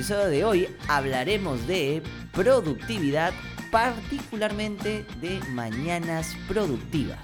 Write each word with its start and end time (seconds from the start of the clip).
Episodio 0.00 0.28
de 0.28 0.44
hoy 0.46 0.76
hablaremos 0.88 1.66
de 1.66 2.02
productividad, 2.32 3.34
particularmente 3.70 5.04
de 5.20 5.40
mañanas 5.50 6.34
productivas. 6.48 7.18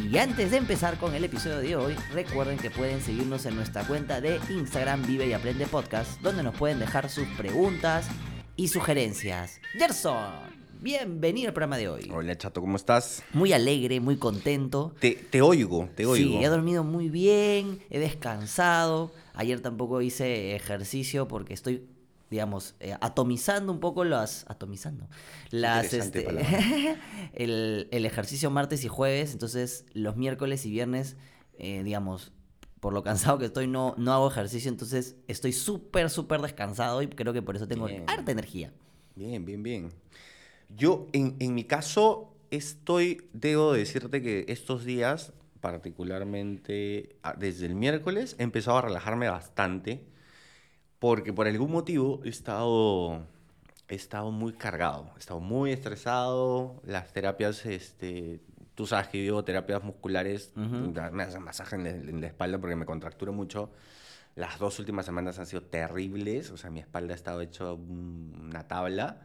Y 0.00 0.16
antes 0.16 0.52
de 0.52 0.58
empezar 0.58 0.96
con 0.96 1.16
el 1.16 1.24
episodio 1.24 1.58
de 1.58 1.74
hoy, 1.74 1.96
recuerden 2.12 2.56
que 2.56 2.70
pueden 2.70 3.02
seguirnos 3.02 3.46
en 3.46 3.56
nuestra 3.56 3.82
cuenta 3.82 4.20
de 4.20 4.38
Instagram 4.48 5.04
Vive 5.08 5.26
y 5.26 5.32
Aprende 5.32 5.66
Podcast, 5.66 6.20
donde 6.20 6.44
nos 6.44 6.56
pueden 6.56 6.78
dejar 6.78 7.08
sus 7.08 7.26
preguntas 7.30 8.06
y 8.54 8.68
sugerencias. 8.68 9.60
Gerson, 9.72 10.55
bienvenido 10.80 11.48
al 11.48 11.54
programa 11.54 11.76
de 11.76 11.88
hoy. 11.88 12.10
Hola, 12.12 12.36
Chato, 12.36 12.60
¿cómo 12.60 12.76
estás? 12.76 13.22
Muy 13.32 13.52
alegre, 13.52 14.00
muy 14.00 14.16
contento. 14.16 14.94
Te, 15.00 15.12
te 15.12 15.42
oigo, 15.42 15.88
te 15.94 16.06
oigo. 16.06 16.38
Sí, 16.38 16.44
he 16.44 16.48
dormido 16.48 16.84
muy 16.84 17.08
bien, 17.08 17.80
he 17.90 17.98
descansado. 17.98 19.12
Ayer 19.34 19.60
tampoco 19.60 20.02
hice 20.02 20.54
ejercicio 20.54 21.28
porque 21.28 21.54
estoy, 21.54 21.86
digamos, 22.30 22.74
eh, 22.80 22.96
atomizando 23.00 23.72
un 23.72 23.80
poco 23.80 24.04
las. 24.04 24.44
Atomizando. 24.48 25.08
Las, 25.50 25.92
este, 25.92 26.26
el, 27.34 27.88
el 27.90 28.06
ejercicio 28.06 28.50
martes 28.50 28.84
y 28.84 28.88
jueves. 28.88 29.32
Entonces, 29.32 29.84
los 29.92 30.16
miércoles 30.16 30.64
y 30.66 30.70
viernes, 30.70 31.16
eh, 31.58 31.82
digamos, 31.82 32.32
por 32.80 32.92
lo 32.92 33.02
cansado 33.02 33.38
que 33.38 33.46
estoy, 33.46 33.66
no, 33.66 33.94
no 33.98 34.12
hago 34.12 34.28
ejercicio. 34.28 34.70
Entonces, 34.70 35.16
estoy 35.26 35.52
súper, 35.52 36.10
súper 36.10 36.40
descansado 36.40 37.02
y 37.02 37.08
creo 37.08 37.32
que 37.32 37.42
por 37.42 37.56
eso 37.56 37.66
tengo 37.66 37.86
Bien. 37.86 38.04
harta 38.06 38.32
energía. 38.32 38.72
Bien, 39.16 39.44
bien, 39.44 39.62
bien. 39.62 39.90
Yo, 40.68 41.06
en, 41.12 41.36
en 41.38 41.54
mi 41.54 41.64
caso, 41.64 42.34
estoy, 42.50 43.28
debo 43.32 43.72
decirte 43.72 44.22
que 44.22 44.44
estos 44.48 44.84
días, 44.84 45.32
particularmente 45.60 47.16
ah, 47.22 47.34
desde 47.38 47.66
el 47.66 47.74
miércoles, 47.74 48.36
he 48.38 48.42
empezado 48.42 48.78
a 48.78 48.82
relajarme 48.82 49.28
bastante, 49.28 50.04
porque 50.98 51.32
por 51.32 51.46
algún 51.46 51.70
motivo 51.70 52.20
he 52.24 52.28
estado, 52.28 53.24
he 53.88 53.94
estado 53.94 54.30
muy 54.30 54.52
cargado, 54.54 55.10
he 55.16 55.18
estado 55.20 55.40
muy 55.40 55.72
estresado, 55.72 56.80
las 56.84 57.12
terapias, 57.12 57.64
este, 57.66 58.40
tú 58.74 58.86
sabes 58.86 59.08
que 59.08 59.24
yo 59.24 59.42
terapias 59.44 59.82
musculares, 59.84 60.52
Ujú. 60.56 60.92
me 61.12 61.22
hacen 61.22 61.42
masaje 61.42 61.76
en 61.76 61.84
la, 61.84 61.90
en 61.90 62.20
la 62.20 62.26
espalda 62.26 62.58
porque 62.58 62.76
me 62.76 62.86
contracturo 62.86 63.32
mucho. 63.32 63.70
Las 64.34 64.58
dos 64.58 64.78
últimas 64.80 65.06
semanas 65.06 65.38
han 65.38 65.46
sido 65.46 65.62
terribles, 65.62 66.50
o 66.50 66.58
sea, 66.58 66.68
mi 66.70 66.80
espalda 66.80 67.14
ha 67.14 67.16
estado 67.16 67.40
hecho 67.40 67.74
un- 67.74 68.48
una 68.50 68.68
tabla. 68.68 69.22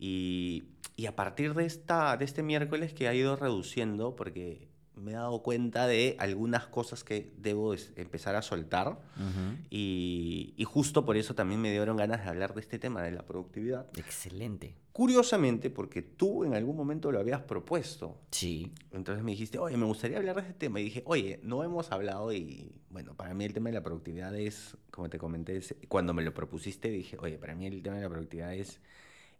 Y, 0.00 0.64
y 0.96 1.06
a 1.06 1.14
partir 1.14 1.54
de, 1.54 1.66
esta, 1.66 2.16
de 2.16 2.24
este 2.24 2.42
miércoles 2.42 2.92
que 2.94 3.06
ha 3.06 3.14
ido 3.14 3.36
reduciendo, 3.36 4.16
porque 4.16 4.68
me 4.96 5.12
he 5.12 5.14
dado 5.14 5.42
cuenta 5.42 5.86
de 5.86 6.16
algunas 6.18 6.66
cosas 6.66 7.04
que 7.04 7.32
debo 7.38 7.74
empezar 7.96 8.34
a 8.34 8.42
soltar. 8.42 8.98
Y, 9.70 10.52
y 10.56 10.64
justo 10.64 11.04
por 11.04 11.16
eso 11.16 11.34
también 11.34 11.60
me 11.60 11.70
dieron 11.70 11.96
ganas 11.96 12.22
de 12.24 12.28
hablar 12.30 12.54
de 12.54 12.60
este 12.60 12.78
tema, 12.78 13.02
de 13.02 13.12
la 13.12 13.22
productividad. 13.24 13.86
Excelente. 13.96 14.74
Curiosamente, 14.92 15.70
porque 15.70 16.02
tú 16.02 16.44
en 16.44 16.54
algún 16.54 16.76
momento 16.76 17.12
lo 17.12 17.18
habías 17.20 17.40
propuesto. 17.42 18.18
Sí. 18.30 18.72
Entonces 18.92 19.22
me 19.24 19.30
dijiste, 19.30 19.58
oye, 19.58 19.76
me 19.76 19.86
gustaría 19.86 20.18
hablar 20.18 20.36
de 20.36 20.42
este 20.42 20.54
tema. 20.54 20.80
Y 20.80 20.84
dije, 20.84 21.02
oye, 21.06 21.40
no 21.42 21.62
hemos 21.64 21.92
hablado 21.92 22.32
y, 22.32 22.72
bueno, 22.90 23.14
para 23.14 23.32
mí 23.32 23.44
el 23.44 23.54
tema 23.54 23.70
de 23.70 23.74
la 23.76 23.82
productividad 23.82 24.34
es, 24.36 24.76
como 24.90 25.08
te 25.08 25.18
comenté, 25.18 25.56
es- 25.56 25.74
cuando 25.88 26.12
me 26.12 26.22
lo 26.22 26.34
propusiste, 26.34 26.90
dije, 26.90 27.16
oye, 27.20 27.38
para 27.38 27.54
mí 27.54 27.66
el 27.66 27.82
tema 27.82 27.96
de 27.96 28.02
la 28.02 28.08
productividad 28.10 28.54
es, 28.54 28.80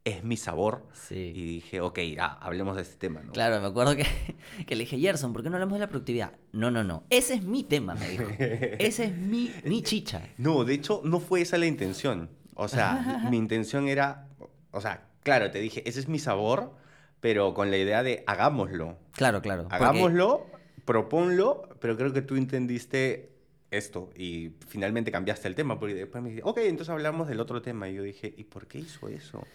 es 0.05 0.25
mi 0.25 0.37
sabor. 0.37 0.87
Sí. 0.93 1.33
Y 1.35 1.45
dije, 1.45 1.81
ok, 1.81 1.99
ah, 2.19 2.39
hablemos 2.41 2.77
de 2.77 2.83
este 2.83 2.97
tema, 2.97 3.23
¿no? 3.23 3.33
Claro, 3.33 3.61
me 3.61 3.67
acuerdo 3.67 3.97
que, 3.97 4.05
que 4.67 4.75
le 4.77 4.85
dije, 4.85 4.99
Gerson, 4.99 5.33
¿por 5.33 5.43
qué 5.43 5.51
no 5.51 5.57
hablamos 5.57 5.75
de 5.75 5.81
la 5.81 5.89
productividad? 5.89 6.33
No, 6.53 6.71
no, 6.71 6.85
no. 6.85 7.05
Ese 7.11 7.35
es 7.35 7.43
mi 7.43 7.65
tema, 7.65 7.95
me 7.95 8.09
dijo. 8.09 8.25
Ese 8.39 9.05
es 9.05 9.17
mi, 9.17 9.53
mi 9.65 9.83
chicha. 9.83 10.23
No, 10.39 10.65
de 10.65 10.75
hecho, 10.75 11.01
no 11.05 11.21
fue 11.21 11.43
esa 11.43 11.59
la 11.59 11.67
intención. 11.67 12.31
O 12.55 12.69
sea, 12.69 13.27
mi 13.31 13.37
intención 13.37 13.89
era, 13.89 14.29
o 14.71 14.81
sea, 14.81 15.09
claro, 15.23 15.51
te 15.51 15.59
dije, 15.61 15.83
ese 15.89 16.01
es 16.01 16.09
mi 16.09 16.19
sabor, 16.19 16.75
pero 17.21 17.53
con 17.55 17.71
la 17.71 17.77
idea 17.77 18.03
de 18.03 18.25
hagámoslo. 18.27 18.97
Claro, 19.13 19.43
claro. 19.43 19.63
porque- 19.65 19.77
Hagámoslo, 19.77 20.47
proponlo, 20.85 21.69
pero 21.81 21.97
creo 21.97 22.13
que 22.13 22.23
tú 22.23 22.37
entendiste 22.37 23.31
esto 23.71 24.11
y 24.17 24.51
finalmente 24.69 25.13
cambiaste 25.13 25.47
el 25.47 25.55
tema, 25.55 25.79
porque 25.79 25.95
después 25.95 26.23
me 26.23 26.31
dijiste, 26.31 26.49
ok, 26.49 26.59
entonces 26.65 26.91
hablamos 26.91 27.29
del 27.29 27.39
otro 27.41 27.63
tema. 27.63 27.89
Y 27.89 27.95
yo 27.95 28.03
dije, 28.03 28.35
¿y 28.37 28.45
por 28.45 28.67
qué 28.67 28.79
hizo 28.79 29.09
eso? 29.09 29.47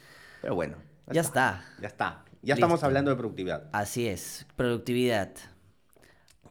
Pero 0.45 0.53
bueno, 0.53 0.78
Ya 1.11 1.22
está. 1.22 1.66
Ya 1.81 1.88
está. 1.88 2.23
Ya 2.44 2.53
estamos 2.53 2.83
hablando 2.83 3.09
de 3.09 3.17
productividad. 3.17 3.67
Así 3.72 4.06
es. 4.06 4.45
Productividad. 4.56 5.31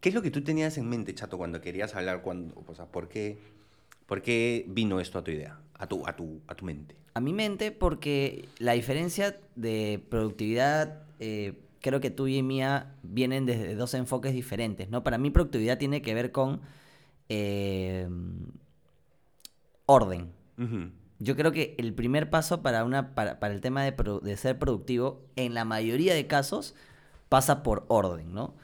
¿Qué 0.01 0.09
es 0.09 0.17
lo 0.17 0.21
que 0.21 0.33
tú 0.33 0.43
tenías 0.43 0.77
en 0.79 0.89
mente, 0.89 1.15
Chato, 1.15 1.39
cuando 1.39 1.61
querías 1.61 1.95
hablar? 1.95 2.21
Cuando, 2.21 2.61
o 2.67 2.75
sea, 2.75 2.87
¿por 2.87 3.09
qué, 3.09 3.39
¿por 4.07 4.21
qué 4.21 4.65
vino 4.67 4.99
esto 4.99 5.21
a 5.21 5.23
tu 5.23 5.31
idea, 5.31 5.61
a 5.79 5.87
tu, 5.87 6.05
a 6.09 6.17
tu, 6.17 6.41
a 6.49 6.57
tu 6.57 6.65
mente? 6.65 6.97
A 7.15 7.21
mi 7.21 7.33
mente, 7.33 7.71
porque 7.71 8.49
la 8.59 8.73
diferencia 8.73 9.39
de 9.55 10.05
productividad, 10.09 11.05
eh, 11.21 11.53
creo 11.81 12.01
que 12.01 12.11
tú 12.11 12.27
y 12.27 12.43
mía 12.43 12.97
vienen 13.05 13.47
desde 13.47 13.77
dos 13.77 13.95
enfoques 13.95 14.33
diferentes, 14.33 14.91
¿no? 14.91 15.05
Para 15.05 15.19
mí 15.19 15.31
productividad 15.31 15.79
tiene 15.79 16.03
que 16.03 16.15
ver 16.15 16.33
con 16.33 16.63
eh, 17.29 18.09
orden. 19.87 20.33
Yo 21.25 21.37
creo 21.37 21.53
que 21.53 21.75
el 21.79 21.95
primer 21.95 22.31
paso 22.31 22.63
para, 22.63 22.85
una, 22.85 23.15
para, 23.15 23.41
para 23.41 23.55
el 23.55 23.61
tema 23.61 23.83
de, 23.85 24.37
ser 24.37 24.59
productivo, 24.59 25.23
en 25.37 25.55
la 25.55 25.65
mayoría 25.65 26.15
de 26.15 26.27
casos, 26.27 26.75
pasa 27.29 27.63
por 27.63 27.85
orden, 27.89 28.35
¿no? 28.35 28.55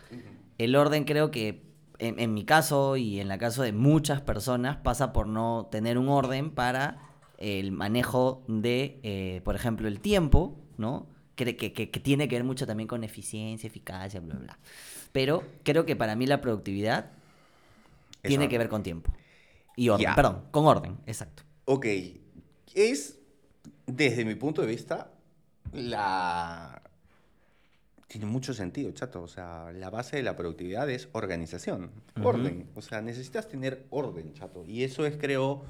El 0.58 0.76
orden 0.76 1.04
creo 1.04 1.30
que, 1.30 1.62
en, 1.98 2.18
en 2.20 2.34
mi 2.34 2.44
caso 2.44 2.96
y 2.96 3.20
en 3.20 3.28
la 3.28 3.38
caso 3.38 3.62
de 3.62 3.72
muchas 3.72 4.20
personas, 4.20 4.76
pasa 4.78 5.12
por 5.12 5.26
no 5.26 5.68
tener 5.70 5.98
un 5.98 6.08
orden 6.08 6.50
para 6.50 6.98
el 7.38 7.72
manejo 7.72 8.44
de, 8.48 9.00
eh, 9.02 9.40
por 9.44 9.56
ejemplo, 9.56 9.88
el 9.88 10.00
tiempo, 10.00 10.58
¿no? 10.78 11.06
Que, 11.36 11.56
que- 11.56 11.72
que- 11.72 11.90
que 11.90 12.00
tiene 12.00 12.28
que 12.28 12.36
ver 12.36 12.44
mucho 12.44 12.66
también 12.66 12.86
con 12.88 13.04
eficiencia, 13.04 13.66
eficacia, 13.66 14.20
bla, 14.20 14.36
bla. 14.36 14.58
Pero 15.12 15.42
creo 15.64 15.86
que 15.86 15.96
para 15.96 16.16
mí 16.16 16.26
la 16.26 16.40
productividad 16.42 17.12
tiene 18.24 18.48
que 18.48 18.58
ver 18.58 18.68
con 18.68 18.82
tiempo. 18.82 19.12
Y 19.76 19.88
orden, 19.88 20.14
perdón, 20.14 20.44
con 20.50 20.66
orden, 20.66 20.98
exacto. 21.06 21.42
Ok, 21.66 21.86
es, 22.74 23.18
desde 23.86 24.24
mi 24.24 24.34
punto 24.34 24.62
de 24.62 24.68
vista, 24.68 25.10
la... 25.72 26.82
Tiene 28.06 28.26
mucho 28.26 28.52
sentido, 28.54 28.90
chato. 28.90 29.22
O 29.22 29.28
sea, 29.28 29.70
la 29.72 29.88
base 29.88 30.16
de 30.16 30.24
la 30.24 30.34
productividad 30.34 30.90
es 30.90 31.08
organización, 31.12 31.92
orden. 32.22 32.68
O 32.74 32.82
sea, 32.82 33.00
necesitas 33.02 33.48
tener 33.48 33.86
orden, 33.90 34.34
chato. 34.34 34.64
Y 34.66 34.82
eso 34.82 35.06
es, 35.06 35.16
creo, 35.16 35.62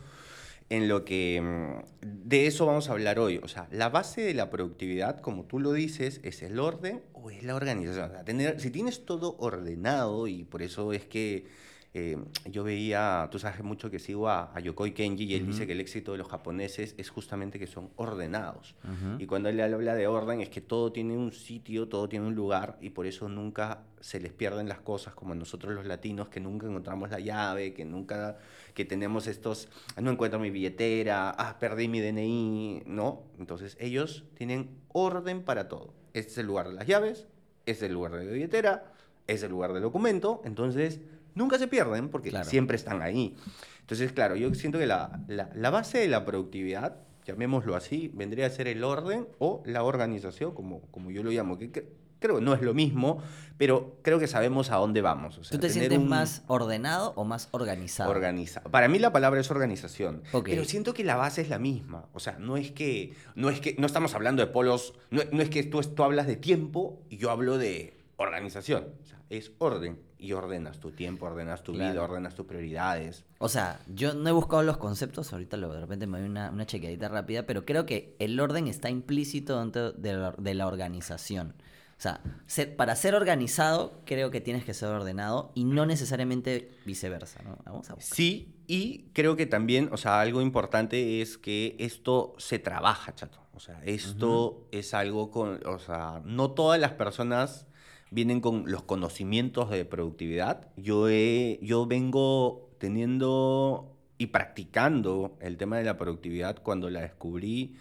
en 0.70 0.88
lo 0.88 1.04
que... 1.04 1.38
mm, 1.42 2.06
De 2.28 2.46
eso 2.46 2.64
vamos 2.64 2.88
a 2.88 2.92
hablar 2.92 3.18
hoy. 3.18 3.40
O 3.42 3.48
sea, 3.48 3.68
la 3.70 3.90
base 3.90 4.22
de 4.22 4.32
la 4.32 4.48
productividad, 4.48 5.20
como 5.20 5.44
tú 5.44 5.58
lo 5.58 5.74
dices, 5.74 6.20
es 6.22 6.40
el 6.40 6.58
orden 6.58 7.02
o 7.12 7.30
es 7.30 7.42
la 7.42 7.54
organización. 7.54 8.10
O 8.10 8.14
sea, 8.14 8.24
tener, 8.24 8.58
si 8.58 8.70
tienes 8.70 9.04
todo 9.04 9.36
ordenado, 9.38 10.26
y 10.26 10.44
por 10.44 10.62
eso 10.62 10.94
es 10.94 11.04
que 11.04 11.46
eh, 11.92 12.16
yo 12.48 12.62
veía, 12.62 13.28
tú 13.32 13.40
sabes 13.40 13.64
mucho 13.64 13.90
que 13.90 13.98
sigo 13.98 14.28
a, 14.28 14.52
a 14.54 14.60
Yokoi 14.60 14.92
Kenji 14.92 15.24
y 15.24 15.34
él 15.34 15.46
dice 15.46 15.62
Ujú. 15.62 15.66
que 15.66 15.72
el 15.72 15.80
éxito 15.80 16.12
de 16.12 16.18
los 16.18 16.28
japoneses 16.28 16.94
es 16.98 17.10
justamente 17.10 17.58
que 17.58 17.66
son 17.66 17.90
ordenados. 17.96 18.76
Y 19.18 19.26
cuando 19.26 19.48
él 19.48 19.60
habla 19.60 19.94
de 19.96 20.06
orden 20.06 20.40
es 20.40 20.48
que 20.50 20.60
todo 20.60 20.92
tiene 20.92 21.16
un 21.16 21.32
sitio, 21.32 21.88
todo 21.88 22.08
tiene 22.08 22.26
un 22.28 22.34
lugar 22.36 22.78
y 22.80 22.90
por 22.90 23.06
eso 23.06 23.28
nunca 23.28 23.82
se 24.00 24.20
les 24.20 24.32
pierden 24.32 24.68
las 24.68 24.80
cosas 24.80 25.14
como 25.14 25.34
nosotros 25.34 25.74
los 25.74 25.84
latinos 25.84 26.28
que 26.28 26.38
nunca 26.38 26.66
encontramos 26.68 27.10
la 27.10 27.18
llave, 27.18 27.74
que 27.74 27.84
nunca, 27.84 28.38
que 28.72 28.84
tenemos 28.84 29.26
estos, 29.26 29.68
"Ah, 29.96 30.00
no 30.00 30.12
encuentro 30.12 30.38
mi 30.38 30.50
billetera, 30.50 31.30
ah, 31.30 31.58
perdí 31.58 31.88
mi 31.88 32.00
DNI, 32.00 32.84
¿no? 32.86 33.24
Entonces 33.40 33.76
ellos 33.80 34.24
tienen 34.34 34.70
orden 34.92 35.42
para 35.42 35.68
todo. 35.68 35.92
Este 36.14 36.30
es 36.30 36.38
el 36.38 36.46
lugar 36.46 36.68
de 36.68 36.74
las 36.74 36.86
llaves, 36.86 37.26
este 37.66 37.84
es 37.86 37.90
el 37.90 37.94
lugar 37.94 38.12
de 38.12 38.24
la 38.24 38.30
billetera, 38.32 38.92
este 39.26 39.32
es 39.34 39.42
el 39.42 39.50
lugar 39.50 39.72
del 39.72 39.82
documento, 39.82 40.40
entonces 40.44 41.00
nunca 41.34 41.58
se 41.58 41.68
pierden 41.68 42.08
porque 42.08 42.30
Claro. 42.30 42.48
siempre 42.48 42.76
están 42.76 43.02
ahí. 43.02 43.36
Entonces, 43.80 44.12
claro, 44.12 44.36
yo 44.36 44.54
siento 44.54 44.78
que 44.78 44.86
la, 44.86 45.20
la- 45.28 45.50
la 45.54 45.70
base 45.70 45.98
de 45.98 46.08
la 46.08 46.24
productividad, 46.24 46.96
llamémoslo 47.26 47.74
así, 47.76 48.10
vendría 48.14 48.46
a 48.46 48.50
ser 48.50 48.68
el 48.68 48.84
orden 48.84 49.26
o 49.38 49.62
la 49.66 49.82
organización, 49.82 50.54
como, 50.54 50.80
como 50.90 51.10
yo 51.10 51.22
lo 51.22 51.30
llamo. 51.30 51.58
Que, 51.58 51.70
que 51.70 52.00
Creo 52.20 52.36
que 52.36 52.42
no 52.42 52.52
es 52.52 52.60
lo 52.60 52.74
mismo, 52.74 53.22
pero 53.56 53.96
creo 54.02 54.18
que 54.18 54.26
sabemos 54.26 54.70
a 54.70 54.76
dónde 54.76 55.00
vamos. 55.00 55.38
O 55.38 55.42
sea, 55.42 55.56
¿Tú 55.56 55.58
te 55.66 55.70
sientes 55.70 55.96
un- 55.98 56.06
más 56.06 56.42
ordenado 56.48 57.14
o 57.16 57.24
más 57.24 57.48
organizado? 57.52 58.10
Organiza. 58.10 58.60
Para 58.64 58.88
mí 58.88 58.98
la 58.98 59.10
palabra 59.10 59.40
es 59.40 59.50
organización. 59.50 60.22
Ok. 60.32 60.50
Pero 60.50 60.66
siento 60.66 60.92
que 60.92 61.02
la 61.02 61.16
base 61.16 61.40
es 61.40 61.48
la 61.48 61.58
misma. 61.58 62.10
O 62.12 62.20
sea, 62.20 62.36
no 62.38 62.58
es 62.58 62.72
que. 62.72 63.14
No 63.36 63.48
es 63.48 63.62
que. 63.62 63.74
No 63.78 63.86
estamos 63.86 64.14
hablando 64.14 64.44
de 64.44 64.52
polos. 64.52 64.92
No, 65.10 65.22
no 65.32 65.40
es 65.40 65.48
que 65.48 65.62
tú, 65.62 65.80
tú 65.80 66.04
hablas 66.04 66.26
de 66.26 66.36
tiempo 66.36 67.00
y 67.08 67.16
yo 67.16 67.30
hablo 67.30 67.56
de 67.56 67.96
organización. 68.18 68.88
O 69.02 69.06
sea, 69.06 69.18
es 69.30 69.52
orden. 69.56 69.98
Y 70.20 70.32
ordenas 70.32 70.78
tu 70.78 70.90
tiempo, 70.90 71.26
ordenas 71.26 71.62
tu 71.62 71.72
vida, 71.72 72.02
ordenas 72.02 72.34
tus 72.34 72.44
prioridades. 72.46 73.24
O 73.38 73.48
sea, 73.48 73.80
yo 73.94 74.12
no 74.14 74.28
he 74.28 74.32
buscado 74.32 74.62
los 74.62 74.76
conceptos, 74.76 75.32
ahorita 75.32 75.56
lo, 75.56 75.72
de 75.72 75.80
repente 75.80 76.06
me 76.06 76.18
doy 76.20 76.28
una, 76.28 76.50
una 76.50 76.66
chequeadita 76.66 77.08
rápida, 77.08 77.46
pero 77.46 77.64
creo 77.64 77.86
que 77.86 78.16
el 78.18 78.38
orden 78.38 78.68
está 78.68 78.90
implícito 78.90 79.58
dentro 79.58 79.92
de 79.92 80.12
la, 80.14 80.32
de 80.36 80.54
la 80.54 80.66
organización. 80.66 81.54
O 81.98 82.02
sea, 82.02 82.20
ser- 82.46 82.76
para 82.76 82.96
ser 82.96 83.14
organizado 83.14 84.00
creo 84.06 84.30
que 84.30 84.40
tienes 84.40 84.64
que 84.64 84.72
ser 84.74 84.88
ordenado 84.88 85.52
y 85.54 85.64
no 85.64 85.84
necesariamente 85.86 86.70
viceversa, 86.86 87.42
¿no? 87.42 87.58
Vamos 87.64 87.88
a 87.90 87.94
buscar. 87.94 88.14
Sí, 88.16 88.54
y 88.66 89.10
creo 89.12 89.36
que 89.36 89.46
también, 89.46 89.88
o 89.92 89.96
sea, 89.96 90.20
algo 90.20 90.40
importante 90.42 91.20
es 91.22 91.36
que 91.38 91.76
esto 91.78 92.34
se 92.38 92.58
trabaja, 92.58 93.14
chato. 93.14 93.38
O 93.54 93.60
sea, 93.60 93.82
esto 93.84 94.66
es 94.70 94.94
algo 94.94 95.30
con, 95.30 95.60
o 95.66 95.78
sea, 95.78 96.22
no 96.24 96.52
todas 96.52 96.80
las 96.80 96.92
personas 96.92 97.66
vienen 98.10 98.40
con 98.40 98.64
los 98.70 98.82
conocimientos 98.82 99.70
de 99.70 99.84
productividad. 99.84 100.68
Yo, 100.76 101.08
he, 101.08 101.58
yo 101.62 101.86
vengo 101.86 102.70
teniendo 102.78 103.96
y 104.18 104.26
practicando 104.26 105.38
el 105.40 105.56
tema 105.56 105.78
de 105.78 105.84
la 105.84 105.96
productividad 105.96 106.62
cuando 106.62 106.90
la 106.90 107.00
descubrí. 107.00 107.76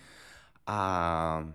ah, 0.66 1.54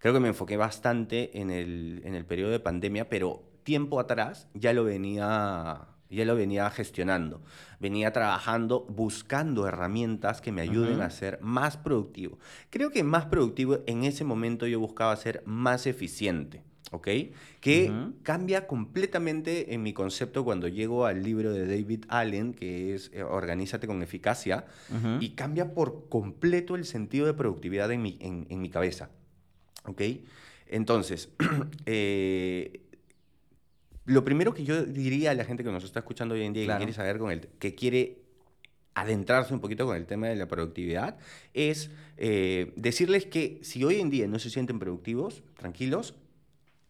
creo 0.00 0.14
que 0.14 0.20
me 0.20 0.28
enfoqué 0.28 0.56
bastante 0.56 1.38
en 1.40 1.50
el, 1.50 2.02
en 2.04 2.14
el 2.14 2.24
periodo 2.24 2.50
de 2.50 2.60
pandemia, 2.60 3.08
pero 3.08 3.42
tiempo 3.62 4.00
atrás 4.00 4.48
ya 4.54 4.72
lo 4.72 4.84
venía, 4.84 5.88
ya 6.10 6.24
lo 6.24 6.34
venía 6.34 6.70
gestionando. 6.70 7.42
Venía 7.78 8.12
trabajando, 8.12 8.86
buscando 8.88 9.66
herramientas 9.68 10.40
que 10.40 10.52
me 10.52 10.62
ayuden 10.62 11.02
a 11.02 11.10
ser 11.10 11.38
más 11.42 11.76
productivo. 11.76 12.38
Creo 12.70 12.90
que 12.90 13.04
más 13.04 13.26
productivo 13.26 13.80
en 13.86 14.04
ese 14.04 14.24
momento 14.24 14.66
yo 14.66 14.80
buscaba 14.80 15.14
ser 15.16 15.42
más 15.46 15.86
eficiente. 15.86 16.64
¿Ok? 16.90 17.08
Que 17.60 17.90
Ujú. 17.90 18.14
cambia 18.22 18.66
completamente 18.66 19.74
en 19.74 19.82
mi 19.82 19.92
concepto 19.92 20.44
cuando 20.44 20.68
llego 20.68 21.04
al 21.04 21.22
libro 21.22 21.52
de 21.52 21.66
David 21.66 22.04
Allen, 22.08 22.54
que 22.54 22.94
es 22.94 23.10
eh, 23.12 23.22
Organízate 23.22 23.86
con 23.86 24.02
eficacia, 24.02 24.64
Ujú. 24.90 25.18
y 25.20 25.30
cambia 25.30 25.74
por 25.74 26.08
completo 26.08 26.76
el 26.76 26.84
sentido 26.86 27.26
de 27.26 27.34
productividad 27.34 27.92
en 27.92 28.00
mi, 28.02 28.16
en, 28.20 28.46
en 28.48 28.60
mi 28.62 28.70
cabeza. 28.70 29.10
¿Ok? 29.84 30.00
Entonces, 30.66 31.28
eh, 31.86 32.80
lo 34.06 34.24
primero 34.24 34.54
que 34.54 34.64
yo 34.64 34.84
diría 34.84 35.32
a 35.32 35.34
la 35.34 35.44
gente 35.44 35.62
que 35.62 35.70
nos 35.70 35.84
está 35.84 36.00
escuchando 36.00 36.34
hoy 36.34 36.42
en 36.42 36.52
día 36.54 36.62
y 36.62 36.66
Claro. 36.66 36.78
que 36.78 36.84
quiere 36.86 36.96
saber 36.96 37.18
con 37.18 37.30
el, 37.30 37.40
que 37.58 37.74
quiere 37.74 38.22
adentrarse 38.94 39.52
un 39.54 39.60
poquito 39.60 39.86
con 39.86 39.96
el 39.96 40.06
tema 40.06 40.26
de 40.28 40.34
la 40.36 40.48
productividad 40.48 41.18
es 41.54 41.90
eh, 42.16 42.72
decirles 42.76 43.26
que 43.26 43.60
si 43.62 43.84
hoy 43.84 44.00
en 44.00 44.10
día 44.10 44.26
no 44.26 44.38
se 44.38 44.50
sienten 44.50 44.78
productivos, 44.78 45.42
tranquilos, 45.56 46.14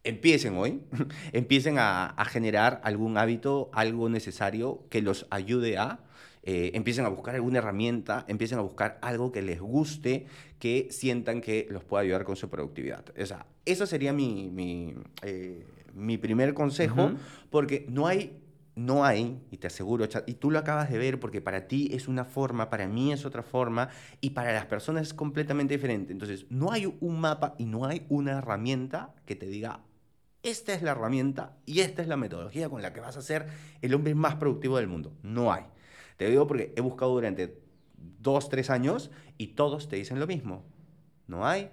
empiecen 0.03 0.57
hoy, 0.57 0.81
empiecen 1.33 1.77
a, 1.79 2.07
a 2.07 2.25
generar 2.25 2.81
algún 2.83 3.17
hábito, 3.17 3.69
algo 3.73 4.09
necesario 4.09 4.83
que 4.89 5.01
los 5.01 5.27
ayude 5.29 5.77
a, 5.77 5.99
eh, 6.43 6.71
empiecen 6.73 7.05
a 7.05 7.09
buscar 7.09 7.35
alguna 7.35 7.59
herramienta, 7.59 8.25
empiecen 8.27 8.59
a 8.59 8.61
buscar 8.61 8.97
algo 9.01 9.31
que 9.31 9.41
les 9.41 9.59
guste, 9.59 10.25
que 10.57 10.87
sientan 10.89 11.41
que 11.41 11.67
los 11.69 11.83
pueda 11.83 12.01
ayudar 12.01 12.23
con 12.23 12.35
su 12.35 12.49
productividad. 12.49 13.05
O 13.19 13.25
sea, 13.25 13.45
eso 13.65 13.85
sería 13.85 14.13
mi, 14.13 14.49
mi, 14.49 14.95
eh, 15.21 15.65
mi 15.93 16.17
primer 16.17 16.53
consejo, 16.53 17.11
porque 17.49 17.85
no 17.89 18.07
hay... 18.07 18.37
No 18.75 19.03
hay, 19.03 19.37
y 19.51 19.57
te 19.57 19.67
aseguro, 19.67 20.07
y 20.25 20.35
tú 20.35 20.51
lo 20.51 20.59
acabas 20.59 20.89
de 20.89 20.97
ver 20.97 21.19
porque 21.19 21.41
para 21.41 21.67
ti 21.67 21.89
es 21.91 22.07
una 22.07 22.23
forma, 22.23 22.69
para 22.69 22.87
mí 22.87 23.11
es 23.11 23.25
otra 23.25 23.43
forma, 23.43 23.89
y 24.21 24.29
para 24.29 24.53
las 24.53 24.67
personas 24.67 25.07
es 25.07 25.13
completamente 25.13 25.73
diferente. 25.73 26.13
Entonces, 26.13 26.45
no 26.49 26.71
hay 26.71 26.85
un 27.01 27.19
mapa 27.19 27.55
y 27.57 27.65
no 27.65 27.85
hay 27.85 28.05
una 28.07 28.37
herramienta 28.37 29.13
que 29.25 29.35
te 29.35 29.47
diga, 29.47 29.81
esta 30.43 30.73
es 30.73 30.81
la 30.81 30.91
herramienta 30.91 31.57
y 31.65 31.81
esta 31.81 32.01
es 32.01 32.07
la 32.07 32.17
metodología 32.17 32.69
con 32.69 32.81
la 32.81 32.93
que 32.93 32.99
vas 33.01 33.17
a 33.17 33.21
ser 33.21 33.47
el 33.81 33.93
hombre 33.93 34.15
más 34.15 34.35
productivo 34.35 34.77
del 34.77 34.87
mundo. 34.87 35.13
No 35.23 35.51
hay. 35.53 35.63
Te 36.17 36.29
digo 36.29 36.47
porque 36.47 36.73
he 36.75 36.81
buscado 36.81 37.11
durante 37.13 37.61
dos, 38.19 38.49
tres 38.49 38.69
años 38.69 39.11
y 39.37 39.47
todos 39.47 39.87
te 39.89 39.95
dicen 39.97 40.19
lo 40.19 40.27
mismo. 40.27 40.63
No 41.27 41.45
hay. 41.47 41.69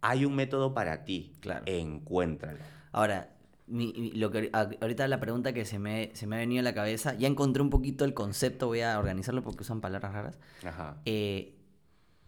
Hay 0.00 0.24
un 0.24 0.34
método 0.34 0.74
para 0.74 1.04
ti. 1.04 1.36
Claro. 1.40 1.64
Encuéntralo. 1.66 2.58
Ahora, 2.92 3.34
mi- 3.66 4.12
lo 4.14 4.30
que, 4.30 4.50
ahorita 4.52 5.08
la 5.08 5.18
pregunta 5.20 5.52
que 5.52 5.64
se 5.64 5.78
me, 5.78 6.10
se 6.14 6.26
me 6.26 6.36
ha 6.36 6.38
venido 6.38 6.60
a 6.60 6.64
la 6.64 6.74
cabeza, 6.74 7.14
ya 7.14 7.26
encontré 7.28 7.62
un 7.62 7.70
poquito 7.70 8.04
el 8.04 8.14
concepto, 8.14 8.66
voy 8.68 8.80
a 8.82 8.98
organizarlo 8.98 9.42
porque 9.42 9.62
usan 9.62 9.80
palabras 9.80 10.12
raras. 10.12 10.38
Ajá. 10.64 11.00
Eh, 11.04 11.56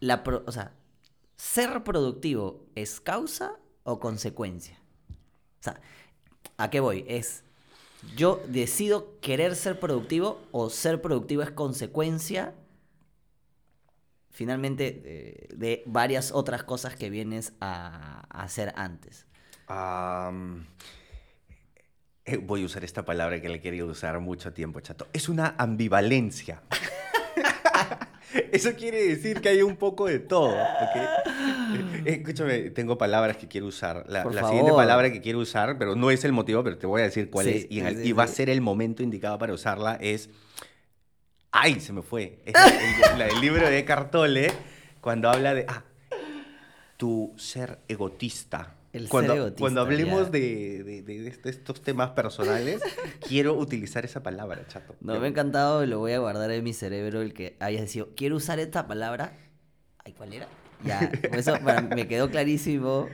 la 0.01 0.25
pro- 0.25 0.43
o 0.47 0.53
sea, 0.53 0.73
¿ser 1.37 1.85
productivo 1.85 2.67
es 2.75 3.01
causa 3.01 3.53
o 3.85 4.01
consecuencia? 4.01 4.81
O 5.61 5.63
sea, 5.63 5.81
¿a 6.57 6.71
qué 6.71 6.81
voy? 6.81 7.05
Es, 7.09 7.43
yo 8.17 8.43
decido 8.47 9.19
querer 9.21 9.57
ser 9.57 9.81
productivo 9.81 10.41
o 10.53 10.71
ser 10.71 11.03
productivo 11.03 11.43
es 11.43 11.51
consecuencia 11.51 12.55
finalmente 14.31 15.49
de 15.53 15.83
varias 15.85 16.31
otras 16.31 16.63
cosas 16.63 16.95
que 16.95 17.11
vienes 17.11 17.55
a, 17.61 18.21
hacer 18.31 18.73
antes. 18.77 19.27
Eh, 22.25 22.37
voy 22.37 22.63
a 22.63 22.67
usar 22.67 22.85
esta 22.85 23.05
palabra 23.05 23.41
que 23.41 23.49
le 23.49 23.57
he 23.57 23.61
querido 23.61 23.87
usar 23.89 24.21
mucho 24.21 24.53
tiempo, 24.53 24.79
chato. 24.81 25.09
Es 25.13 25.29
una 25.29 25.57
ambivalencia. 25.59 26.63
Eso 28.53 28.75
quiere 28.75 29.03
decir 29.03 29.41
que 29.41 29.49
hay 29.49 29.63
un 29.63 29.77
poco 29.77 30.07
de 30.07 30.19
todo, 30.19 30.51
¿ok? 30.51 31.18
Eh, 32.05 32.15
Escúchame, 32.21 32.71
tengo 32.71 32.97
palabras 32.97 33.37
que 33.37 33.47
quiero 33.49 33.67
usar. 33.67 34.05
La, 34.09 34.25
la 34.25 34.45
siguiente 34.49 34.73
palabra 34.73 35.13
que 35.13 35.21
quiero 35.21 35.39
usar, 35.41 35.77
pero 35.79 35.95
no 35.95 36.11
es 36.11 36.25
el 36.25 36.33
motivo, 36.33 36.65
pero 36.65 36.79
te 36.79 36.87
voy 36.87 37.03
a 37.03 37.05
decir 37.05 37.31
cuál 37.31 37.47
Sí, 37.47 37.53
es. 37.53 37.67
Y, 37.71 37.81
el- 37.81 37.97
sí, 38.03 38.09
y 38.09 38.13
va 38.13 38.25
a 38.25 38.29
ser 38.29 38.49
el 38.51 38.61
momento 38.61 39.03
indicado 39.03 39.39
para 39.39 39.53
usarla. 39.53 39.97
Es. 40.01 40.31
¡Ay! 41.51 41.81
Se 41.81 41.93
me 41.93 42.03
fue. 42.03 42.41
Es 42.45 42.55
el, 42.55 43.19
la 43.19 43.27
del 43.27 43.41
libro 43.41 43.69
de 43.69 43.85
Cartole, 43.85 44.51
cuando 45.01 45.29
habla 45.31 45.55
de. 45.55 45.65
Ah, 45.69 45.83
tu 46.97 47.33
ser 47.37 47.79
egotista. 47.89 48.75
El 48.93 49.03
ser 49.03 49.11
cuando, 49.11 49.35
egotista, 49.35 49.61
Cuando 49.61 49.81
hablemos 49.83 50.31
de, 50.33 50.83
de- 50.83 51.03
de- 51.03 51.29
este- 51.29 51.51
estos 51.51 51.83
temas 51.83 52.11
personales, 52.11 52.81
quiero 53.27 53.55
utilizar 53.55 54.05
esa 54.05 54.23
palabra, 54.23 54.63
chato. 54.69 54.97
No, 55.01 55.19
me 55.21 55.27
ha 55.27 55.31
encantado 55.31 55.85
y 55.85 55.87
lo 55.87 55.99
voy 55.99 56.13
a 56.13 56.19
guardar 56.19 56.51
en 56.51 56.65
mi 56.65 56.73
cerebro 56.73 57.21
el 57.21 57.35
que 57.35 57.57
hayas 57.61 57.83
decidido, 57.83 58.09
quiero 58.17 58.37
usar 58.37 58.59
esta 58.59 58.87
palabra. 58.87 59.33
Ay, 60.05 60.15
¿cuál 60.15 60.33
era? 60.33 60.49
Ya, 60.85 61.11
eso 61.33 61.59
para- 61.65 61.83
me 61.83 62.07
quedó 62.07 62.31
clarísimo. 62.31 63.09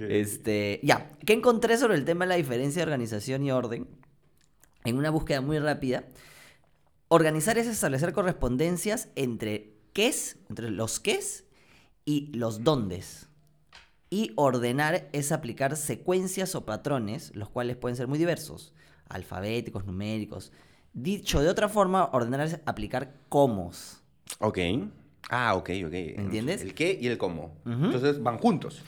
Este, 0.00 0.80
ya, 0.82 1.10
¿qué 1.24 1.32
encontré 1.34 1.76
sobre 1.78 1.94
el 1.96 2.04
tema 2.04 2.24
de 2.24 2.30
la 2.30 2.34
diferencia 2.36 2.80
de 2.80 2.84
organización 2.84 3.44
y 3.44 3.50
orden? 3.52 3.86
En 4.84 4.98
una 4.98 5.10
búsqueda 5.10 5.40
muy 5.40 5.58
rápida. 5.58 6.04
Organizar 7.08 7.56
es 7.58 7.66
establecer 7.66 8.12
correspondencias 8.12 9.08
entre 9.14 9.72
qués, 9.92 10.38
entre 10.48 10.70
los 10.70 10.98
qués 11.00 11.44
y 12.04 12.32
los 12.36 12.64
dóndes. 12.64 13.28
Y 14.10 14.32
ordenar 14.36 15.08
es 15.12 15.32
aplicar 15.32 15.76
secuencias 15.76 16.54
o 16.54 16.64
patrones, 16.66 17.34
los 17.34 17.48
cuales 17.48 17.76
pueden 17.76 17.96
ser 17.96 18.06
muy 18.08 18.18
diversos, 18.18 18.72
alfabéticos, 19.08 19.86
numéricos. 19.86 20.52
Dicho 20.92 21.40
de 21.40 21.48
otra 21.48 21.68
forma, 21.68 22.10
ordenar 22.12 22.40
es 22.46 22.58
aplicar 22.66 23.14
comos. 23.28 24.02
Ok. 24.40 24.58
Ah, 25.36 25.54
ok, 25.56 25.70
ok. 25.86 25.92
¿Entiendes? 25.94 26.62
El 26.62 26.74
qué 26.74 26.96
y 27.00 27.06
el 27.08 27.18
cómo. 27.18 27.56
Entonces 27.66 28.22
van 28.22 28.38
juntos. 28.38 28.82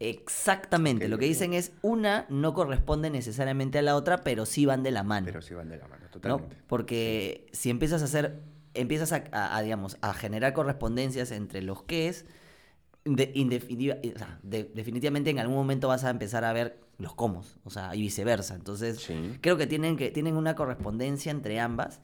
Exactamente, 0.00 1.06
lo 1.08 1.16
que 1.16 1.26
dicen 1.26 1.54
es 1.54 1.72
una 1.80 2.26
no 2.28 2.54
corresponde 2.54 3.08
necesariamente 3.08 3.78
a 3.78 3.82
la 3.82 3.94
otra, 3.94 4.18
pero 4.24 4.46
sí 4.46 4.66
van 4.66 4.82
de 4.82 4.90
la 4.90 5.04
mano. 5.04 5.26
Pero 5.26 5.42
sí 5.42 5.54
van 5.54 5.68
de 5.68 5.76
la 5.78 5.86
mano, 5.86 6.02
¿no? 6.04 6.10
totalmente. 6.10 6.56
Porque 6.66 7.46
si 7.52 7.70
empiezas 7.70 8.02
a 8.02 8.06
hacer, 8.06 8.40
empiezas 8.74 9.12
a, 9.12 9.22
a- 9.30 9.56
a, 9.56 9.62
digamos, 9.62 9.98
a 10.00 10.12
generar 10.12 10.54
correspondencias 10.54 11.30
entre 11.30 11.62
los 11.62 11.84
que 11.84 12.08
es, 12.08 12.24
de- 13.04 13.30
indefinitiva- 13.34 13.96
o 14.14 14.18
sea, 14.18 14.40
de- 14.42 14.64
definitivamente 14.74 15.30
en 15.30 15.38
algún 15.38 15.54
momento 15.56 15.86
vas 15.88 16.02
a 16.04 16.10
empezar 16.10 16.44
a 16.44 16.52
ver 16.52 16.80
los 16.98 17.14
cómo, 17.14 17.44
o 17.64 17.70
sea, 17.70 17.94
y 17.94 18.00
viceversa. 18.00 18.54
Entonces, 18.56 18.98
Sí. 19.00 19.38
creo 19.40 19.56
que 19.56 19.66
tienen, 19.68 19.96
que 19.96 20.10
tienen 20.10 20.36
una 20.36 20.54
correspondencia 20.56 21.30
entre 21.30 21.60
ambas. 21.60 22.00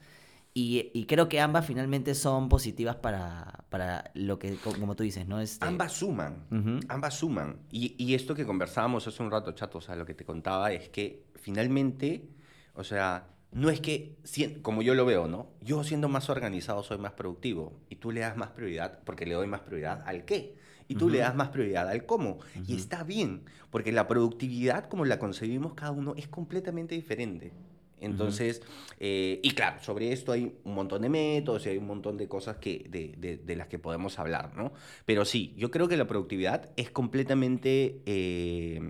Y, 0.53 0.91
y 0.93 1.05
creo 1.05 1.29
que 1.29 1.39
ambas 1.39 1.65
finalmente 1.65 2.15
son 2.15 2.49
positivas 2.49 2.95
para, 2.97 3.65
para 3.69 4.11
lo 4.15 4.39
que, 4.39 4.55
co- 4.55 4.73
como 4.79 4.95
tú 4.95 5.03
dices, 5.03 5.27
¿no? 5.27 5.39
Este, 5.39 5.65
Ambas 5.65 5.93
suman. 5.93 6.45
Ujú. 6.51 6.79
Ambas 6.89 7.13
suman. 7.15 7.59
Y, 7.71 7.95
y 8.03 8.15
esto 8.15 8.33
que 8.35 8.45
conversábamos 8.45 9.07
hace 9.07 9.21
un 9.23 9.31
rato, 9.31 9.51
chato, 9.53 9.77
o 9.77 9.81
sea, 9.81 9.95
lo 9.95 10.05
que 10.05 10.13
te 10.15 10.25
contaba 10.25 10.71
es 10.71 10.89
que 10.89 11.23
finalmente, 11.35 12.27
o 12.73 12.83
sea, 12.83 13.27
no 13.51 13.69
es 13.69 13.79
que, 13.79 14.17
como 14.61 14.81
yo 14.81 14.95
lo 14.95 15.05
veo, 15.05 15.27
¿no? 15.27 15.47
Yo 15.61 15.83
siendo 15.83 16.09
más 16.09 16.29
organizado 16.29 16.83
soy 16.83 16.97
más 16.97 17.13
productivo 17.13 17.73
y 17.89 17.95
tú 17.97 18.11
le 18.11 18.21
das 18.21 18.35
más 18.37 18.49
prioridad 18.49 18.99
porque 19.05 19.25
le 19.25 19.35
doy 19.35 19.47
más 19.47 19.61
prioridad 19.61 20.03
al 20.05 20.25
qué. 20.25 20.55
y 20.87 20.95
tú 20.95 21.07
le 21.09 21.19
das 21.19 21.35
más 21.35 21.49
prioridad 21.49 21.87
al 21.87 22.05
cómo. 22.07 22.39
Y 22.67 22.73
está 22.75 23.03
bien, 23.03 23.43
porque 23.69 23.91
la 23.91 24.07
productividad 24.07 24.85
como 24.89 25.05
la 25.05 25.19
concebimos 25.19 25.75
cada 25.75 25.91
uno 25.91 26.15
es 26.17 26.27
completamente 26.27 26.95
diferente. 26.95 27.53
Entonces, 28.01 28.61
eh, 28.99 29.39
y 29.43 29.51
claro, 29.51 29.81
sobre 29.81 30.11
esto 30.11 30.31
hay 30.31 30.55
un 30.63 30.73
montón 30.73 31.01
de 31.01 31.09
métodos 31.09 31.65
y 31.65 31.69
hay 31.69 31.77
un 31.77 31.87
montón 31.87 32.17
de 32.17 32.27
cosas 32.27 32.57
que, 32.57 32.85
de, 32.89 33.37
de, 33.43 33.55
las 33.55 33.67
que 33.67 33.79
podemos 33.79 34.19
hablar, 34.19 34.55
¿no? 34.55 34.73
Pero 35.05 35.25
sí, 35.25 35.53
yo 35.57 35.71
creo 35.71 35.87
que 35.87 35.97
la 35.97 36.07
productividad 36.07 36.69
es 36.75 36.91
completamente, 36.91 38.01
eh, 38.05 38.81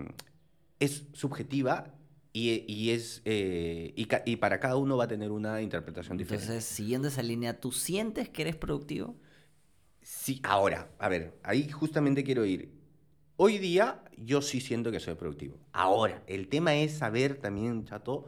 es 0.78 1.06
subjetiva 1.12 1.94
y, 2.32 2.64
y 2.72 2.90
es, 2.90 3.22
eh, 3.24 3.92
y, 3.96 4.08
y, 4.24 4.36
para 4.36 4.60
cada 4.60 4.76
uno 4.76 4.96
va 4.96 5.04
a 5.04 5.08
tener 5.08 5.30
una 5.30 5.60
interpretación 5.62 6.16
diferente. 6.16 6.46
Entonces, 6.46 6.64
siguiendo 6.68 7.08
esa 7.08 7.22
línea, 7.22 7.60
¿tú 7.60 7.72
sientes 7.72 8.28
que 8.28 8.42
eres 8.42 8.56
productivo? 8.56 9.16
Sí, 10.02 10.40
ahora, 10.44 10.90
a 10.98 11.08
ver, 11.08 11.38
ahí 11.42 11.68
justamente 11.68 12.24
quiero 12.24 12.44
ir. 12.44 12.72
Hoy 13.36 13.58
día 13.58 14.02
yo 14.16 14.42
sí 14.42 14.60
siento 14.60 14.92
que 14.92 15.00
soy 15.00 15.14
productivo. 15.14 15.58
Ahora, 15.72 16.22
el 16.26 16.48
tema 16.48 16.74
es 16.76 16.98
saber 16.98 17.36
también, 17.36 17.84
chato, 17.84 18.26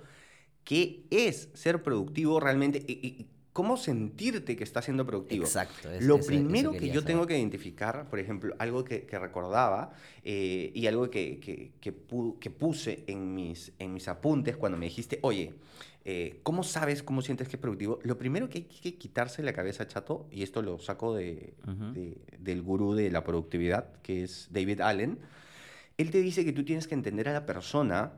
qué 0.64 1.04
es 1.10 1.48
ser 1.54 1.82
productivo 1.82 2.40
realmente 2.40 2.82
y, 2.86 3.26
cómo 3.52 3.76
sentirte 3.76 4.56
que 4.56 4.64
estás 4.64 4.86
siendo 4.86 5.04
productivo. 5.04 5.44
Exacto. 5.44 5.88
Lo 6.00 6.18
primero 6.18 6.72
que 6.72 6.88
yo 6.88 7.04
tengo 7.04 7.26
que 7.26 7.36
identificar, 7.36 8.08
por 8.08 8.18
ejemplo, 8.18 8.54
algo 8.58 8.82
que, 8.82 9.06
recordaba 9.10 9.92
eh, 10.24 10.72
y 10.74 10.86
algo 10.86 11.10
que, 11.10 11.38
que, 11.38 11.72
que, 11.80 12.50
puse 12.50 13.04
en 13.06 13.34
mis, 13.34 13.72
en 13.78 13.92
mis 13.92 14.08
apuntes 14.08 14.56
cuando 14.56 14.78
me 14.78 14.86
dijiste, 14.86 15.18
oye, 15.20 15.52
eh, 16.04 16.40
¿cómo 16.42 16.64
sabes 16.64 17.02
cómo 17.02 17.22
sientes 17.22 17.48
que 17.48 17.56
es 17.56 17.60
productivo? 17.60 17.98
Lo 18.02 18.18
primero 18.18 18.48
que 18.48 18.58
hay 18.58 18.64
que 18.64 18.94
quitarse 18.96 19.42
la 19.42 19.52
cabeza, 19.52 19.86
chato, 19.86 20.26
y 20.30 20.42
esto 20.42 20.62
lo 20.62 20.78
saco 20.78 21.14
de, 21.14 21.54
del 22.38 22.62
gurú 22.62 22.94
de 22.94 23.10
la 23.10 23.22
productividad, 23.22 23.92
que 24.02 24.24
es 24.24 24.48
David 24.50 24.80
Allen, 24.80 25.18
él 25.98 26.10
te 26.10 26.22
dice 26.22 26.44
que 26.44 26.52
tú 26.52 26.64
tienes 26.64 26.88
que 26.88 26.94
entender 26.94 27.28
a 27.28 27.32
la 27.32 27.46
persona, 27.46 28.14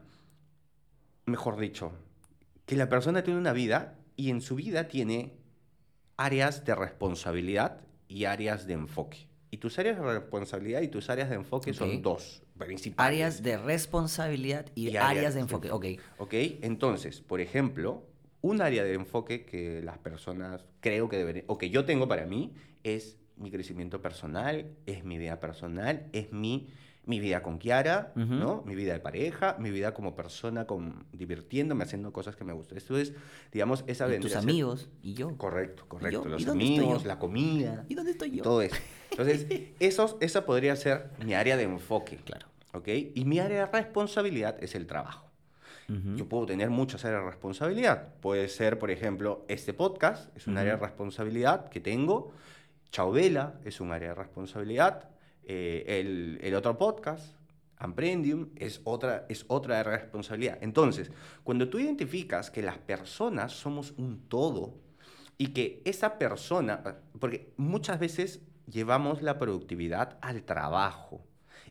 mejor 1.26 1.58
dicho, 1.58 1.92
que 2.66 2.76
la 2.76 2.88
persona 2.88 3.22
tiene 3.22 3.38
una 3.38 3.52
vida 3.52 3.98
y 4.16 4.30
en 4.30 4.40
su 4.40 4.54
vida 4.54 4.88
tiene 4.88 5.34
áreas 6.16 6.64
de 6.64 6.74
responsabilidad 6.74 7.80
y 8.08 8.24
áreas 8.24 8.66
de 8.66 8.74
enfoque. 8.74 9.28
Y 9.50 9.58
tus 9.58 9.78
áreas 9.78 9.98
de 9.98 10.04
responsabilidad 10.04 10.82
y 10.82 10.88
tus 10.88 11.10
áreas 11.10 11.28
de 11.30 11.36
enfoque 11.36 11.72
son 11.72 12.02
dos 12.02 12.42
principales. 12.58 13.06
Áreas 13.06 13.42
de 13.42 13.56
responsabilidad 13.56 14.66
y, 14.74 14.96
áreas, 14.96 15.34
de 15.34 15.40
enfoque. 15.40 15.70
Ok. 15.70 15.86
Ok, 16.18 16.34
entonces, 16.62 17.20
por 17.20 17.40
ejemplo, 17.40 18.04
un 18.40 18.60
área 18.60 18.82
de 18.84 18.94
enfoque 18.94 19.44
que 19.44 19.80
las 19.82 19.98
personas 19.98 20.64
creo 20.80 21.08
que 21.08 21.18
deberían, 21.18 21.44
o 21.48 21.56
que 21.56 21.70
yo 21.70 21.84
tengo 21.84 22.08
para 22.08 22.26
mí, 22.26 22.52
es 22.82 23.16
mi 23.36 23.50
crecimiento 23.50 24.02
personal, 24.02 24.76
es 24.86 25.04
mi 25.04 25.18
vida 25.18 25.40
personal, 25.40 26.08
es 26.12 26.32
mi 26.32 26.68
mi 27.06 27.20
vida 27.20 27.42
con 27.42 27.58
Kiara, 27.58 28.12
¿no? 28.14 28.62
Mi 28.66 28.74
vida 28.74 28.92
de 28.92 29.00
pareja, 29.00 29.56
mi 29.58 29.70
vida 29.70 29.92
como 29.94 30.14
persona, 30.14 30.66
con, 30.66 31.06
divirtiéndome, 31.12 31.84
haciendo 31.84 32.12
cosas 32.12 32.36
que 32.36 32.44
me 32.44 32.52
gustan. 32.52 32.78
Esto 32.78 32.96
es, 32.96 33.12
digamos, 33.52 33.84
esa 33.86 34.12
¿Y 34.14 34.20
tus 34.20 34.36
amigos 34.36 34.88
y 35.02 35.14
yo. 35.14 35.36
Correcto, 35.36 35.84
correcto. 35.88 36.24
Los 36.24 36.46
amigos, 36.46 37.04
la 37.04 37.18
comida. 37.18 37.84
¿Y 37.88 37.94
dónde 37.94 38.12
estoy 38.12 38.30
yo? 38.30 38.42
Todo 38.42 38.62
eso. 38.62 38.76
Entonces, 39.10 39.46
esos, 39.80 40.16
esa 40.20 40.46
podría 40.46 40.76
ser 40.76 41.10
mi 41.24 41.34
área 41.34 41.56
de 41.56 41.64
enfoque. 41.64 42.16
Claro. 42.24 42.46
¿Ok? 42.72 42.88
Y 43.14 43.24
mi 43.24 43.38
área 43.38 43.66
de 43.66 43.72
responsabilidad 43.72 44.56
es 44.62 44.74
el 44.74 44.86
trabajo. 44.86 45.24
Yo 46.16 46.26
puedo 46.28 46.46
tener 46.46 46.70
muchas 46.70 47.04
áreas 47.04 47.22
de 47.22 47.30
responsabilidad. 47.30 48.14
Puede 48.20 48.48
ser, 48.48 48.78
por 48.78 48.90
ejemplo, 48.90 49.44
este 49.48 49.74
podcast 49.74 50.34
es 50.34 50.46
un 50.46 50.56
área 50.56 50.76
de 50.76 50.80
responsabilidad 50.80 51.68
que 51.68 51.78
tengo. 51.78 52.32
Chauvela 52.90 53.60
es 53.64 53.82
un 53.82 53.92
área 53.92 54.08
de 54.10 54.14
responsabilidad. 54.14 55.10
Eh, 55.46 56.38
el, 56.42 56.54
otro 56.54 56.78
podcast, 56.78 57.34
Amprendium, 57.76 58.50
es 58.56 58.80
otra, 58.84 59.26
es 59.28 59.44
otra 59.48 59.82
responsabilidad. 59.82 60.58
Entonces, 60.60 61.10
cuando 61.42 61.68
tú 61.68 61.78
identificas 61.78 62.50
que 62.50 62.62
las 62.62 62.78
personas 62.78 63.52
somos 63.52 63.92
un 63.96 64.28
todo 64.28 64.74
y 65.36 65.48
que 65.48 65.82
esa 65.84 66.18
persona, 66.18 66.82
porque 67.18 67.52
muchas 67.56 67.98
veces 67.98 68.40
llevamos 68.70 69.22
la 69.22 69.38
productividad 69.38 70.16
al 70.22 70.44
trabajo 70.44 71.24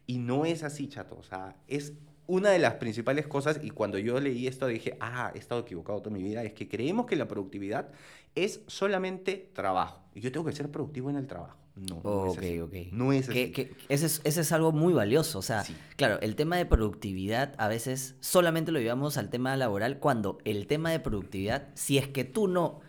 y 0.05 0.17
no 0.17 0.45
es 0.45 0.63
así, 0.63 0.87
chato, 0.87 1.17
o 1.17 1.23
sea, 1.23 1.55
es 1.67 1.93
una 2.27 2.51
de 2.51 2.59
las 2.59 2.75
principales 2.75 3.27
cosas, 3.27 3.59
y 3.61 3.69
cuando 3.69 3.97
yo 3.97 4.19
leí 4.19 4.47
esto 4.47 4.67
dije, 4.67 4.97
ah, 4.99 5.31
he 5.35 5.39
estado 5.39 5.61
equivocado 5.61 6.01
toda 6.01 6.15
mi 6.15 6.23
vida, 6.23 6.43
es 6.43 6.53
que 6.53 6.69
creemos 6.69 7.05
que 7.05 7.15
la 7.15 7.27
productividad 7.27 7.89
es 8.35 8.61
solamente 8.67 9.49
trabajo. 9.53 10.01
Y 10.13 10.21
yo 10.21 10.31
tengo 10.31 10.45
que 10.45 10.53
ser 10.53 10.71
productivo 10.71 11.09
en 11.09 11.17
el 11.17 11.27
trabajo. 11.27 11.62
No, 11.75 12.01
no 12.03 12.31
es 12.31 12.37
así. 12.37 12.59
ok. 12.59 12.73
No 12.91 13.13
es 13.13 13.29
así. 13.29 13.51
Que, 13.51 13.75
ese, 13.89 14.05
es, 14.05 14.21
ese, 14.23 14.41
es, 14.41 14.51
algo 14.51 14.71
muy 14.71 14.93
valioso. 14.93 15.39
O 15.39 15.41
sea, 15.41 15.63
claro, 15.95 16.19
el 16.21 16.35
tema 16.35 16.57
de 16.57 16.65
productividad 16.65 17.55
a 17.57 17.67
veces 17.67 18.15
solamente 18.19 18.71
lo 18.71 18.79
llevamos 18.79 19.17
al 19.17 19.29
tema 19.29 19.55
laboral 19.57 19.99
cuando 19.99 20.37
el 20.45 20.67
tema 20.67 20.91
de 20.91 20.99
productividad, 20.99 21.69
si 21.73 21.97
es 21.97 22.07
que 22.07 22.23
tú 22.23 22.47
no 22.47 22.81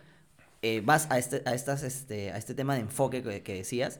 eh, 0.61 0.81
vas 0.85 1.07
a 1.09 1.17
este, 1.17 1.41
a, 1.45 1.53
estas, 1.55 1.83
este, 1.83 2.31
a 2.31 2.37
este 2.37 2.53
tema 2.53 2.75
de 2.75 2.81
enfoque 2.81 3.23
que, 3.23 3.41
que 3.41 3.55
decías, 3.55 3.99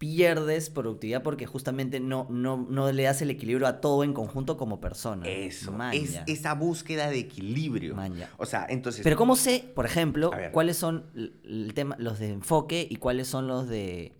pierdes 0.00 0.70
productividad 0.70 1.22
porque 1.22 1.44
justamente 1.44 2.00
no, 2.00 2.26
no, 2.30 2.56
no 2.56 2.90
le 2.90 3.02
das 3.02 3.20
el 3.20 3.28
equilibrio 3.28 3.66
a 3.66 3.82
todo 3.82 4.02
en 4.02 4.14
conjunto 4.14 4.56
como 4.56 4.80
persona. 4.80 5.28
Eso, 5.28 5.76
es 5.92 6.18
esa 6.26 6.54
búsqueda 6.54 7.10
de 7.10 7.18
equilibrio. 7.18 7.94
O 8.38 8.46
sea, 8.46 8.66
entonces... 8.70 9.02
Pero 9.04 9.16
¿cómo 9.16 9.36
sé, 9.36 9.70
por 9.74 9.84
ejemplo, 9.84 10.30
cuáles 10.52 10.78
son 10.78 11.04
el 11.44 11.74
tema, 11.74 11.96
los 11.98 12.18
de 12.18 12.30
enfoque 12.30 12.86
y 12.88 12.96
cuáles 12.96 13.28
son 13.28 13.46
los 13.46 13.68
de 13.68 14.14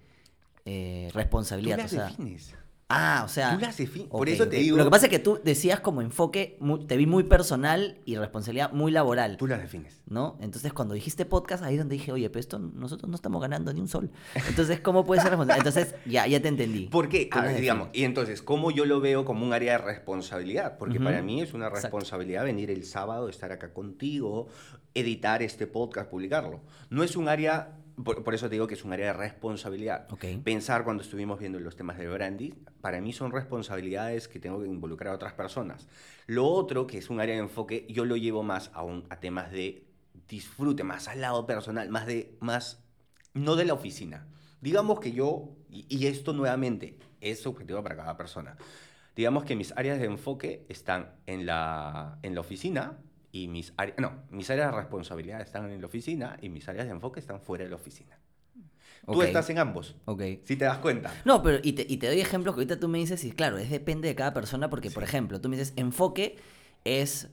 eh, 0.67 1.09
responsabilidad? 1.15 1.89
Tú 1.89 1.97
las 1.97 2.09
defines. 2.11 2.55
Ah, 2.93 3.23
o 3.25 3.29
sea. 3.29 3.55
Tú 3.55 3.61
las 3.61 3.81
Por 4.09 4.29
eso 4.29 4.49
te 4.49 4.57
digo. 4.57 4.77
Lo 4.77 4.85
que 4.85 4.91
pasa 4.91 5.07
es 5.07 5.11
que 5.11 5.21
tú 5.21 5.39
decías 5.45 5.79
como 5.79 6.03
enfoque, 6.03 6.59
te 6.89 6.97
vi 6.97 7.07
muy 7.07 7.23
personal 7.23 7.99
y 8.05 8.17
responsabilidad 8.17 8.73
muy 8.73 8.91
laboral. 8.91 9.37
Tú 9.37 9.47
las 9.47 9.61
defines. 9.61 10.03
¿No? 10.07 10.37
Entonces, 10.41 10.73
cuando 10.73 10.95
dijiste 10.95 11.25
podcast, 11.25 11.63
ahí 11.63 11.75
es 11.75 11.79
donde 11.79 11.95
dije, 11.95 12.11
oye, 12.11 12.29
pero 12.31 12.41
esto 12.41 12.59
nosotros 12.59 13.09
no 13.09 13.15
estamos 13.15 13.41
ganando 13.41 13.73
ni 13.73 13.81
un 13.81 13.87
sol. 13.87 14.11
Entonces, 14.49 14.81
¿cómo 14.81 15.07
puede 15.07 15.21
ser 15.21 15.31
responsable? 15.31 15.61
Entonces, 15.61 15.95
ya, 16.05 16.27
ya 16.27 16.43
te 16.43 16.49
entendí. 16.49 16.89
¿Por 16.89 17.09
qué? 17.09 17.31
digamos, 17.57 17.91
y 17.93 18.03
entonces, 18.03 18.43
¿cómo 18.43 18.73
yo 18.73 18.85
lo 18.85 19.01
veo 19.01 19.25
como 19.25 19.47
un 19.47 19.53
área 19.53 19.73
de 19.73 19.79
responsabilidad? 19.79 20.77
Porque 20.77 20.99
para 20.99 21.23
mí 21.23 21.41
es 21.41 21.55
una 21.55 21.71
responsabilidad 21.71 22.43
venir 22.45 22.73
el 22.73 22.85
sábado, 22.85 23.29
estar 23.29 23.53
acá 23.53 23.73
contigo, 23.73 24.49
editar 24.95 25.43
este 25.43 25.69
podcast, 25.69 26.11
publicarlo. 26.11 26.61
No 26.89 27.05
es 27.05 27.15
un 27.15 27.29
área 27.29 27.80
por, 28.03 28.35
eso 28.35 28.49
te 28.49 28.55
digo 28.55 28.67
que 28.67 28.75
es 28.75 28.85
un 28.85 28.93
área 28.93 29.07
de 29.07 29.13
responsabilidad. 29.13 30.07
Pensar 30.45 30.85
cuando 30.85 31.03
estuvimos 31.03 31.39
viendo 31.39 31.61
los 31.61 31.77
temas 31.77 31.99
de 31.99 32.09
branding, 32.09 32.53
para 32.81 33.01
mí 33.01 33.13
son 33.13 33.31
responsabilidades 33.31 34.29
que 34.29 34.41
tengo 34.41 34.61
que 34.61 34.69
involucrar 34.69 35.13
a 35.13 35.17
otras 35.17 35.33
personas. 35.35 35.87
Lo 36.27 36.47
otro, 36.47 36.87
que 36.87 36.99
es 36.99 37.11
un 37.11 37.21
área 37.21 37.35
de 37.35 37.43
enfoque, 37.43 37.87
yo 37.89 38.05
lo 38.05 38.17
llevo 38.17 38.43
más 38.43 38.71
a, 38.75 38.83
un, 38.83 39.05
a 39.11 39.21
temas 39.21 39.51
de 39.51 39.87
disfrute, 40.29 40.85
más 40.85 41.09
al 41.09 41.21
lado 41.21 41.47
personal, 41.47 41.89
más 41.89 42.07
de, 42.07 42.37
más, 42.41 42.83
no 43.35 43.57
de 43.57 43.65
la 43.65 43.75
oficina. 43.75 44.27
Digamos 44.61 45.01
que 45.01 45.13
yo, 45.13 45.57
y, 45.69 45.87
y 45.89 46.07
esto 46.07 46.33
nuevamente 46.33 46.99
es 47.21 47.41
subjetivo 47.41 47.83
para 47.83 47.97
cada 47.97 48.17
persona, 48.17 48.57
digamos 49.17 49.45
que 49.45 49.57
mis 49.57 49.73
áreas 49.77 49.99
de 49.99 50.07
enfoque 50.07 50.65
están 50.69 51.11
en 51.27 51.47
la, 51.47 52.19
en 52.23 52.35
la 52.35 52.41
oficina, 52.41 52.99
y 53.33 53.49
mis 53.49 53.73
áreas, 53.77 53.99
no, 53.99 54.13
mis 54.31 54.51
áreas 54.51 54.73
de 54.73 54.79
responsabilidad 54.79 55.41
están 55.41 55.71
en 55.71 55.81
la 55.81 55.87
oficina 55.87 56.37
y 56.41 56.49
mis 56.49 56.69
áreas 56.69 56.87
de 56.87 56.93
enfoque 56.93 57.21
están 57.21 57.41
fuera 57.41 57.65
de 57.65 57.71
la 57.71 57.77
oficina. 57.77 58.19
Tú 59.07 59.23
estás 59.23 59.49
en 59.51 59.59
ambos. 59.59 59.97
Ok. 60.05 60.23
Si 60.45 60.57
te 60.57 60.65
das 60.65 60.79
cuenta. 60.79 61.13
No, 61.25 61.43
pero 61.43 61.59
y 61.63 61.73
te, 61.73 61.87
y 61.89 61.97
te, 61.97 62.07
doy 62.07 62.21
ejemplos 62.21 62.55
que 62.55 62.61
ahorita 62.61 62.79
tú 62.79 62.89
me 62.89 62.99
dices, 62.99 63.25
y 63.25 63.33
claro, 63.33 63.59
es 63.59 63.71
depende 63.71 64.09
de 64.09 64.15
cada 64.15 64.33
persona, 64.33 64.69
porque, 64.69 64.91
por 64.91 65.03
ejemplo, 65.03 65.41
tú 65.41 65.49
me 65.49 65.57
dices, 65.57 65.73
enfoque 65.77 66.37
es 66.85 67.29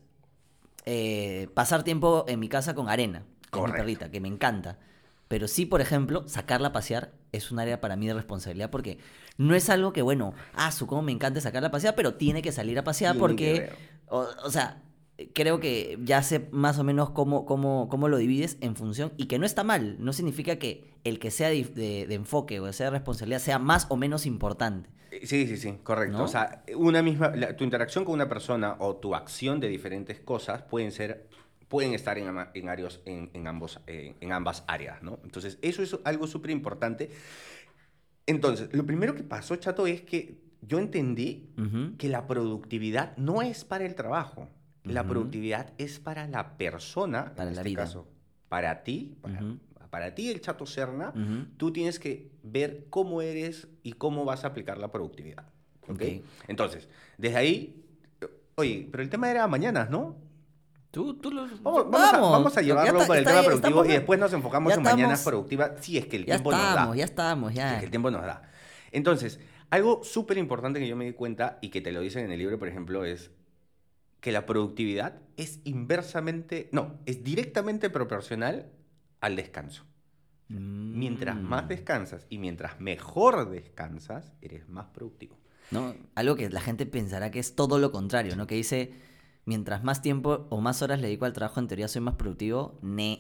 eh, 0.86 1.50
pasar 1.54 1.84
tiempo 1.84 2.26
en 2.28 2.40
mi 2.40 2.48
casa 2.48 2.74
con 2.74 2.90
arena, 2.90 3.26
con 3.52 3.70
mi 3.70 3.72
perrita, 3.76 4.10
que 4.10 4.22
me 4.22 4.28
encanta. 4.28 4.80
Pero 5.28 5.48
sí, 5.48 5.66
por 5.66 5.82
ejemplo, 5.82 6.28
sacarla 6.28 6.70
a 6.70 6.72
pasear 6.72 7.14
es 7.34 7.52
un 7.52 7.60
área 7.60 7.82
para 7.82 7.98
mí 7.98 8.08
de 8.08 8.14
responsabilidad 8.14 8.70
porque 8.70 8.98
no 9.38 9.54
es 9.54 9.70
algo 9.70 9.92
que, 9.92 10.02
bueno, 10.02 10.34
ah, 10.54 10.72
su 10.72 10.88
cómo 10.88 11.02
me 11.02 11.12
encanta 11.12 11.42
sacarla 11.42 11.68
a 11.68 11.72
pasear, 11.72 11.96
pero 11.96 12.16
tiene 12.16 12.42
que 12.42 12.54
salir 12.54 12.80
a 12.80 12.84
pasear 12.86 13.18
porque, 13.18 13.70
o, 14.08 14.26
o, 14.44 14.50
sea, 14.50 14.82
creo 15.34 15.60
que 15.60 15.98
ya 16.04 16.22
sé 16.22 16.48
más 16.52 16.78
o 16.80 16.84
menos 16.84 17.10
cómo, 17.10 17.46
cómo, 17.46 17.90
cómo, 17.90 18.08
lo 18.08 18.18
divides 18.18 18.58
en 18.62 18.76
función 18.76 19.14
y 19.18 19.26
que 19.26 19.40
no 19.40 19.46
está 19.46 19.64
mal. 19.64 19.98
No 20.00 20.14
significa 20.14 20.58
que 20.58 20.94
el 21.04 21.20
que 21.20 21.32
sea 21.32 21.50
de, 21.50 22.08
enfoque 22.10 22.60
o 22.60 22.72
sea 22.72 22.88
de 22.88 22.92
responsabilidad 22.92 23.40
sea 23.40 23.60
más 23.60 23.88
o 23.90 23.98
menos 23.98 24.26
importante. 24.26 24.90
Eh, 25.12 25.26
sí, 25.26 25.48
sí, 25.48 25.58
sí, 25.58 25.74
correcto. 25.84 26.24
O 26.24 26.28
sea, 26.28 26.64
una 26.76 27.02
misma, 27.02 27.32
tu 27.56 27.64
interacción 27.64 28.06
con 28.06 28.14
una 28.14 28.30
persona 28.30 28.76
o 28.80 28.98
tu 28.98 29.16
acción 29.16 29.60
de 29.60 29.68
diferentes 29.68 30.20
cosas 30.20 30.62
pueden 30.64 30.92
ser 30.92 31.28
pueden 31.68 31.94
estar 31.94 32.18
en, 32.18 32.28
en, 32.54 33.30
en, 33.34 33.48
ambos, 33.48 33.82
en 33.88 34.32
ambas 34.32 34.64
áreas, 34.68 35.04
¿no? 35.04 35.20
Entonces, 35.26 35.60
eso 35.62 35.84
es 35.84 35.98
algo 36.06 36.26
súper 36.26 36.52
importante. 36.52 37.12
Entonces, 38.26 38.70
lo 38.74 38.86
primero 38.86 39.16
que 39.16 39.24
pasó, 39.24 39.56
Chato, 39.58 39.86
es 39.86 40.02
que 40.02 40.38
yo 40.62 40.80
entendí 40.80 41.50
que 41.98 42.10
la 42.10 42.28
productividad 42.28 43.16
no 43.18 43.42
es 43.42 43.64
para 43.64 43.86
el 43.86 43.96
trabajo. 43.96 44.50
La 44.94 45.04
productividad 45.06 45.74
es 45.78 46.00
para 46.00 46.28
la 46.28 46.58
persona, 46.58 47.34
para 47.36 47.50
en 47.50 47.56
la 47.56 47.62
este 47.62 47.70
vida. 47.70 47.84
caso, 47.84 48.08
para 48.50 48.84
ti, 48.84 49.16
para, 49.22 49.42
Para 49.90 50.14
ti, 50.16 50.30
el 50.30 50.42
chato 50.42 50.66
Serna, 50.66 51.14
tú 51.58 51.72
tienes 51.72 51.98
que 52.00 52.30
ver 52.44 52.86
cómo 52.90 53.22
eres 53.22 53.68
y 53.84 53.94
cómo 53.94 54.26
vas 54.26 54.44
a 54.44 54.48
aplicar 54.48 54.78
la 54.78 54.92
productividad. 54.92 55.46
¿ok? 55.84 55.92
Ok. 55.92 56.02
Entonces, 56.48 56.88
desde 57.18 57.38
ahí, 57.38 57.84
oye, 58.56 58.88
pero 58.92 59.02
el 59.04 59.10
tema 59.10 59.32
era 59.32 59.48
mañanas, 59.48 59.90
¿no? 59.90 60.16
Tú, 60.92 61.14
tú 61.16 61.32
lo... 61.32 61.48
Vamos, 61.62 61.90
vamos 61.92 62.14
a, 62.14 62.20
vamos 62.20 62.58
a 62.58 62.62
ya 62.62 62.68
llevarlo 62.68 62.94
está- 63.02 63.08
por 63.08 63.18
el 63.18 63.24
tema 63.26 63.44
productivo 63.44 63.86
y 63.86 63.90
después 63.90 64.20
nos 64.20 64.34
enfocamos 64.34 64.72
ya 64.72 64.78
en 64.78 64.84
mañanas 64.84 65.24
productivas, 65.24 65.72
si 65.82 65.98
es 65.98 66.06
que 66.08 66.16
el 66.18 66.26
Ya 66.26 66.36
tiempo 66.36 66.52
nos 66.52 66.62
da. 66.62 66.70
estamos, 66.70 66.96
ya 66.98 67.04
estamos, 67.06 67.52
Si 67.54 67.60
es 67.60 67.64
ya. 67.66 67.80
que 67.80 67.86
el 67.86 67.92
tiempo 67.92 68.10
nos 68.12 68.22
da. 68.22 68.42
Entonces, 68.92 69.40
algo 69.70 70.02
súper 70.04 70.38
importante 70.38 70.80
que 70.80 70.88
yo 70.88 70.96
me 70.96 71.06
di 71.06 71.14
cuenta 71.14 71.60
y 71.62 71.70
que 71.70 71.82
te 71.82 71.92
lo 71.92 72.02
dicen 72.02 72.26
en 72.26 72.32
el 72.32 72.40
libro, 72.40 72.58
por 72.58 72.68
ejemplo, 72.68 73.04
es 73.06 73.32
que 74.28 74.34
la 74.34 74.46
productividad 74.46 75.22
es 75.38 75.62
inversamente, 75.64 76.68
no, 76.74 77.00
es 77.06 77.24
directamente 77.24 77.90
proporcional 77.90 78.70
al 79.22 79.38
descanso. 79.38 79.86
Mientras 80.50 81.38
más 81.38 81.64
Mm. 81.64 81.68
descansas 81.70 82.26
y 82.30 82.38
mientras 82.38 82.78
mejor 82.82 83.50
descansas, 83.50 84.34
eres 84.42 84.68
más 84.68 84.88
productivo. 84.88 85.38
¿no? 85.72 85.96
Algo 86.16 86.36
que 86.36 86.50
la 86.50 86.60
gente 86.60 86.86
pensará 86.86 87.32
que 87.32 87.40
es 87.40 87.56
todo 87.56 87.80
lo 87.80 87.94
contrario, 87.94 88.36
¿no? 88.36 88.48
Que 88.48 88.56
dice, 88.56 88.92
mientras 89.46 89.82
más 89.86 90.02
tiempo 90.02 90.46
o 90.50 90.60
más 90.60 90.82
horas 90.82 91.00
le 91.00 91.08
dedico 91.08 91.24
al 91.24 91.32
trabajo, 91.32 91.62
en 91.62 91.68
teoría 91.68 91.88
soy 91.88 92.02
más 92.02 92.16
productivo. 92.16 92.78
Ne. 92.82 93.20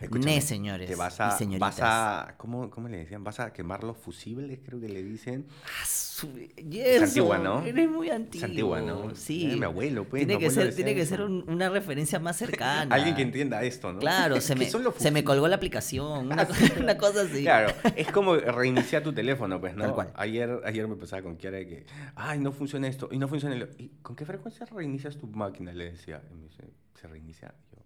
Escúchame, 0.00 0.34
Ne, 0.36 0.40
señores 0.42 0.88
Te 0.88 0.94
vas 0.94 1.18
y 1.18 1.22
a, 1.22 1.30
señoritas. 1.32 1.80
vas 1.80 1.80
a 1.80 2.34
¿cómo, 2.36 2.68
¿cómo 2.70 2.88
le 2.88 2.98
decían? 2.98 3.24
Vas 3.24 3.40
a 3.40 3.52
quemar 3.52 3.82
los 3.82 3.96
fusibles, 3.96 4.58
creo 4.64 4.78
que 4.80 4.88
le 4.88 5.02
dicen. 5.02 5.46
Ah, 5.64 5.86
su- 5.86 6.30
Gerson, 6.70 7.04
antigua, 7.08 7.38
¿no? 7.38 7.62
Eres 7.64 7.88
muy 7.90 8.10
antiguo. 8.10 8.44
Es 8.46 8.50
antigua, 8.50 8.80
¿no? 8.82 9.14
Sí. 9.14 9.52
Eh, 9.52 9.56
mi 9.56 9.64
abuelo, 9.64 10.04
pues, 10.04 10.20
Tiene 10.20 10.34
mi 10.34 10.40
que 10.40 10.50
ser, 10.50 10.74
tiene 10.74 10.94
que 10.94 11.06
ser 11.06 11.22
un- 11.22 11.44
una 11.48 11.68
referencia 11.70 12.18
más 12.18 12.36
cercana. 12.60 12.94
Alguien 12.94 13.14
que 13.16 13.22
entienda 13.22 13.62
esto, 13.62 13.92
¿no? 13.92 13.98
Claro, 14.00 14.40
se 14.40 14.54
¿Qué 14.54 14.60
me, 14.60 14.92
se 14.98 15.10
me 15.10 15.24
colgó 15.24 15.48
la 15.48 15.56
aplicación. 15.56 16.26
Una, 16.32 16.46
una 16.80 16.96
cosa 16.98 17.22
así. 17.22 17.42
Claro, 17.42 17.72
es 17.96 18.10
como 18.12 18.36
reiniciar 18.36 19.02
tu 19.02 19.12
teléfono, 19.14 19.60
pues, 19.60 19.74
¿no? 19.76 19.84
Tal 19.84 19.94
cual. 19.94 20.12
Ayer, 20.16 20.60
ayer 20.64 20.86
me 20.88 20.96
pasaba 20.96 21.22
con 21.22 21.36
Kiara 21.36 21.56
de 21.58 21.66
que, 21.66 21.86
ay, 22.16 22.38
no 22.38 22.52
funciona 22.52 22.86
esto, 22.88 23.08
y 23.10 23.18
no 23.18 23.28
funciona 23.28 23.54
lo... 23.56 23.66
¿Y 23.78 23.88
con 24.02 24.14
qué 24.16 24.24
frecuencia 24.26 24.66
reinicias 24.66 25.16
tu 25.16 25.26
máquina? 25.26 25.72
Le 25.72 25.92
decía. 25.92 26.22
Y 26.30 26.34
me 26.34 26.44
dice, 26.44 26.64
¿se 27.00 27.08
reinicia? 27.08 27.54
Y 27.72 27.76
yo, 27.76 27.82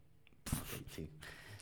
"Ok, 0.60 0.86
sí. 0.94 1.08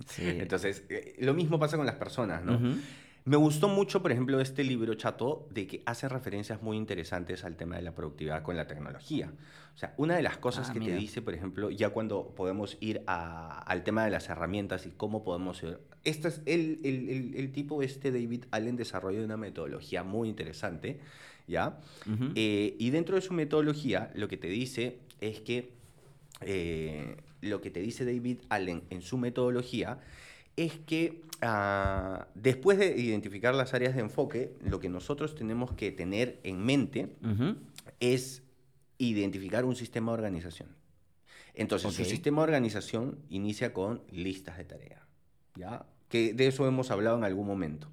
Sí. 0.07 0.23
Entonces, 0.27 0.85
eh, 0.89 1.17
lo 1.21 1.35
mismo 1.35 1.59
pasa 1.59 1.77
con 1.77 1.87
las 1.87 1.97
personas, 1.97 2.45
¿no? 2.45 2.55
Ujú. 2.57 2.79
Me 3.25 3.37
gustó 3.37 3.69
mucho, 3.69 4.01
por 4.01 4.11
ejemplo, 4.11 4.41
este 4.41 4.65
libro, 4.65 4.95
Chato, 4.95 5.47
de 5.51 5.67
que 5.67 5.83
hace 5.85 6.09
referencias 6.09 6.63
muy 6.63 6.77
interesantes 6.79 7.45
al 7.45 7.57
tema 7.57 7.77
de 7.77 7.83
la 7.83 7.95
productividad 7.95 8.43
con 8.43 8.57
la 8.57 8.67
tecnología. 8.67 9.31
O 9.75 9.79
sea, 9.79 9.93
una 9.99 10.17
de 10.17 10.23
las 10.23 10.39
cosas 10.39 10.71
Ah, 10.71 10.73
que 10.73 10.81
mira. 10.81 10.95
te 10.95 11.01
dice, 11.01 11.21
por 11.21 11.35
ejemplo, 11.35 11.71
ya 11.71 11.91
cuando 11.91 12.33
podemos 12.35 12.79
ir 12.81 13.03
a- 13.07 13.59
al 13.61 13.85
tema 13.85 14.05
de 14.05 14.11
las 14.11 14.29
herramientas 14.31 14.87
y 14.87 14.91
cómo 14.91 15.25
podemos... 15.25 15.63
ir- 15.63 15.79
Este 16.05 16.29
es 16.29 16.41
el, 16.47 16.81
el, 16.85 17.09
el- 17.11 17.35
el 17.37 17.53
tipo, 17.53 17.83
este 17.83 18.11
David 18.11 18.45
Allen, 18.51 18.77
desarrolló 18.77 19.23
una 19.23 19.37
metodología 19.37 20.05
muy 20.05 20.29
interesante, 20.31 20.99
¿ya? 21.47 21.81
Ujú. 22.07 22.31
Eh, 22.35 22.77
y 22.79 22.91
dentro 22.91 23.17
de 23.17 23.21
su 23.21 23.35
metodología, 23.35 24.11
lo 24.15 24.29
que 24.29 24.39
te 24.39 24.49
dice 24.49 25.01
es 25.21 25.41
que 25.41 25.73
eh, 26.41 27.17
lo 27.41 27.61
que 27.61 27.71
te 27.71 27.81
dice 27.81 28.05
David 28.05 28.39
Allen 28.49 28.83
en 28.91 29.03
su 29.03 29.19
metodología 29.19 30.01
es 30.57 30.73
que 30.87 31.23
ah, 31.41 32.27
después 32.35 32.79
de 32.79 32.99
identificar 32.99 33.55
las 33.55 33.75
áreas 33.75 33.95
de 33.95 34.01
enfoque, 34.01 34.53
lo 34.65 34.81
que 34.81 34.89
nosotros 34.89 35.35
tenemos 35.35 35.73
que 35.73 35.93
tener 35.93 36.41
en 36.43 36.65
mente 36.65 37.09
es 38.01 38.43
identificar 38.99 39.65
un 39.65 39.77
sistema 39.77 40.11
de 40.13 40.19
organización. 40.19 40.69
Entonces, 41.55 41.93
su 41.95 42.03
Ok. 42.03 42.09
sistema 42.09 42.43
de 42.43 42.45
organización 42.45 43.19
inicia 43.31 43.73
con 43.73 44.03
listas 44.11 44.59
de 44.59 44.65
tareas, 44.65 45.03
¿ya? 45.57 45.87
Que 46.09 46.33
de 46.33 46.47
eso 46.49 46.67
hemos 46.67 46.91
hablado 46.91 47.17
en 47.19 47.25
algún 47.25 47.47
momento. 47.47 47.89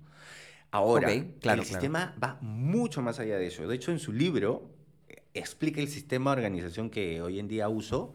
Ahora, 0.71 1.07
claro, 1.07 1.21
el 1.23 1.33
claro. 1.39 1.63
sistema 1.63 2.15
va 2.21 2.37
mucho 2.41 3.01
más 3.01 3.19
allá 3.19 3.37
de 3.37 3.47
eso. 3.47 3.67
De 3.67 3.75
hecho, 3.75 3.91
en 3.91 3.99
su 3.99 4.11
libro 4.11 4.69
eh, 5.07 5.21
explica 5.33 5.81
el 5.81 5.87
sistema 5.87 6.31
de 6.35 6.41
organización 6.41 6.89
que 6.89 7.21
hoy 7.21 7.39
en 7.39 7.47
día 7.47 7.69
uso 7.69 8.13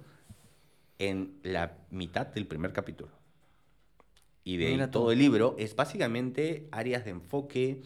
en 1.00 1.40
la 1.42 1.78
mitad 1.90 2.28
del 2.28 2.46
primer 2.46 2.72
capítulo. 2.72 3.10
Y 4.44 4.56
de 4.56 4.66
ahí 4.66 4.72
Mira 4.74 4.86
tú. 4.86 4.92
todo 5.00 5.12
el 5.12 5.18
libro 5.18 5.56
es 5.58 5.74
básicamente 5.76 6.68
áreas 6.70 7.04
de 7.04 7.10
enfoque, 7.10 7.82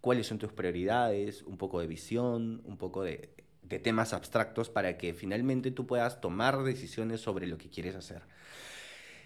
cuáles 0.00 0.26
son 0.26 0.38
tus 0.38 0.52
prioridades, 0.52 1.42
un 1.42 1.56
poco 1.56 1.80
de 1.80 1.86
visión, 1.86 2.62
un 2.64 2.76
poco 2.76 3.02
de, 3.02 3.30
de 3.62 3.78
temas 3.78 4.12
abstractos 4.12 4.70
para 4.70 4.96
que 4.98 5.14
finalmente 5.14 5.70
tú 5.70 5.86
puedas 5.86 6.20
tomar 6.20 6.62
decisiones 6.62 7.20
sobre 7.20 7.46
lo 7.46 7.58
que 7.58 7.68
quieres 7.70 7.94
hacer. 7.96 8.22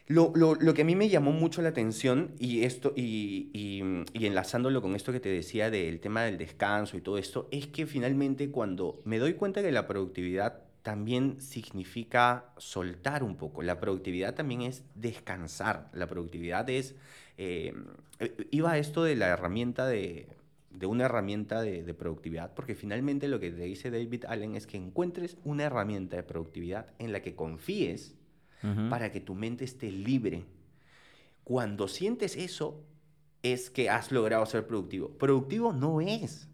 Lo, 0.09 0.33
lo- 0.35 0.57
lo 0.57 0.75
que 0.75 0.83
a 0.83 0.85
mí 0.85 0.97
me 0.97 1.09
llamó 1.09 1.33
mucho 1.33 1.63
la 1.63 1.69
atención 1.71 2.35
y, 2.39 2.65
esto, 2.65 2.93
y, 2.97 3.51
y- 3.53 3.83
y 4.19 4.27
enlazándolo 4.27 4.83
con 4.83 4.97
esto 4.97 5.13
que 5.13 5.21
te 5.21 5.29
decía 5.29 5.71
del 5.71 6.01
tema 6.01 6.23
del 6.25 6.39
descanso 6.39 6.97
y 6.97 7.01
todo 7.01 7.19
esto, 7.19 7.49
es 7.53 7.69
que 7.69 7.87
finalmente 7.87 8.51
cuando 8.51 9.01
me 9.05 9.19
doy 9.19 9.35
cuenta 9.35 9.63
que 9.63 9.71
la 9.73 9.87
productividad 9.87 10.62
también 10.83 11.41
significa 11.41 12.53
soltar 12.59 13.23
un 13.23 13.37
poco, 13.37 13.63
la 13.63 13.79
productividad 13.79 14.35
también 14.35 14.63
es 14.63 14.85
descansar, 14.95 15.91
la 15.93 16.07
productividad 16.07 16.69
es, 16.69 16.97
eh, 17.39 17.73
eh, 18.19 18.49
iba 18.51 18.73
a 18.73 18.79
esto 18.79 19.05
de 19.05 19.17
la 19.17 19.29
herramienta 19.29 19.87
de, 19.87 20.29
de 20.71 20.87
una 20.87 21.05
herramienta 21.05 21.63
de, 21.63 21.85
de 21.85 21.95
productividad, 21.95 22.53
porque 22.55 22.75
finalmente 22.75 23.29
lo 23.29 23.39
que 23.39 23.51
te 23.51 23.63
dice 23.63 23.91
David 23.91 24.25
Allen 24.27 24.57
es 24.57 24.67
que 24.67 24.77
encuentres 24.77 25.37
una 25.45 25.65
herramienta 25.65 26.17
de 26.17 26.25
productividad 26.25 26.87
en 26.99 27.13
la 27.13 27.23
que 27.23 27.35
confíes, 27.35 28.17
para 28.91 29.11
que 29.11 29.21
tu 29.21 29.35
mente 29.35 29.65
esté 29.65 29.91
libre. 29.91 30.45
Cuando 31.43 31.89
sientes 31.89 32.37
eso, 32.37 32.85
es 33.43 33.71
que 33.71 33.91
has 33.91 34.13
logrado 34.13 34.47
ser 34.47 34.67
productivo. 34.67 35.11
Productivo 35.19 35.73
no 35.73 36.01
es 36.01 36.49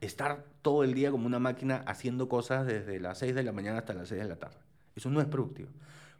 estar 0.00 0.51
todo 0.62 0.84
el 0.84 0.94
día 0.94 1.10
como 1.10 1.26
una 1.26 1.38
máquina 1.38 1.82
haciendo 1.86 2.28
cosas 2.28 2.66
desde 2.66 3.00
las 3.00 3.18
6 3.18 3.34
de 3.34 3.42
la 3.42 3.52
mañana 3.52 3.78
hasta 3.78 3.94
las 3.94 4.08
6 4.08 4.22
de 4.22 4.28
la 4.28 4.36
tarde. 4.36 4.56
Eso 4.96 5.10
no 5.10 5.20
es 5.20 5.26
productivo. 5.26 5.68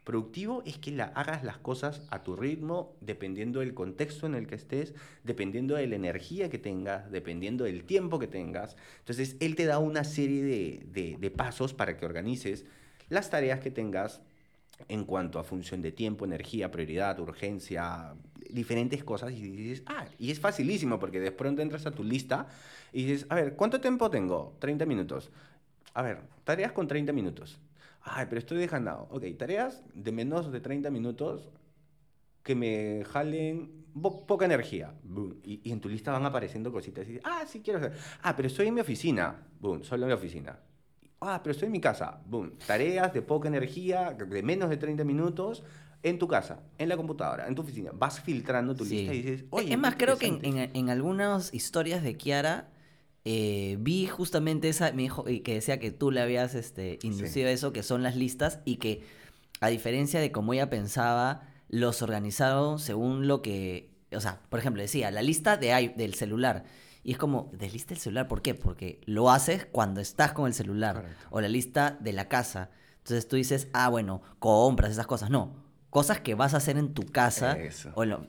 Productivo 0.03 0.63
es 0.65 0.77
que 0.79 0.91
la, 0.91 1.05
hagas 1.05 1.45
las 1.45 1.57
cosas 1.59 2.01
a 2.09 2.23
tu 2.23 2.35
ritmo, 2.35 2.97
dependiendo 2.99 3.61
del 3.61 3.73
contexto 3.73 4.25
en 4.25 4.35
el 4.35 4.47
que 4.47 4.55
estés, 4.55 4.93
dependiendo 5.23 5.75
de 5.75 5.87
la 5.87 5.95
energía 5.95 6.49
que 6.49 6.57
tengas, 6.59 7.09
dependiendo 7.09 7.63
del 7.63 7.85
tiempo 7.85 8.19
que 8.19 8.27
tengas. 8.27 8.75
Entonces, 8.99 9.37
él 9.39 9.55
te 9.55 9.65
da 9.65 9.79
una 9.79 10.03
serie 10.03 10.43
de, 10.43 10.83
de- 10.91 11.17
de 11.17 11.31
pasos 11.31 11.73
para 11.73 11.95
que 11.95 12.05
organices 12.05 12.65
las 13.07 13.29
tareas 13.29 13.61
que 13.61 13.71
tengas 13.71 14.21
en 14.87 15.05
cuanto 15.05 15.39
a 15.39 15.43
función 15.43 15.81
de 15.81 15.91
tiempo, 15.91 16.25
energía, 16.25 16.71
prioridad, 16.71 17.19
urgencia, 17.19 18.13
diferentes 18.49 19.03
cosas 19.03 19.31
y 19.31 19.41
dices, 19.41 19.83
ah, 19.87 20.05
y 20.19 20.31
es 20.31 20.39
facilísimo 20.39 20.99
porque 20.99 21.19
de 21.19 21.31
pronto 21.31 21.61
entras 21.61 21.85
a 21.85 21.91
tu 21.91 22.03
lista 22.03 22.47
y 22.91 23.05
dices, 23.05 23.25
a 23.29 23.35
ver, 23.35 23.55
¿cuánto 23.55 23.79
tiempo 23.81 24.09
tengo? 24.09 24.55
30 24.59 24.85
minutos. 24.85 25.31
A 25.93 26.01
ver, 26.01 26.19
tareas 26.43 26.71
con 26.71 26.87
30 26.87 27.13
minutos. 27.13 27.59
Ay, 28.01 28.25
pero 28.29 28.39
estoy 28.39 28.57
dejando. 28.57 29.07
Ok, 29.11 29.23
tareas 29.37 29.81
de 29.93 30.11
menos 30.11 30.51
de 30.51 30.59
30 30.59 30.89
minutos 30.91 31.49
que 32.43 32.55
me 32.55 33.03
jalen 33.05 33.85
po- 34.01 34.25
poca 34.25 34.45
energía. 34.45 34.93
Boom. 35.03 35.39
Y, 35.43 35.61
y 35.63 35.71
en 35.71 35.79
tu 35.79 35.87
lista 35.89 36.11
van 36.11 36.25
apareciendo 36.25 36.71
cositas. 36.71 37.07
Y, 37.07 37.19
ah, 37.23 37.43
sí 37.47 37.61
quiero 37.61 37.79
hacer. 37.79 37.93
Ah, 38.21 38.35
pero 38.35 38.47
estoy 38.47 38.67
en 38.67 38.73
mi 38.73 38.81
oficina. 38.81 39.47
Boom, 39.59 39.83
solo 39.83 40.03
en 40.03 40.09
la 40.09 40.15
oficina. 40.15 40.59
Ah, 41.25 41.41
pero 41.43 41.51
estoy 41.51 41.67
en 41.67 41.71
mi 41.71 41.81
casa. 41.81 42.19
Boom. 42.25 42.53
Tareas 42.67 43.13
de 43.13 43.21
poca 43.21 43.47
energía, 43.47 44.11
de 44.11 44.43
menos 44.43 44.69
de 44.69 44.77
30 44.77 45.03
minutos, 45.03 45.63
en 46.03 46.19
tu 46.19 46.27
casa, 46.27 46.59
en 46.77 46.89
la 46.89 46.97
computadora, 46.97 47.47
en 47.47 47.55
tu 47.55 47.61
oficina. 47.61 47.91
Vas 47.93 48.19
filtrando 48.19 48.75
tu 48.75 48.83
Sí. 48.85 48.97
lista 48.97 49.13
y 49.13 49.21
dices, 49.21 49.45
oye. 49.51 49.71
es 49.73 49.79
más, 49.79 49.95
creo 49.95 50.17
que 50.17 50.27
en, 50.27 50.33
interesante". 50.35 50.77
en- 50.79 50.85
en 50.85 50.89
algunas 50.89 51.53
historias 51.53 52.03
de 52.03 52.15
Kiara 52.17 52.69
eh, 53.25 53.77
vi 53.79 54.05
justamente 54.07 54.67
esa, 54.67 54.91
me 54.91 55.03
dijo, 55.03 55.29
y 55.29 55.39
que 55.39 55.53
decía 55.53 55.79
que 55.79 55.91
tú 55.91 56.11
le 56.11 56.19
habías 56.19 56.55
este, 56.55 56.99
inducido 57.03 57.47
eso, 57.47 57.71
que 57.71 57.81
son 57.83 58.03
las 58.03 58.17
listas, 58.17 58.59
y 58.65 58.75
que 58.77 59.03
a 59.61 59.69
diferencia 59.69 60.19
de 60.19 60.33
como 60.33 60.53
ella 60.53 60.69
pensaba, 60.69 61.47
los 61.69 62.01
organizaron 62.01 62.79
según 62.79 63.27
lo 63.29 63.41
que, 63.41 63.89
o 64.11 64.19
sea, 64.19 64.41
por 64.49 64.59
ejemplo, 64.59 64.81
decía, 64.81 65.09
la 65.09 65.21
lista 65.21 65.55
de, 65.55 65.93
del 65.95 66.15
celular. 66.15 66.65
Y 67.03 67.11
es 67.11 67.17
como, 67.17 67.49
¿de 67.53 67.69
lista 67.69 67.89
del 67.89 67.99
celular? 67.99 68.27
¿Por 68.27 68.41
qué? 68.41 68.53
Porque 68.55 69.01
lo 69.05 69.29
haces 69.29 69.65
cuando 69.71 69.99
estás 69.99 70.31
con 70.33 70.47
el 70.47 70.53
celular. 70.53 70.95
Correcto. 70.95 71.17
O 71.31 71.41
la 71.41 71.49
lista 71.49 71.97
de 71.99 72.13
la 72.13 72.29
casa. 72.29 72.69
Entonces 72.99 73.27
tú 73.27 73.35
dices, 73.35 73.67
ah, 73.73 73.89
bueno, 73.89 74.21
compras 74.39 74.91
esas 74.91 75.05
cosas. 75.07 75.29
No, 75.29 75.53
cosas 75.89 76.21
que 76.21 76.33
vas 76.35 76.53
a 76.53 76.57
hacer 76.57 76.77
en 76.77 76.93
tu 76.93 77.03
casa. 77.05 77.53
Eso. 77.59 77.91
O 77.95 78.05
lo- 78.05 78.27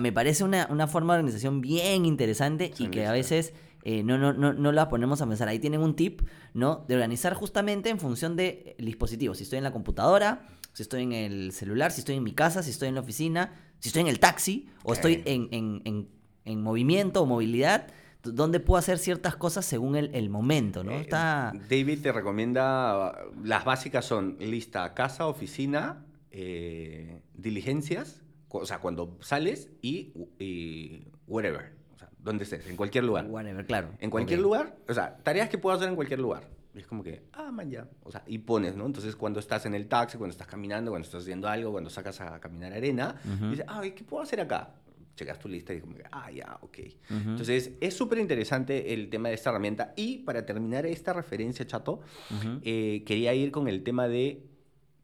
me 0.00 0.12
parece 0.12 0.42
una, 0.42 0.66
una 0.70 0.88
forma 0.88 1.14
de 1.14 1.20
organización 1.20 1.60
bien 1.60 2.04
interesante 2.04 2.72
y 2.78 2.88
que 2.90 3.06
a 3.06 3.12
veces 3.12 3.52
eh, 3.84 4.02
no, 4.02 4.18
no, 4.18 4.32
no, 4.32 4.52
no 4.52 4.72
la 4.72 4.88
ponemos 4.88 5.22
a 5.22 5.26
pensar. 5.28 5.46
Ahí 5.46 5.60
tienen 5.60 5.80
un 5.80 5.94
tip, 5.94 6.22
¿no? 6.52 6.84
De 6.88 6.94
organizar 6.96 7.34
justamente 7.34 7.90
en 7.90 8.00
función 8.00 8.34
del 8.34 8.74
dispositivo. 8.78 9.34
Si 9.36 9.44
estoy 9.44 9.58
en 9.58 9.64
la 9.64 9.72
computadora, 9.72 10.48
si 10.72 10.82
estoy 10.82 11.04
en 11.04 11.12
el 11.12 11.52
celular, 11.52 11.92
si 11.92 12.00
estoy 12.00 12.16
en 12.16 12.24
mi 12.24 12.32
casa, 12.32 12.64
si 12.64 12.70
estoy 12.70 12.88
en 12.88 12.96
la 12.96 13.00
oficina, 13.02 13.54
si 13.78 13.90
estoy 13.90 14.00
en 14.02 14.08
el 14.08 14.18
taxi 14.18 14.68
o 14.82 14.92
estoy 14.92 15.22
en, 15.26 15.48
en- 15.52 15.82
en- 15.84 16.08
en 16.44 16.62
movimiento 16.62 17.22
o 17.22 17.26
movilidad, 17.26 17.86
d- 18.26 18.32
donde 18.32 18.60
puedo 18.60 18.78
hacer 18.78 18.98
ciertas 18.98 19.36
cosas 19.36 19.64
según 19.64 19.96
el, 19.96 20.14
el 20.14 20.28
momento, 20.28 20.84
¿no? 20.84 20.90
Eh, 20.92 21.00
Está... 21.00 21.52
David 21.70 22.00
te 22.02 22.12
recomienda, 22.12 23.18
las 23.42 23.64
básicas 23.64 24.04
son 24.04 24.36
lista 24.38 24.92
casa, 24.94 25.26
oficina, 25.26 26.04
eh, 26.30 27.22
diligencias 27.34 28.22
O 28.48 28.64
sea, 28.66 28.78
cuando 28.78 29.16
sales 29.20 29.70
y, 29.82 30.12
y 30.38 31.06
wherever. 31.26 31.72
O 31.94 31.98
sea, 31.98 32.08
donde 32.18 32.44
estés, 32.44 32.66
en 32.68 32.76
cualquier 32.76 33.04
lugar. 33.04 33.26
Whatever, 33.26 33.66
claro. 33.66 33.88
En 34.00 34.10
cualquier 34.10 34.40
lugar, 34.40 34.76
o 34.88 34.94
sea, 34.94 35.16
tareas 35.22 35.48
que 35.48 35.58
puedo 35.58 35.76
hacer 35.76 35.88
en 35.88 35.94
cualquier 35.96 36.20
lugar. 36.20 36.48
Y 36.74 36.80
es 36.80 36.86
como 36.86 37.02
que, 37.02 37.22
ah, 37.32 37.50
man, 37.50 37.70
ya. 37.70 37.88
O 38.02 38.10
sea, 38.12 38.22
y 38.26 38.36
pones, 38.38 38.76
¿no? 38.76 38.84
Entonces, 38.84 39.16
cuando 39.16 39.40
estás 39.40 39.64
en 39.64 39.74
el 39.74 39.88
taxi, 39.88 40.18
cuando 40.18 40.32
estás 40.32 40.46
caminando, 40.46 40.90
cuando 40.90 41.06
estás 41.06 41.22
haciendo 41.22 41.48
algo, 41.48 41.72
cuando 41.72 41.88
sacas 41.88 42.20
a 42.20 42.38
caminar 42.38 42.72
arena, 42.74 43.14
dices, 43.50 43.64
ah, 43.66 43.80
¿qué 43.82 44.04
puedo 44.04 44.22
hacer 44.22 44.40
acá? 44.42 44.74
Checas 45.16 45.38
tu 45.38 45.48
lista 45.48 45.72
y 45.72 45.80
como 45.80 45.96
ah, 46.12 46.30
ya, 46.30 46.58
ok. 46.60 46.78
Ujú. 47.10 47.30
Entonces, 47.30 47.72
es 47.80 47.94
súper 47.94 48.18
interesante 48.18 48.92
el 48.92 49.08
tema 49.08 49.30
de 49.30 49.34
esta 49.34 49.48
herramienta. 49.50 49.94
Y 49.96 50.18
para 50.18 50.44
terminar 50.44 50.84
esta 50.86 51.12
referencia, 51.14 51.66
chato, 51.66 52.00
Ujú. 52.30 52.60
eh, 52.62 53.02
quería 53.06 53.34
ir 53.34 53.50
con 53.50 53.66
el 53.66 53.82
tema 53.82 54.08
de. 54.08 54.42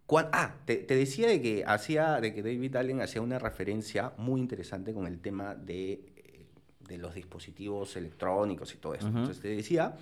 cuán- 0.07 0.29
Ah, 0.33 0.57
te, 0.67 0.77
te 0.77 0.95
decía 0.95 1.29
de 1.29 1.41
que, 1.41 1.65
hacía, 1.67 2.21
de 2.21 2.35
que 2.35 2.43
David 2.43 2.77
Allen 2.77 3.01
hacía 3.01 3.23
una 3.23 3.39
referencia 3.39 4.13
muy 4.19 4.41
interesante 4.41 4.93
con 4.93 5.07
el 5.07 5.19
tema 5.21 5.55
de, 5.55 5.93
eh, 6.17 6.47
de 6.87 6.99
los 6.99 7.15
dispositivos 7.15 7.97
electrónicos 7.97 8.75
y 8.75 8.77
todo 8.77 8.95
eso. 8.95 9.09
Ujú. 9.09 9.17
Entonces 9.19 9.41
te 9.43 9.49
decía, 9.49 9.97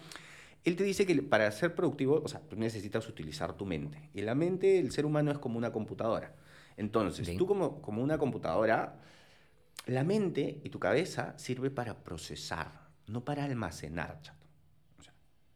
él 0.65 0.75
te 0.75 0.83
dice 0.83 1.07
que 1.07 1.23
para 1.23 1.49
ser 1.53 1.77
productivo, 1.77 2.21
o 2.25 2.27
sea, 2.29 2.41
tú 2.41 2.57
necesitas 2.57 3.09
utilizar 3.09 3.53
tu 3.57 3.65
mente. 3.65 4.11
Y 4.13 4.23
la 4.23 4.35
mente, 4.35 4.81
el 4.81 4.91
ser 4.91 5.07
humano 5.07 5.31
es 5.31 5.39
como 5.39 5.57
una 5.57 5.71
computadora. 5.71 6.35
Entonces, 6.77 7.29
Sí. 7.29 7.37
tú 7.37 7.47
como, 7.47 7.81
como 7.81 8.03
una 8.03 8.19
computadora, 8.19 8.99
la 9.87 10.05
mente 10.05 10.61
y 10.65 10.71
tu 10.71 10.79
cabeza 10.79 11.35
sirve 11.39 11.71
para 11.71 12.03
procesar, 12.05 12.89
no 13.07 13.25
para 13.25 13.45
almacenar, 13.45 14.21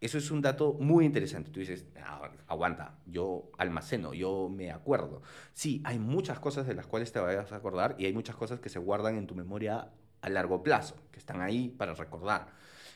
eso 0.04 0.18
es 0.18 0.30
un 0.30 0.42
dato 0.42 0.74
muy 0.74 1.06
interesante. 1.06 1.50
Tú 1.50 1.60
dices, 1.60 1.86
"Ah, 1.96 2.30
aguanta, 2.46 2.98
yo 3.06 3.50
almaceno, 3.56 4.12
yo 4.12 4.50
me 4.50 4.70
acuerdo. 4.70 5.22
Sí, 5.54 5.80
hay 5.84 5.98
muchas 5.98 6.38
cosas 6.40 6.66
de 6.66 6.74
las 6.74 6.86
cuales 6.86 7.10
te 7.10 7.20
vayas 7.20 7.50
a 7.52 7.56
acordar 7.56 7.96
y 7.98 8.04
hay 8.04 8.12
muchas 8.12 8.36
cosas 8.36 8.60
que 8.60 8.68
se 8.68 8.78
guardan 8.78 9.16
en 9.16 9.26
tu 9.26 9.34
memoria 9.34 9.90
a 10.20 10.28
largo 10.28 10.62
plazo, 10.62 10.96
que 11.10 11.18
están 11.18 11.40
ahí 11.40 11.70
para 11.70 11.94
recordar. 11.94 12.48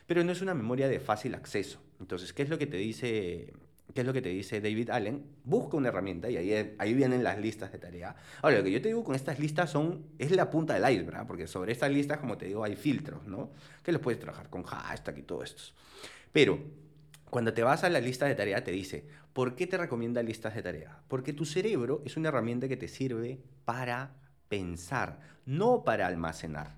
Pero 0.07 0.23
no 0.23 0.33
es 0.33 0.43
una 0.43 0.53
memoria 0.53 0.87
de 0.87 1.01
fácil 1.01 1.35
acceso. 1.35 1.81
Entonces, 1.99 2.35
¿qué 2.35 2.43
es 2.43 2.51
lo 2.51 2.59
que 2.59 2.67
te 2.67 2.77
dice, 2.77 3.55
qué 3.95 4.01
es 4.03 4.07
lo 4.07 4.13
que 4.13 4.23
te 4.23 4.29
dice 4.29 4.61
David 4.61 4.91
Allen? 4.91 5.25
Busca 5.45 5.77
una 5.77 5.89
herramienta 5.89 6.31
y 6.31 6.37
ahí, 6.37 6.75
ahí 6.79 6.95
vienen 6.95 7.25
las 7.25 7.39
listas 7.39 7.73
de 7.73 7.79
tarea. 7.79 8.15
Ahora, 8.43 8.59
lo 8.59 8.65
que 8.65 8.71
yo 8.71 8.83
te 8.83 8.89
digo 8.89 9.05
con 9.05 9.15
estas 9.15 9.39
listas 9.39 9.71
son, 9.71 10.07
es 10.19 10.31
la 10.31 10.51
punta 10.51 10.75
del 10.75 10.83
iceberg, 10.83 11.07
¿verdad? 11.07 11.27
porque 11.27 11.47
sobre 11.47 11.73
estas 11.73 11.91
listas, 11.91 12.19
como 12.19 12.37
te 12.37 12.47
digo, 12.47 12.65
hay 12.65 12.77
filtros, 12.77 13.27
¿no? 13.27 13.51
Que 13.83 13.93
los 13.93 14.01
puedes 14.01 14.21
trabajar 14.21 14.51
con 14.51 14.63
hashtag 14.63 15.19
y 15.19 15.23
todo 15.23 15.43
esto. 15.43 15.63
Pero 16.33 16.61
cuando 17.31 17.53
te 17.53 17.63
vas 17.63 17.85
a 17.85 17.91
la 17.91 18.01
lista 18.01 18.27
de 18.27 18.35
tarea, 18.35 18.65
te 18.65 18.71
dice, 18.71 19.07
¿por 19.33 19.55
qué 19.55 19.67
te 19.67 19.77
recomienda 19.77 20.23
listas 20.23 20.55
de 20.55 20.63
tarea? 20.63 21.03
Porque 21.09 21.33
tu 21.33 21.45
cerebro 21.45 22.03
es 22.05 22.17
una 22.17 22.29
herramienta 22.29 22.69
que 22.69 22.77
te 22.77 22.89
sirve 22.89 23.41
para 23.65 24.15
pensar, 24.49 25.21
no 25.45 25.85
para 25.85 26.07
almacenar. 26.07 26.77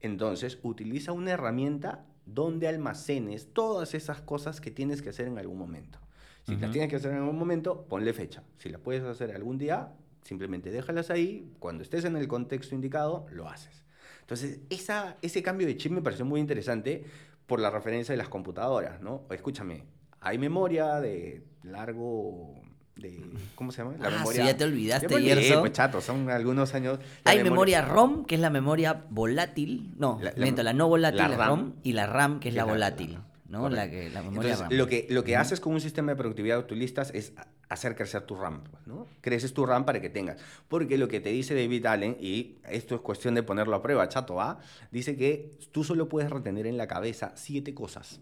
Entonces, 0.00 0.58
utiliza 0.62 1.12
una 1.12 1.32
herramienta 1.32 2.06
donde 2.26 2.68
almacenes 2.68 3.52
todas 3.52 3.94
esas 3.94 4.20
cosas 4.20 4.60
que 4.60 4.70
tienes 4.70 5.02
que 5.02 5.10
hacer 5.10 5.28
en 5.28 5.38
algún 5.38 5.58
momento. 5.58 5.98
Si 6.44 6.52
las 6.52 6.62
Ujú. 6.64 6.72
tienes 6.72 6.90
que 6.90 6.96
hacer 6.96 7.10
en 7.12 7.18
algún 7.18 7.38
momento, 7.38 7.86
ponle 7.88 8.12
fecha. 8.12 8.42
Si 8.58 8.68
las 8.68 8.80
puedes 8.80 9.02
hacer 9.04 9.32
algún 9.34 9.56
día, 9.58 9.92
simplemente 10.22 10.70
déjalas 10.70 11.10
ahí. 11.10 11.50
Cuando 11.58 11.82
estés 11.82 12.04
en 12.04 12.16
el 12.16 12.28
contexto 12.28 12.74
indicado, 12.74 13.26
lo 13.32 13.48
haces. 13.48 13.82
Entonces, 14.20 14.60
esa, 14.70 15.16
ese 15.22 15.42
cambio 15.42 15.66
de 15.66 15.76
chip 15.76 15.92
me 15.92 16.02
pareció 16.02 16.24
muy 16.24 16.40
interesante 16.40 17.04
por 17.46 17.60
la 17.60 17.70
referencia 17.70 18.12
de 18.12 18.16
las 18.18 18.28
computadoras, 18.28 19.00
¿no? 19.00 19.22
Escúchame, 19.30 19.84
hay 20.20 20.38
memoria 20.38 21.00
de 21.00 21.44
largo... 21.62 22.54
De, 22.96 23.20
¿Cómo 23.56 23.72
se 23.72 23.82
llama? 23.82 23.96
Ah, 24.02 24.24
sí, 24.30 24.38
ya 24.38 24.56
te 24.56 24.62
olvidaste, 24.64 25.08
Ya 25.08 25.16
olvidé, 25.16 25.58
pues, 25.58 25.72
chato, 25.72 26.00
son 26.00 26.30
algunos 26.30 26.74
años. 26.74 27.00
La 27.24 27.32
Hay 27.32 27.42
memoria 27.42 27.82
ROM, 27.82 28.24
que 28.24 28.36
es 28.36 28.40
la 28.40 28.50
memoria 28.50 29.04
volátil. 29.10 29.92
No, 29.98 30.20
La- 30.22 30.30
la- 30.30 30.36
miento, 30.42 30.62
la 30.62 30.72
no 30.74 30.86
volátil 30.88 31.18
la 31.18 31.28
RAM, 31.36 31.48
ROM 31.48 31.72
y 31.82 31.92
la 31.92 32.06
RAM, 32.06 32.38
que 32.38 32.52
la 32.52 32.60
es 32.62 32.66
la- 32.66 32.72
volátil. 32.72 33.18
La- 33.54 33.58
¿no? 33.58 33.62
correcto. 33.70 33.76
La, 33.76 33.90
que, 33.90 34.10
la 34.10 34.22
memoria 34.22 34.50
Entonces, 34.52 34.60
RAM. 34.60 34.78
lo 34.78 34.86
que, 34.86 35.06
lo 35.10 35.24
que 35.24 35.36
haces 35.36 35.60
con 35.60 35.72
un 35.72 35.80
sistema 35.80 36.12
de 36.12 36.16
productividad 36.16 36.68
listas 36.70 37.10
es 37.14 37.32
hacer 37.68 37.96
crecer 37.96 38.22
tu 38.22 38.36
RAM, 38.36 38.62
pues, 38.64 38.86
¿no? 38.86 39.06
Creces 39.20 39.54
tu 39.54 39.64
RAM 39.66 39.84
para 39.84 40.00
que 40.00 40.10
tengas. 40.10 40.38
Porque 40.68 40.98
lo 40.98 41.08
que 41.08 41.20
te 41.20 41.30
dice 41.30 41.54
David 41.54 41.86
Allen, 41.86 42.16
y 42.20 42.58
esto 42.68 42.94
es 42.94 43.00
cuestión 43.00 43.34
de 43.34 43.42
ponerlo 43.42 43.74
a 43.74 43.82
prueba, 43.82 44.08
chato, 44.08 44.40
¿ah? 44.40 44.58
Dice 44.90 45.16
que 45.16 45.58
tú 45.72 45.82
solo 45.84 46.08
puedes 46.08 46.30
retener 46.30 46.66
en 46.66 46.76
la 46.76 46.86
cabeza 46.86 47.32
siete 47.36 47.74
cosas. 47.74 48.20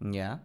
Ya. 0.00 0.42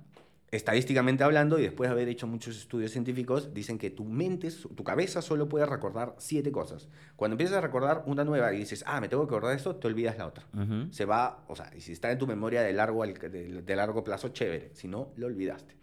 Estadísticamente 0.54 1.24
hablando, 1.24 1.58
y 1.58 1.64
después 1.64 1.90
de 1.90 1.94
haber 1.94 2.10
hecho 2.10 2.28
muchos 2.28 2.56
estudios 2.58 2.92
científicos, 2.92 3.54
dicen 3.54 3.78
que 3.80 3.90
tu 3.90 4.06
mente, 4.06 4.50
tu 4.52 4.84
cabeza 4.84 5.22
solo 5.22 5.50
puede 5.50 5.66
recordar 5.66 6.16
siete 6.20 6.52
cosas. 6.52 6.90
Cuando 7.16 7.34
empiezas 7.34 7.58
a 7.58 7.62
recordar 7.62 8.04
una 8.06 8.24
nueva 8.24 8.54
y 8.54 8.60
dices, 8.60 8.84
ah, 8.86 9.02
me 9.02 9.10
tengo 9.10 9.24
que 9.28 9.34
acordar 9.34 9.52
de 9.52 9.58
esto, 9.58 9.76
te 9.76 9.88
olvidas 9.88 10.18
la 10.18 10.28
otra 10.28 10.46
se 10.92 11.06
va, 11.06 11.44
o 11.48 11.56
sea, 11.56 11.72
y 11.76 11.82
si 11.82 11.92
está 11.92 12.12
en 12.12 12.20
tu 12.20 12.28
memoria 12.28 12.62
de 12.62 12.72
largo, 12.72 13.04
de, 13.04 13.62
de 13.64 13.76
largo 13.76 14.04
plazo, 14.04 14.30
chévere, 14.30 14.70
si 14.76 14.88
no, 14.88 15.12
lo 15.16 15.26
olvidaste. 15.26 15.76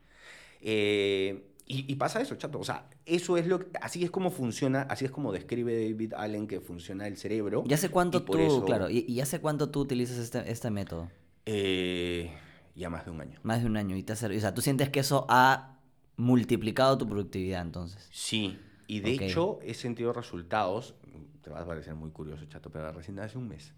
Eh, 0.61 1.47
y, 1.67 1.91
y 1.93 1.97
pasa 1.97 2.21
eso, 2.21 2.35
chato, 2.37 2.59
o 2.59 2.65
sea, 2.65 2.89
eso 3.07 3.37
es 3.37 3.47
lo, 3.47 3.59
que- 3.61 3.67
así 3.81 4.05
es 4.05 4.11
como 4.11 4.31
funciona, 4.31 4.83
así 4.83 5.05
es 5.05 5.11
como 5.11 5.33
describe 5.33 5.73
David 5.91 6.15
Allen 6.17 6.47
que 6.47 6.61
funciona 6.61 7.07
el 7.07 7.17
cerebro. 7.17 7.65
¿Y 7.69 7.73
hace 7.73 7.89
cuánto 7.91 8.23
tú, 8.23 8.37
eso, 8.39 8.65
claro, 8.65 8.89
y, 8.91 9.05
y 9.09 9.21
hace 9.21 9.41
cuánto 9.41 9.71
tú 9.71 9.81
utilizas 9.81 10.19
este, 10.19 10.51
este 10.51 10.71
método? 10.71 11.09
eh, 11.47 12.31
ya 12.75 12.91
más 12.91 13.05
de 13.05 13.11
un 13.11 13.21
año. 13.21 13.39
Más 13.43 13.61
de 13.61 13.67
un 13.67 13.77
año. 13.77 13.97
Y 13.97 14.03
te 14.03 14.13
hace- 14.13 14.27
o 14.37 14.41
sea, 14.41 14.55
tú 14.55 14.61
sientes 14.63 14.89
que 14.91 15.01
eso 15.01 15.27
ha 15.29 15.79
multiplicado 16.17 16.99
tu 16.99 17.07
productividad 17.09 17.63
entonces. 17.63 18.09
Sí, 18.13 18.59
y 18.87 19.01
de 19.01 19.11
hecho 19.13 19.59
he 19.63 19.75
sentido 19.75 20.13
resultados, 20.13 20.95
te 21.43 21.51
va 21.51 21.61
a 21.61 21.67
parecer 21.67 21.95
muy 21.95 22.11
curioso, 22.11 22.45
chato, 22.47 22.71
pero 22.71 22.93
recién 22.93 23.19
hace 23.21 23.39
un 23.39 23.49
mes. 23.49 23.73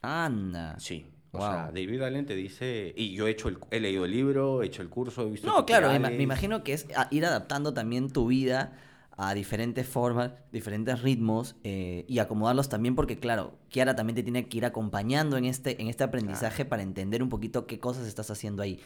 Anda. 0.00 0.78
Sí. 0.78 1.06
O 1.34 1.38
Wow. 1.38 1.46
sea, 1.48 1.66
David 1.72 2.02
Allen 2.02 2.26
te 2.26 2.34
dice, 2.34 2.92
y 2.94 3.14
yo 3.14 3.26
he 3.26 3.30
hecho 3.30 3.48
el, 3.48 3.58
he 3.70 3.80
leído 3.80 4.04
el 4.04 4.10
libro, 4.10 4.62
he 4.62 4.66
hecho 4.66 4.82
el 4.82 4.90
curso, 4.90 5.22
he 5.26 5.30
visto 5.30 5.46
No, 5.46 5.64
claro, 5.64 5.88
me, 5.98 6.22
imagino 6.22 6.62
que 6.62 6.74
es 6.74 6.86
ir 7.10 7.24
adaptando 7.24 7.72
también 7.72 8.10
tu 8.10 8.26
vida 8.26 8.76
a 9.16 9.34
diferentes 9.34 9.86
formas, 9.86 10.32
diferentes 10.52 11.02
ritmos 11.02 11.56
eh, 11.64 12.04
y 12.08 12.18
acomodarlos 12.18 12.68
también 12.68 12.94
porque, 12.94 13.18
claro, 13.18 13.52
Kiara 13.68 13.94
también 13.94 14.16
te 14.16 14.22
tiene 14.22 14.48
que 14.48 14.56
ir 14.56 14.64
acompañando 14.64 15.36
en 15.36 15.44
este, 15.44 15.80
en 15.80 15.88
este 15.88 16.04
aprendizaje 16.04 16.64
para 16.64 16.82
entender 16.82 17.22
un 17.22 17.28
poquito 17.28 17.66
qué 17.66 17.78
cosas 17.78 18.06
estás 18.06 18.30
haciendo 18.30 18.62
ahí. 18.62 18.80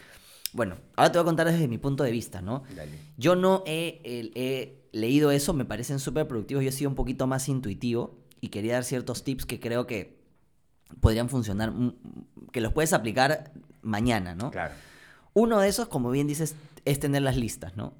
Bueno, 0.53 0.77
ahora 0.97 1.13
te 1.13 1.19
voy 1.19 1.23
a 1.23 1.27
contar 1.27 1.47
desde 1.47 1.69
mi 1.69 1.79
punto 1.79 2.03
de 2.03 2.11
vista, 2.11 2.43
¿no? 2.43 2.65
Dale. 2.75 2.99
Yo 3.17 3.37
no 3.37 3.63
he, 3.67 4.01
he 4.05 4.89
leído 4.93 5.31
eso, 5.31 5.53
me 5.53 5.65
parecen 5.65 5.99
súper 5.99 6.27
productivos, 6.27 6.65
yo 6.65 6.71
he 6.71 6.73
sido 6.73 6.91
un 6.91 6.97
poquito 6.97 7.27
más 7.27 7.49
intuitivo 7.49 8.19
y 8.41 8.49
quería 8.49 8.75
dar 8.75 8.85
ciertos 8.85 9.23
tips 9.23 9.47
que 9.47 9.61
creo 9.61 9.87
que 9.87 10.19
podrían 11.01 11.29
funcionar, 11.29 11.71
mm, 11.73 11.95
que 12.53 12.61
los 12.61 12.73
puedes 12.73 12.93
aplicar 12.93 13.53
mañana, 13.83 14.35
¿no? 14.35 14.51
Claro. 14.51 14.75
Uno 15.35 15.61
de 15.61 15.69
esos, 15.69 15.89
como 15.89 16.11
bien 16.11 16.27
dices, 16.27 16.57
es 16.85 16.99
tener 16.99 17.23
las 17.23 17.37
listas, 17.37 17.77
¿no? 17.77 17.93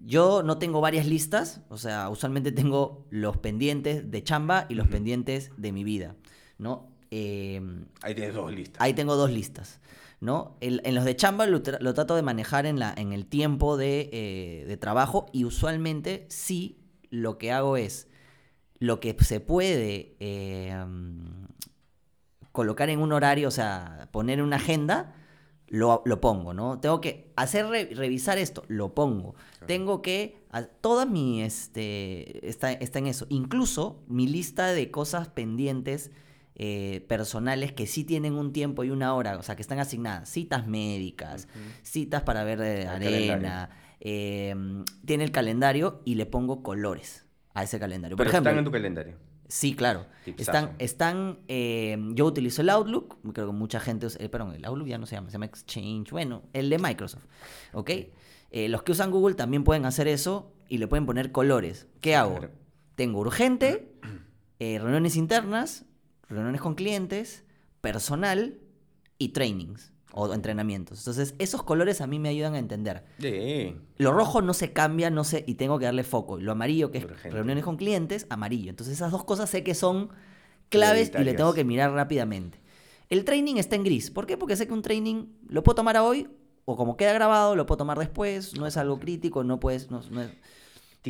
Yo 0.00 0.42
no 0.42 0.58
tengo 0.58 0.80
varias 0.80 1.06
listas, 1.06 1.60
o 1.68 1.76
sea, 1.76 2.08
usualmente 2.08 2.52
tengo 2.52 3.06
los 3.10 3.36
pendientes 3.38 4.10
de 4.10 4.22
chamba 4.22 4.66
y 4.68 4.74
los 4.74 4.88
pendientes 4.88 5.50
de 5.56 5.72
mi 5.72 5.84
vida, 5.84 6.14
¿no? 6.58 6.88
Eh, 7.10 7.60
Ahí 8.02 8.14
tienes 8.14 8.34
dos 8.34 8.52
listas. 8.52 8.80
ahí 8.80 8.94
tengo 8.94 9.16
dos 9.16 9.30
listas, 9.30 9.80
¿no? 10.20 10.56
El- 10.60 10.80
en 10.84 10.94
los 10.94 11.04
de 11.04 11.16
chamba 11.16 11.46
lo, 11.46 11.62
tra- 11.62 11.80
lo 11.80 11.94
trato 11.94 12.14
de 12.16 12.22
manejar 12.22 12.64
en, 12.66 12.78
la, 12.78 12.94
en 12.96 13.12
el 13.12 13.26
tiempo 13.26 13.76
de, 13.76 14.08
eh, 14.12 14.64
de 14.66 14.76
trabajo 14.76 15.26
y 15.32 15.44
usualmente 15.44 16.26
sí 16.30 16.78
lo 17.10 17.38
que 17.38 17.50
hago 17.52 17.76
es 17.76 18.08
lo 18.78 19.00
que 19.00 19.16
se 19.20 19.40
puede 19.40 20.16
eh, 20.20 20.74
mm, 20.86 21.46
colocar 22.52 22.90
en 22.90 23.00
un 23.00 23.12
horario, 23.12 23.48
o 23.48 23.52
sea, 23.52 24.08
poner 24.12 24.38
en 24.38 24.44
una 24.44 24.56
agenda, 24.56 25.14
lo, 25.68 26.02
lo 26.04 26.20
pongo, 26.20 26.54
¿no? 26.54 26.80
Tengo 26.80 27.00
que 27.00 27.30
hacer 27.36 27.66
re- 27.66 27.90
revisar 27.94 28.38
esto, 28.38 28.64
lo 28.68 28.94
pongo. 28.94 29.34
Tengo 29.66 30.00
que, 30.02 30.36
a- 30.50 30.62
toda 30.64 31.04
mi, 31.06 31.42
este, 31.42 32.48
está, 32.48 32.72
está 32.72 32.98
en 32.98 33.06
eso. 33.06 33.26
Incluso 33.28 34.02
mi 34.08 34.26
lista 34.26 34.68
de 34.68 34.90
cosas 34.90 35.28
pendientes 35.28 36.10
eh, 36.54 37.04
personales 37.08 37.72
que 37.72 37.86
sí 37.86 38.02
tienen 38.04 38.34
un 38.34 38.52
tiempo 38.52 38.82
y 38.82 38.90
una 38.90 39.14
hora, 39.14 39.36
o 39.36 39.42
sea, 39.42 39.54
que 39.56 39.62
están 39.62 39.78
asignadas. 39.78 40.28
Citas 40.28 40.66
médicas, 40.66 41.48
citas 41.82 42.22
para 42.22 42.42
ver 42.44 42.60
eh, 42.62 42.86
arena, 42.88 43.70
eh, 44.00 44.54
tiene 45.04 45.24
el 45.24 45.30
calendario 45.30 46.00
y 46.04 46.14
le 46.16 46.26
pongo 46.26 46.62
colores 46.62 47.26
a 47.54 47.62
ese 47.62 47.78
calendario. 47.78 48.16
Por 48.16 48.24
Pero 48.26 48.30
ejemplo, 48.30 48.50
están 48.50 48.58
en 48.58 48.64
tu 48.64 48.72
calendario. 48.72 49.16
Sí, 49.48 49.74
claro. 49.74 50.06
Tipsazo. 50.24 50.50
Están, 50.52 50.76
están 50.78 51.38
eh, 51.48 51.96
yo 52.14 52.26
utilizo 52.26 52.60
el 52.62 52.68
Outlook, 52.70 53.16
creo 53.32 53.46
que 53.46 53.52
mucha 53.52 53.80
gente, 53.80 54.06
usa- 54.06 54.22
eh, 54.22 54.28
perdón, 54.28 54.54
el 54.54 54.64
Outlook 54.66 54.86
ya 54.88 54.98
no 54.98 55.06
se 55.06 55.14
llama, 55.16 55.28
se 55.30 55.32
llama 55.34 55.46
Exchange, 55.46 56.10
bueno, 56.10 56.42
el 56.52 56.68
de 56.68 56.78
Microsoft, 56.78 57.24
¿ok? 57.72 57.90
Eh, 58.50 58.68
los 58.68 58.82
que 58.82 58.92
usan 58.92 59.10
Google 59.10 59.34
también 59.34 59.64
pueden 59.64 59.84
hacer 59.86 60.06
eso 60.08 60.52
y 60.68 60.78
le 60.78 60.86
pueden 60.86 61.06
poner 61.06 61.32
colores. 61.32 61.86
¿Qué 62.00 62.14
hago? 62.14 62.36
Claro. 62.36 62.52
Tengo 62.94 63.20
urgente, 63.20 63.90
reuniones 64.58 65.16
internas, 65.16 65.84
reuniones 66.28 66.60
con 66.60 66.74
clientes, 66.74 67.44
personal 67.80 68.58
y 69.18 69.28
trainings. 69.30 69.92
O 70.20 70.34
entrenamientos. 70.34 70.98
Entonces, 70.98 71.34
esos 71.38 71.62
colores 71.62 72.00
a 72.00 72.06
mí 72.06 72.18
me 72.18 72.28
ayudan 72.28 72.54
a 72.54 72.58
entender. 72.58 73.04
Sí. 73.20 73.76
Lo 73.98 74.12
rojo 74.12 74.42
no 74.42 74.52
se 74.52 74.72
cambia, 74.72 75.10
no 75.10 75.22
sé, 75.24 75.44
y 75.46 75.54
tengo 75.54 75.78
que 75.78 75.84
darle 75.84 76.02
foco. 76.02 76.38
Lo 76.38 76.52
amarillo, 76.52 76.90
que 76.90 76.98
es 76.98 77.04
Urgente. 77.04 77.30
reuniones 77.30 77.64
con 77.64 77.76
clientes, 77.76 78.26
amarillo. 78.30 78.70
Entonces, 78.70 78.94
esas 78.94 79.12
dos 79.12 79.24
cosas 79.24 79.48
sé 79.48 79.62
que 79.62 79.74
son 79.74 80.08
claves 80.70 81.12
y 81.18 81.22
le 81.24 81.34
tengo 81.34 81.54
que 81.54 81.64
mirar 81.64 81.92
rápidamente. 81.92 82.60
El 83.08 83.24
training 83.24 83.56
está 83.56 83.76
en 83.76 83.84
gris. 83.84 84.10
¿Por 84.10 84.26
qué? 84.26 84.36
Porque 84.36 84.56
sé 84.56 84.66
que 84.66 84.72
un 84.74 84.82
training 84.82 85.26
lo 85.48 85.62
puedo 85.62 85.76
tomar 85.76 85.96
hoy, 85.98 86.28
o 86.64 86.76
como 86.76 86.96
queda 86.96 87.12
grabado, 87.12 87.56
lo 87.56 87.64
puedo 87.64 87.78
tomar 87.78 87.98
después, 87.98 88.54
no 88.58 88.66
es 88.66 88.76
algo 88.76 88.98
crítico, 88.98 89.44
no 89.44 89.58
puedes... 89.60 89.90
No, 89.90 90.02
no 90.10 90.22
es- 90.22 90.30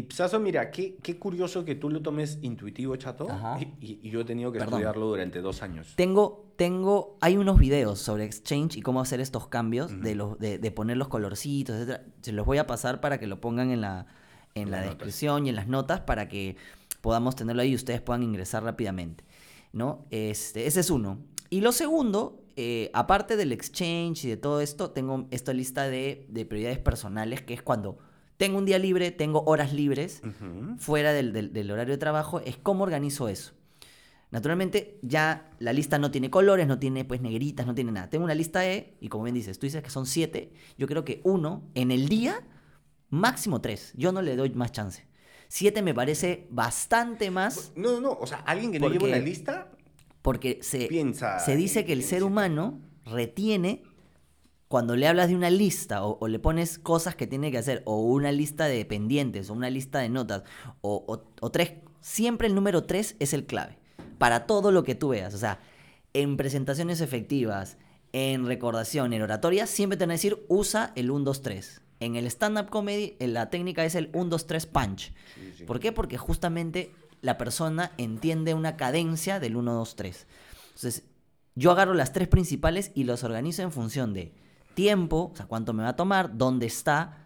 Tipsazo, 0.02 0.38
mira, 0.38 0.70
qué, 0.70 0.96
qué 1.02 1.18
curioso 1.18 1.64
que 1.64 1.74
tú 1.74 1.90
lo 1.90 2.00
tomes 2.02 2.38
intuitivo, 2.42 2.94
chato. 2.96 3.28
Ajá. 3.30 3.58
Y, 3.60 3.64
y- 3.84 4.00
y 4.02 4.10
yo 4.10 4.20
he 4.20 4.24
tenido 4.24 4.52
que 4.52 4.58
Perdón. 4.60 4.74
estudiarlo 4.80 5.06
durante 5.06 5.40
dos 5.40 5.60
años. 5.62 5.92
Tengo, 5.96 6.52
tengo, 6.56 7.16
hay 7.20 7.36
unos 7.36 7.58
videos 7.58 7.98
sobre 7.98 8.24
Exchange 8.24 8.76
y 8.76 8.80
cómo 8.82 9.00
hacer 9.00 9.20
estos 9.20 9.48
cambios 9.48 10.00
de, 10.00 10.14
los, 10.14 10.38
de, 10.38 10.58
de 10.58 10.70
poner 10.70 10.96
los 10.96 11.08
colorcitos, 11.08 11.74
etcétera. 11.76 12.04
Se 12.22 12.30
los 12.32 12.46
voy 12.46 12.58
a 12.58 12.66
pasar 12.68 13.00
para 13.00 13.18
que 13.18 13.26
lo 13.26 13.40
pongan 13.40 13.70
en 13.72 13.80
la, 13.80 14.06
en 14.54 14.70
la 14.70 14.78
notas. 14.82 14.90
descripción 14.98 15.46
y 15.46 15.48
en 15.50 15.56
las 15.56 15.66
notas 15.66 16.00
para 16.02 16.28
que 16.28 16.54
podamos 17.00 17.34
tenerlo 17.34 17.62
ahí 17.62 17.70
y 17.72 17.74
ustedes 17.74 18.00
puedan 18.00 18.22
ingresar 18.22 18.62
rápidamente. 18.62 19.24
¿no? 19.72 20.06
Este, 20.10 20.66
ese 20.66 20.80
es 20.80 20.90
uno. 20.90 21.18
Y 21.50 21.60
lo 21.60 21.72
segundo, 21.72 22.44
eh, 22.56 22.90
aparte 22.94 23.36
del 23.36 23.50
Exchange 23.52 24.24
y 24.24 24.28
de 24.28 24.36
todo 24.36 24.60
esto, 24.60 24.90
tengo 24.92 25.26
esta 25.30 25.52
lista 25.52 25.88
de, 25.88 26.24
de 26.28 26.44
prioridades 26.46 26.78
personales, 26.78 27.42
que 27.42 27.54
es 27.54 27.62
cuando 27.62 27.98
tengo 28.38 28.56
un 28.58 28.64
día 28.64 28.78
libre, 28.78 29.10
tengo 29.10 29.42
horas 29.44 29.72
libres 29.74 30.22
fuera 30.78 31.12
del, 31.12 31.32
del- 31.34 31.52
del 31.52 31.70
horario 31.70 31.92
de 31.94 31.98
trabajo, 31.98 32.40
es 32.40 32.56
cómo 32.56 32.84
organizo 32.84 33.28
eso. 33.28 33.52
Naturalmente, 34.30 34.98
ya 35.02 35.50
la 35.58 35.72
lista 35.72 35.98
no 35.98 36.10
tiene 36.10 36.30
colores, 36.30 36.66
no 36.66 36.78
tiene 36.78 37.04
pues 37.04 37.20
negritas, 37.22 37.66
no 37.66 37.74
tiene 37.74 37.92
nada. 37.92 38.10
Tengo 38.10 38.24
una 38.24 38.34
lista 38.34 38.66
E, 38.66 38.94
y 39.00 39.08
como 39.08 39.24
bien 39.24 39.34
dices, 39.34 39.58
tú 39.58 39.66
dices 39.66 39.82
que 39.82 39.88
son 39.90 40.04
siete, 40.06 40.52
yo 40.76 40.86
creo 40.86 41.04
que 41.04 41.20
uno 41.24 41.68
en 41.74 41.90
el 41.90 42.08
día, 42.08 42.42
máximo 43.08 43.60
tres. 43.62 43.92
Yo 43.96 44.12
no 44.12 44.20
le 44.22 44.36
doy 44.36 44.50
más 44.50 44.70
chance. 44.72 45.06
Siete 45.48 45.80
me 45.80 45.94
parece 45.94 46.46
bastante 46.50 47.30
más 47.30 47.72
No, 47.74 47.92
no, 47.92 48.00
no. 48.02 48.12
O 48.12 48.26
sea, 48.26 48.38
alguien 48.40 48.70
que 48.70 48.78
no 48.78 48.86
Porque- 48.86 48.98
lleva 48.98 49.16
una 49.16 49.24
lista, 49.24 49.72
porque 50.20 50.58
se, 50.60 50.88
Piensa 50.88 51.38
se 51.38 51.56
dice 51.56 51.86
que 51.86 51.94
el 51.94 52.02
ser 52.02 52.22
humano 52.22 52.80
retiene 53.06 53.82
cuando 54.68 54.96
le 54.96 55.06
hablas 55.08 55.28
de 55.28 55.34
una 55.34 55.50
lista 55.50 56.04
o, 56.04 56.18
o 56.20 56.28
le 56.28 56.38
pones 56.38 56.78
cosas 56.78 57.14
que 57.16 57.26
tiene 57.26 57.50
que 57.50 57.58
hacer, 57.58 57.82
o 57.86 58.00
una 58.02 58.32
lista 58.32 58.66
de 58.66 58.84
pendientes, 58.84 59.48
o 59.50 59.54
una 59.54 59.70
lista 59.70 59.98
de 60.00 60.08
notas, 60.10 60.42
o, 60.82 61.04
o- 61.08 61.24
o 61.40 61.50
tres, 61.50 61.72
siempre 62.00 62.48
el 62.48 62.54
número 62.54 62.84
tres 62.84 63.16
es 63.18 63.32
el 63.32 63.46
clave 63.46 63.78
para 64.18 64.46
todo 64.46 64.70
lo 64.72 64.84
que 64.84 64.94
tú 64.94 65.08
veas. 65.08 65.32
O 65.34 65.38
sea, 65.38 65.60
en 66.12 66.36
presentaciones 66.36 67.00
efectivas, 67.00 67.76
en 68.12 68.46
recordación, 68.46 69.12
en 69.12 69.22
oratoria, 69.22 69.66
siempre 69.66 69.96
te 69.96 70.04
van 70.04 70.10
a 70.10 70.14
decir 70.14 70.44
usa 70.48 70.92
el 70.96 71.10
1, 71.10 71.24
2, 71.24 71.42
3. 71.42 71.82
En 72.00 72.16
el 72.16 72.26
stand-up 72.26 72.68
comedy, 72.70 73.16
la 73.20 73.50
técnica 73.50 73.84
es 73.84 73.94
el 73.94 74.10
1, 74.12 74.24
2, 74.30 74.46
3 74.46 74.66
punch. 74.66 75.12
Sí, 75.34 75.52
sí. 75.58 75.64
¿Por 75.64 75.80
qué? 75.80 75.92
Porque 75.92 76.16
justamente 76.16 76.90
la 77.22 77.36
persona 77.38 77.92
entiende 77.98 78.54
una 78.54 78.76
cadencia 78.76 79.40
del 79.40 79.56
1, 79.56 79.72
2, 79.74 79.96
3. 79.96 80.26
Entonces, 80.68 81.02
yo 81.54 81.70
agarro 81.72 81.94
las 81.94 82.12
tres 82.12 82.28
principales 82.28 82.92
y 82.94 83.04
los 83.04 83.24
organizo 83.24 83.62
en 83.62 83.72
función 83.72 84.14
de 84.14 84.32
tiempo, 84.82 85.30
o 85.32 85.36
sea, 85.36 85.46
cuánto 85.46 85.72
me 85.72 85.82
va 85.82 85.88
a 85.88 85.96
tomar, 85.96 86.38
dónde 86.38 86.66
está 86.66 87.16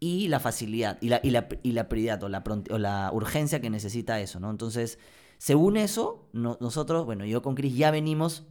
y 0.00 0.28
la 0.28 0.38
facilidad 0.38 0.98
y 1.00 1.08
la, 1.08 1.18
y 1.22 1.30
la, 1.30 1.48
y 1.62 1.72
la 1.72 1.88
prioridad 1.88 2.22
o 2.22 2.28
la, 2.28 2.44
o 2.70 2.76
la 2.78 3.10
urgencia 3.14 3.62
que 3.62 3.70
necesita 3.70 4.20
eso, 4.20 4.38
¿no? 4.38 4.50
Entonces, 4.50 4.98
según 5.38 5.78
eso, 5.78 6.28
no- 6.34 6.58
nosotros, 6.60 7.06
bueno, 7.06 7.24
yo 7.24 7.40
con 7.40 7.54
Chris 7.54 7.74
ya 7.74 7.90
venimos 7.90 8.44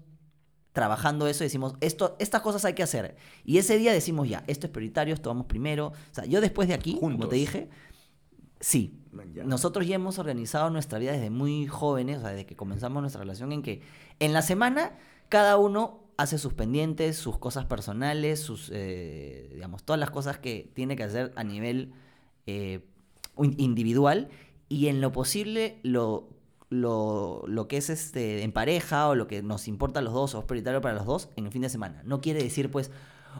trabajando 0.73 1.27
eso 1.27 1.43
y 1.43 1.45
decimos, 1.45 1.75
esto, 1.79 2.15
estas 2.17 2.41
cosas 2.41 2.65
hay 2.65 2.73
que 2.73 2.81
hacer. 2.81 3.17
Y 3.45 3.59
ese 3.59 3.77
día 3.77 3.93
decimos, 3.93 4.27
ya, 4.27 4.43
esto 4.47 4.65
es 4.65 4.71
prioritario, 4.73 5.13
esto 5.13 5.29
vamos 5.29 5.45
primero. 5.45 5.87
O 5.87 5.93
sea, 6.13 6.25
yo 6.25 6.41
después 6.41 6.67
de 6.67 6.73
aquí, 6.73 6.95
como 6.95 7.11
Juntos. 7.11 7.29
te 7.29 7.35
dije, 7.35 7.69
sí, 8.59 8.99
ya. 9.33 9.43
nosotros 9.43 9.85
ya 9.85 9.93
hemos 9.95 10.17
organizado 10.17 10.71
nuestra 10.71 10.97
vida 10.97 11.11
desde 11.11 11.29
muy 11.29 11.67
jóvenes, 11.67 12.17
o 12.17 12.21
sea, 12.21 12.29
desde 12.31 12.45
que 12.47 12.55
comenzamos 12.55 13.01
nuestra 13.01 13.21
relación, 13.21 13.51
en 13.51 13.61
que 13.61 13.81
en 14.19 14.33
la 14.33 14.41
semana 14.41 14.93
cada 15.29 15.57
uno 15.57 16.08
hace 16.19 16.37
sus 16.37 16.53
pendientes, 16.53 17.15
sus 17.15 17.37
cosas 17.37 17.63
personales, 17.65 18.41
sus, 18.41 18.69
eh, 18.73 19.49
digamos, 19.53 19.83
todas 19.83 19.97
las 20.01 20.11
cosas 20.11 20.37
que 20.37 20.69
tiene 20.73 20.97
que 20.97 21.03
hacer 21.03 21.31
a 21.37 21.45
nivel 21.45 21.93
eh, 22.45 22.85
individual 23.37 24.27
y 24.67 24.87
en 24.87 24.99
lo 24.99 25.13
posible 25.13 25.79
lo, 25.81 26.27
lo, 26.69 27.43
lo 27.47 27.69
que 27.69 27.77
es 27.77 27.89
este 27.89 28.43
en 28.43 28.51
pareja 28.51 29.07
o 29.07 29.15
lo 29.15 29.27
que 29.27 29.41
nos 29.41 29.69
importa 29.69 29.99
a 29.99 30.03
los 30.03 30.13
dos 30.13 30.35
o 30.35 30.39
es 30.39 30.45
prioritario 30.45 30.81
para 30.81 30.95
los 30.95 31.05
dos 31.05 31.29
en 31.37 31.45
el 31.45 31.53
fin 31.53 31.61
de 31.61 31.69
semana. 31.69 32.01
No 32.03 32.19
quiere 32.19 32.43
decir 32.43 32.69
pues, 32.69 32.91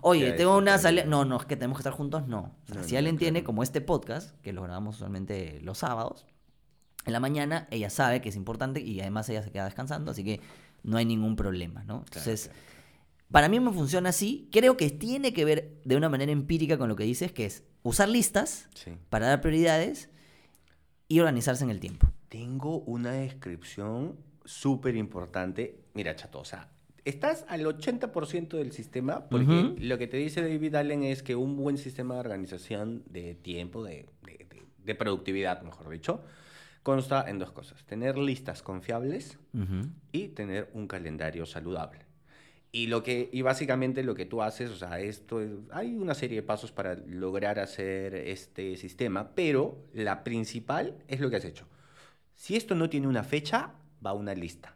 oye, 0.01 0.31
tengo 0.31 0.55
una 0.55 0.77
salida... 0.77 1.03
No, 1.03 1.25
no, 1.25 1.35
es 1.35 1.45
que 1.45 1.57
tenemos 1.57 1.79
que 1.79 1.81
estar 1.81 1.91
juntos, 1.91 2.29
no. 2.29 2.55
O 2.63 2.67
sea, 2.71 2.81
No, 2.81 2.87
si 2.87 2.95
alguien 2.95 3.15
no, 3.15 3.19
tiene 3.19 3.39
claro. 3.39 3.47
como 3.47 3.63
este 3.63 3.81
podcast, 3.81 4.39
que 4.41 4.53
lo 4.53 4.63
grabamos 4.63 4.95
usualmente 4.95 5.59
los 5.63 5.79
sábados, 5.79 6.25
en 7.05 7.11
la 7.11 7.19
mañana 7.19 7.67
ella 7.71 7.89
sabe 7.89 8.21
que 8.21 8.29
es 8.29 8.37
importante 8.37 8.79
y 8.79 9.01
además 9.01 9.27
ella 9.27 9.43
se 9.43 9.51
queda 9.51 9.65
descansando, 9.65 10.11
así 10.11 10.23
que 10.23 10.39
no 10.83 10.97
hay 10.97 11.05
ningún 11.05 11.35
problema, 11.35 11.83
¿no? 11.83 12.03
Entonces, 12.05 12.45
claro. 12.47 12.59
para 13.31 13.49
mí 13.49 13.59
me 13.59 13.71
funciona 13.71 14.09
así. 14.09 14.47
Creo 14.51 14.77
que 14.77 14.89
tiene 14.89 15.33
que 15.33 15.45
ver 15.45 15.79
de 15.85 15.95
una 15.95 16.09
manera 16.09 16.31
empírica 16.31 16.77
con 16.77 16.89
lo 16.89 16.95
que 16.95 17.03
dices, 17.03 17.31
que 17.31 17.45
es 17.45 17.63
usar 17.83 18.09
listas 18.09 18.67
Sí. 18.75 18.91
para 19.09 19.27
dar 19.27 19.41
prioridades 19.41 20.09
y 21.07 21.19
organizarse 21.19 21.63
en 21.63 21.69
el 21.69 21.79
tiempo. 21.79 22.07
Tengo 22.29 22.79
una 22.81 23.11
descripción 23.11 24.17
súper 24.45 24.95
importante. 24.95 25.79
Mira, 25.93 26.15
chato, 26.15 26.39
o 26.39 26.45
sea, 26.45 26.71
estás 27.05 27.45
al 27.47 27.65
80% 27.65 28.57
del 28.57 28.71
sistema 28.71 29.27
porque 29.29 29.73
lo 29.79 29.97
que 29.97 30.07
te 30.07 30.17
dice 30.17 30.41
David 30.41 30.75
Allen 30.75 31.03
es 31.03 31.23
que 31.23 31.35
un 31.35 31.55
buen 31.57 31.77
sistema 31.77 32.13
de 32.15 32.19
organización 32.19 33.03
de 33.09 33.33
tiempo, 33.35 33.83
de, 33.83 34.05
de- 34.23 34.45
de- 34.49 34.65
de 34.83 34.95
productividad, 34.95 35.61
mejor 35.63 35.89
dicho, 35.89 36.21
consta 36.83 37.25
en 37.29 37.39
dos 37.39 37.51
cosas. 37.51 37.83
Tener 37.85 38.17
listas 38.17 38.61
confiables 38.63 39.37
y 40.11 40.29
tener 40.29 40.69
un 40.73 40.87
calendario 40.87 41.45
saludable. 41.45 42.05
Y, 42.71 42.85
lo 42.87 43.01
que, 43.01 43.29
y 43.33 43.41
básicamente 43.41 44.03
lo 44.03 44.13
que 44.13 44.25
tú 44.25 44.43
haces, 44.43 44.69
o 44.69 44.75
sea, 44.75 44.99
esto 44.99 45.41
es- 45.41 45.51
hay 45.71 45.95
una 45.95 46.13
serie 46.13 46.37
de 46.37 46.43
pasos 46.43 46.71
para 46.71 46.93
lograr 46.95 47.57
hacer 47.59 48.13
este 48.13 48.77
sistema, 48.77 49.33
pero 49.33 49.85
la 49.93 50.23
principal 50.23 50.95
es 51.07 51.19
lo 51.19 51.29
que 51.31 51.37
has 51.37 51.45
hecho. 51.45 51.67
Si 52.35 52.55
esto 52.55 52.75
no 52.75 52.87
tiene 52.89 53.07
una 53.07 53.23
fecha, 53.23 53.73
va 54.05 54.11
a 54.11 54.13
una 54.13 54.35
lista. 54.35 54.75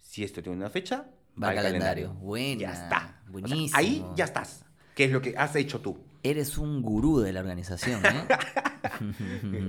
Si 0.00 0.22
esto 0.22 0.42
tiene 0.42 0.56
una 0.58 0.70
fecha, 0.70 1.08
va, 1.36 1.48
Va 1.48 1.50
al 1.50 1.58
al 1.58 1.64
calendario. 1.64 2.06
calendario. 2.06 2.24
Buena, 2.24 2.60
Ya 2.60 2.72
está. 2.72 3.20
O 3.20 3.24
sea, 3.24 3.30
buenísimo. 3.32 3.78
ahí 3.78 4.04
ya 4.14 4.24
estás. 4.26 4.64
¿Qué 4.94 5.04
es 5.06 5.10
lo 5.10 5.20
que 5.20 5.34
has 5.36 5.56
hecho 5.56 5.80
tú? 5.80 5.98
Eres 6.24 6.58
un 6.58 6.82
gurú 6.82 7.20
de 7.20 7.32
la 7.32 7.40
organización, 7.40 8.00
¿eh? 8.04 8.26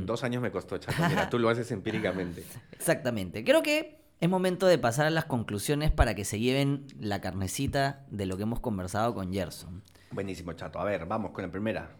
Dos 0.05 0.23
años 0.23 0.41
me 0.41 0.51
costó, 0.51 0.77
chato. 0.77 1.03
Mira, 1.09 1.29
tú 1.29 1.37
lo 1.37 1.49
haces 1.49 1.69
empíricamente. 1.71 2.45
Exactamente. 2.71 3.43
Creo 3.43 3.61
que 3.61 3.99
es 4.21 4.29
momento 4.29 4.65
de 4.65 4.77
pasar 4.77 5.05
a 5.05 5.09
las 5.09 5.25
conclusiones 5.25 5.91
para 5.91 6.15
que 6.15 6.23
se 6.23 6.39
lleven 6.39 6.87
la 6.99 7.19
carnecita 7.19 8.05
de 8.09 8.25
lo 8.25 8.37
que 8.37 8.43
hemos 8.43 8.61
conversado 8.61 9.13
con 9.13 9.33
Gerson. 9.33 9.83
Buenísimo, 10.11 10.53
chato. 10.53 10.79
A 10.79 10.85
ver, 10.85 11.05
vamos 11.05 11.31
con 11.31 11.43
la 11.43 11.51
primera. 11.51 11.97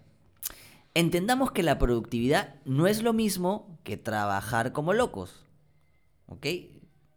Entendamos 0.94 1.52
que 1.52 1.62
la 1.62 1.78
productividad 1.78 2.56
no 2.64 2.88
es 2.88 3.04
lo 3.04 3.12
mismo 3.12 3.78
que 3.84 3.98
trabajar 3.98 4.72
como 4.72 4.94
locos. 4.94 5.46
¿Ok? 6.28 6.48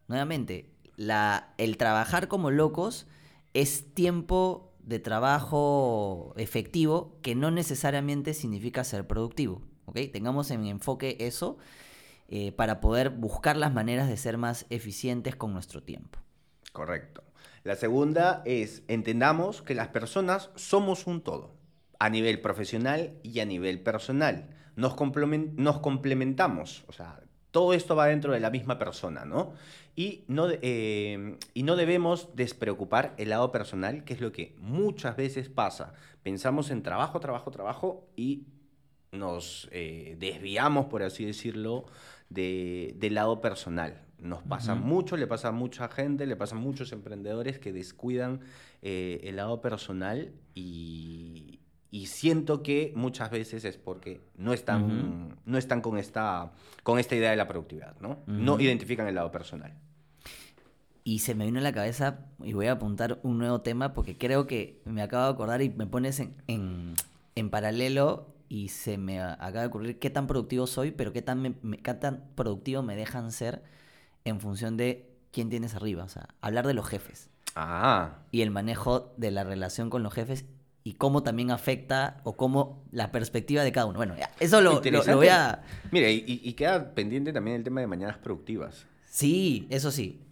Nuevamente, 0.09 0.74
la, 0.96 1.55
el 1.59 1.77
trabajar 1.77 2.27
como 2.27 2.51
locos 2.51 3.07
es 3.55 3.94
tiempo 3.94 4.67
de 4.88 4.98
trabajo 4.98 6.33
efectivo 6.37 7.18
que 7.22 7.35
no 7.35 7.51
necesariamente 7.51 8.35
significa 8.35 8.85
ser 8.85 9.07
productivo. 9.07 9.62
¿Ok? 9.85 9.98
Tengamos 10.12 10.51
en 10.51 10.66
enfoque 10.66 11.16
eso 11.20 11.57
eh, 12.29 12.53
para 12.53 12.81
poder 12.81 13.11
buscar 13.11 13.57
las 13.57 13.72
maneras 13.72 14.09
de 14.09 14.16
ser 14.16 14.37
más 14.37 14.66
eficientes 14.70 15.35
con 15.37 15.53
nuestro 15.53 15.83
tiempo. 15.83 16.18
Correcto. 16.72 17.22
La 17.64 17.74
segunda 17.74 18.42
es, 18.44 18.83
entendamos 18.88 19.62
que 19.62 19.74
las 19.74 19.88
personas 19.88 20.51
somos 20.55 21.07
un 21.07 21.22
todo, 21.22 21.55
a 21.98 22.11
nivel 22.11 22.40
profesional 22.40 23.18
y 23.22 23.40
a 23.40 23.46
nivel 23.46 23.83
personal. 23.83 24.55
Nos, 24.77 24.94
complemen- 24.94 25.55
nos 25.57 25.81
complementamos, 25.81 26.85
o 26.87 26.92
sea, 26.92 27.20
todo 27.51 27.73
esto 27.73 27.97
va 27.97 28.07
dentro 28.07 28.33
de 28.33 28.41
la 28.41 28.51
misma 28.51 28.79
persona, 28.79 29.25
¿no? 29.25 29.53
Y 29.97 30.25
no, 30.29 30.49
eh, 30.51 31.37
y 31.55 31.63
no 31.65 31.75
debemos 31.77 32.29
despreocupar 32.35 33.15
el 33.19 33.31
lado 33.31 33.51
personal, 33.51 34.05
que 34.05 34.15
es 34.15 34.21
lo 34.21 34.31
que 34.33 34.55
muchas 34.59 35.17
veces 35.17 35.49
pasa. 35.49 35.93
Pensamos 36.23 36.71
en 36.71 36.83
trabajo, 36.83 37.19
trabajo, 37.21 37.51
trabajo 37.51 38.07
y 38.17 38.45
nos 39.11 39.69
eh, 39.73 40.17
desviamos, 40.21 40.87
por 40.87 41.03
así 41.03 41.25
decirlo, 41.25 41.87
de- 42.29 42.95
del 42.99 43.15
lado 43.15 43.41
personal. 43.41 44.03
Nos 44.19 44.43
pasa 44.43 44.75
mucho, 44.75 45.17
le 45.17 45.27
pasa 45.27 45.49
a 45.49 45.53
mucha 45.53 45.89
gente, 45.89 46.27
le 46.27 46.37
pasa 46.37 46.57
a 46.57 46.59
muchos 46.59 46.93
emprendedores 46.93 47.59
que 47.59 47.73
descuidan 47.73 48.41
eh, 48.83 49.21
el 49.25 49.37
lado 49.37 49.61
personal 49.61 50.33
y, 50.55 51.61
y 51.90 52.07
siento 52.07 52.62
que 52.62 52.92
muchas 52.96 53.31
veces 53.31 53.64
es 53.64 53.77
porque 53.79 54.20
no 54.37 54.53
están, 54.53 55.37
no 55.46 55.57
están 55.59 55.81
con, 55.81 55.96
esta, 55.98 56.53
con 56.83 56.98
esta 56.98 57.14
idea 57.16 57.31
de 57.31 57.37
la 57.37 57.48
productividad, 57.48 57.96
¿no? 58.01 58.18
No 58.27 58.61
identifican 58.61 59.07
el 59.09 59.14
lado 59.14 59.31
personal. 59.31 59.72
y 61.05 61.20
se 61.20 61.35
me 61.35 61.46
vino 61.46 61.59
a 61.61 61.62
la 61.62 61.72
cabeza 61.72 62.27
y 62.42 62.53
voy 62.53 62.66
a 62.66 62.72
apuntar 62.72 63.18
un 63.22 63.38
nuevo 63.38 63.62
tema 63.62 63.94
porque 63.94 64.18
creo 64.18 64.46
que 64.46 64.83
me 64.85 65.01
acabo 65.01 65.24
de 65.24 65.31
acordar 65.33 65.62
y 65.62 65.70
me 65.70 65.87
pones 65.87 66.20
en, 66.20 66.35
en, 66.46 66.94
en 67.35 67.48
paralelo 67.51 68.35
y 68.51 68.68
se 68.68 68.98
me 68.98 69.20
acaba 69.22 69.61
de 69.62 69.66
ocurrir 69.68 69.98
qué 69.98 70.11
tan 70.11 70.27
productivo 70.27 70.66
soy, 70.66 70.90
pero 70.90 71.12
qué 71.14 71.22
tan, 71.22 71.40
me- 71.40 71.55
me- 71.62 71.79
qué 71.79 71.94
tan 71.94 72.24
productivo 72.35 72.83
me 72.83 72.94
dejan 72.96 73.33
ser 73.33 73.62
en 74.24 74.40
función 74.40 74.77
de 74.77 75.09
quién 75.33 75.48
tienes 75.48 75.74
arriba. 75.74 76.05
O 76.05 76.09
sea, 76.11 76.29
hablar 76.42 76.66
de 76.66 76.74
los 76.74 76.87
jefes 76.87 77.31
Ah, 77.55 78.18
y 78.31 78.42
el 78.42 78.51
manejo 78.51 79.14
de 79.16 79.31
la 79.31 79.44
relación 79.44 79.88
con 79.90 80.03
los 80.03 80.12
jefes 80.12 80.44
y 80.88 80.94
cómo 80.94 81.22
también 81.22 81.51
afecta 81.51 82.16
o 82.24 82.35
cómo 82.35 82.83
la 82.92 83.12
perspectiva 83.12 83.62
de 83.62 83.70
cada 83.72 83.85
uno. 83.85 83.98
Bueno, 83.98 84.16
ya, 84.16 84.31
eso 84.40 84.62
lo, 84.62 84.81
lo- 84.83 85.16
voy 85.16 85.29
a... 85.29 85.61
Mira, 85.90 86.09
y, 86.11 86.51
queda 86.55 86.94
pendiente 86.94 87.31
también 87.31 87.59
el 87.59 87.62
tema 87.64 87.83
de 87.83 87.87
mañanas 87.87 88.16
productivas. 88.16 88.87
Sí, 89.11 89.66
eso 89.68 89.90
sí. 89.90 90.22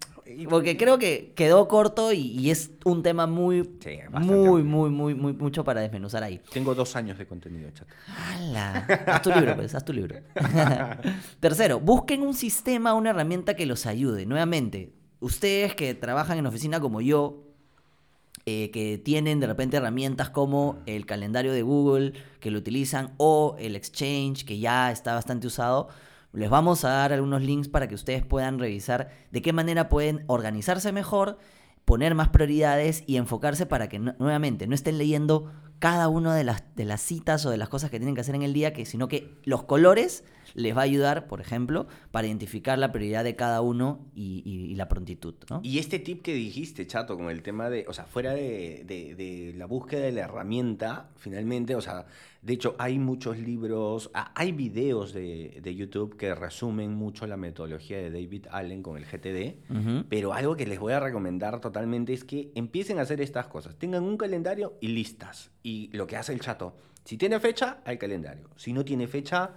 Porque 0.49 0.79
creo 0.79 0.99
que 0.99 1.35
quedó 1.37 1.69
corto 1.69 2.11
y, 2.11 2.21
y 2.21 2.51
es 2.51 2.71
un 2.87 3.03
tema 3.03 3.27
muy, 3.27 3.65
Sí, 3.85 3.99
muy, 4.11 4.63
muy, 4.63 4.89
muy, 4.89 5.15
muy, 5.15 5.35
mucho 5.35 5.63
para 5.63 5.83
desmenuzar 5.83 6.23
ahí. 6.23 6.41
Tengo 6.51 6.75
dos 6.75 6.97
años 6.97 7.19
de 7.19 7.27
contenido, 7.27 7.71
chato. 7.73 7.93
¡Hala! 8.09 8.87
Haz 9.07 9.21
tu 9.23 9.31
libro, 9.31 9.57
pues, 9.57 9.75
haz 9.75 9.85
tu 9.85 9.93
libro. 9.93 10.17
Tercero, 11.41 11.81
busquen 11.81 12.23
un 12.23 12.33
sistema, 12.33 12.95
una 12.95 13.11
herramienta 13.11 13.55
que 13.55 13.67
los 13.67 13.85
ayude. 13.85 14.25
Nuevamente, 14.25 14.95
ustedes 15.21 15.75
que 15.75 15.95
trabajan 15.95 16.39
en 16.39 16.47
oficina 16.47 16.81
como 16.81 17.03
yo, 17.03 17.46
eh, 18.49 18.71
que 18.71 18.97
tienen 18.97 19.41
de 19.41 19.49
repente 19.49 19.77
herramientas 19.77 20.31
como 20.31 20.79
el 20.87 21.05
calendario 21.05 21.53
de 21.53 21.63
Google, 21.63 22.13
que 22.39 22.53
lo 22.53 22.59
utilizan, 22.59 23.13
o 23.17 23.57
el 23.59 23.75
Exchange, 23.75 24.45
que 24.45 24.61
ya 24.61 24.93
está 24.93 25.15
bastante 25.15 25.49
usado, 25.49 25.89
les 26.33 26.49
vamos 26.49 26.85
a 26.85 26.91
dar 26.91 27.13
algunos 27.13 27.43
links 27.43 27.67
para 27.67 27.89
que 27.89 27.97
ustedes 27.97 28.25
puedan 28.25 28.61
revisar 28.61 29.11
de 29.33 29.43
qué 29.43 29.53
manera 29.53 29.89
pueden 29.89 30.23
organizarse 30.29 30.93
mejor, 30.93 31.39
poner 31.85 32.15
más 32.15 32.29
prioridades 32.29 33.03
y 33.09 33.17
enfocarse 33.17 33.67
para 33.67 33.89
que 33.89 33.99
nuevamente 33.99 34.69
no 34.69 34.77
estén 34.77 34.99
leyendo 34.99 35.51
cada 35.81 36.09
una 36.09 36.33
de 36.37 36.45
las, 36.45 36.63
de 36.77 36.85
las 36.85 37.01
citas 37.01 37.45
o 37.47 37.51
de 37.51 37.57
las 37.57 37.69
cosas 37.69 37.91
que 37.91 37.99
tienen 37.99 38.15
que 38.15 38.21
hacer 38.21 38.37
en 38.37 38.43
el 38.43 38.53
día, 38.53 38.73
que, 38.73 38.87
sino 38.87 39.09
que 39.09 39.35
los 39.45 39.65
colores 39.65 40.23
les 40.57 40.75
va 40.75 40.81
a 40.81 40.85
ayudar, 40.85 41.27
por 41.29 41.41
ejemplo, 41.41 41.87
para 42.11 42.27
identificar 42.27 42.79
la 42.79 42.91
prioridad 42.91 43.23
de 43.25 43.37
cada 43.37 43.61
uno 43.61 44.07
y, 44.15 44.43
y- 44.45 44.73
y 44.73 44.75
la 44.75 44.89
prontitud. 44.89 45.35
¿no? 45.51 45.61
Y 45.63 45.79
este 45.79 45.99
tip 45.99 46.23
que 46.23 46.33
dijiste, 46.35 46.87
Chato, 46.87 47.17
con 47.17 47.29
el 47.31 47.43
tema 47.43 47.69
de, 47.71 47.85
o 47.89 47.93
sea, 47.93 48.07
fuera 48.07 48.33
de, 48.33 48.83
de- 48.87 49.15
de 49.15 49.53
la 49.55 49.67
búsqueda 49.67 50.01
de 50.01 50.13
la 50.13 50.23
herramienta, 50.23 51.11
finalmente, 51.17 51.75
o 51.77 51.81
sea, 51.83 52.07
de 52.41 52.53
hecho 52.55 52.75
hay 52.79 52.99
muchos 52.99 53.39
libros, 53.39 54.11
hay 54.15 54.53
videos 54.53 55.13
de, 55.13 55.61
de 55.63 55.75
YouTube 55.75 56.17
que 56.17 56.35
resumen 56.35 56.95
mucho 56.95 57.27
la 57.27 57.37
metodología 57.37 57.99
de 57.99 58.11
David 58.11 58.47
Allen 58.51 58.83
con 58.83 58.97
el 58.97 59.05
GTD, 59.05 60.05
pero 60.09 60.33
algo 60.33 60.57
que 60.57 60.65
les 60.67 60.79
voy 60.79 60.93
a 60.95 61.01
recomendar 61.01 61.61
totalmente 61.61 62.13
es 62.15 62.25
que 62.25 62.53
empiecen 62.55 62.99
a 62.99 63.03
hacer 63.03 63.21
estas 63.21 63.49
cosas, 63.49 63.77
tengan 63.77 64.05
un 64.05 64.17
calendario 64.17 64.75
y 64.81 64.89
listas. 64.89 65.51
Y 65.63 65.91
lo 65.93 66.07
que 66.07 66.17
hace 66.17 66.33
el 66.33 66.41
Chato, 66.41 66.77
si 67.05 67.19
tiene 67.19 67.39
fecha, 67.41 67.81
hay 67.85 67.99
calendario, 67.99 68.49
si 68.57 68.73
no 68.73 68.85
tiene 68.85 69.07
fecha, 69.07 69.51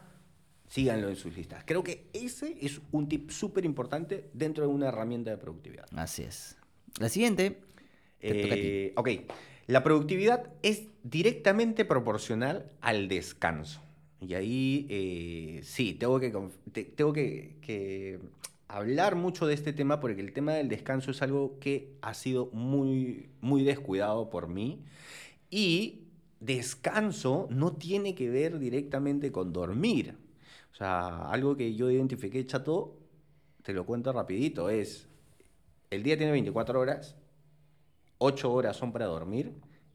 síganlo 0.70 1.10
en 1.10 1.18
sus 1.18 1.36
listas. 1.36 1.64
Creo 1.66 1.84
que 1.84 2.06
ese 2.14 2.56
es 2.62 2.80
un 2.92 3.10
tip 3.10 3.30
súper 3.32 3.66
importante 3.66 4.30
dentro 4.34 4.66
de 4.66 4.70
una 4.74 4.88
herramienta 4.88 5.32
de 5.32 5.38
productividad. 5.38 5.86
Así 5.96 6.24
es. 6.24 6.56
La 7.00 7.10
siguiente. 7.10 7.60
Eh, 8.22 8.94
ok, 8.96 9.10
la 9.68 9.84
productividad 9.84 10.50
es 10.64 10.84
directamente 11.04 11.84
proporcional 11.86 12.72
al 12.82 13.08
descanso. 13.08 13.82
Y 14.22 14.34
ahí 14.34 14.86
eh, 14.90 15.62
sí, 15.64 15.94
tengo, 15.94 16.20
que, 16.20 16.34
conf- 16.34 16.52
te- 16.74 16.84
tengo 16.84 17.14
que, 17.14 17.56
que 17.62 18.20
hablar 18.68 19.16
mucho 19.16 19.48
de 19.48 19.54
este 19.54 19.72
tema 19.74 20.00
porque 20.02 20.22
el 20.22 20.34
tema 20.34 20.54
del 20.54 20.68
descanso 20.70 21.12
es 21.12 21.22
algo 21.22 21.58
que 21.60 21.94
ha 22.02 22.14
sido 22.14 22.48
muy, 22.52 23.30
muy 23.42 23.64
descuidado 23.64 24.30
por 24.30 24.48
mí. 24.50 24.84
Y 25.50 26.02
descanso 26.42 27.48
no 27.50 27.74
tiene 27.74 28.14
que 28.16 28.30
ver 28.30 28.60
directamente 28.60 29.32
con 29.32 29.54
dormir. 29.54 30.16
O 30.80 30.82
sea, 30.82 31.30
algo 31.30 31.58
que 31.58 31.76
yo 31.76 31.92
identifiqué, 31.92 32.46
chato, 32.46 32.98
te 33.64 33.74
lo 33.74 33.86
cuento 33.86 34.14
rapidito, 34.14 34.70
es, 34.70 35.10
el 35.90 36.04
día 36.04 36.16
tiene 36.18 36.32
24 36.32 36.80
horas, 36.80 37.18
8 38.18 38.50
horas 38.54 38.78
son 38.78 38.94
para 38.94 39.06
dormir, 39.08 39.52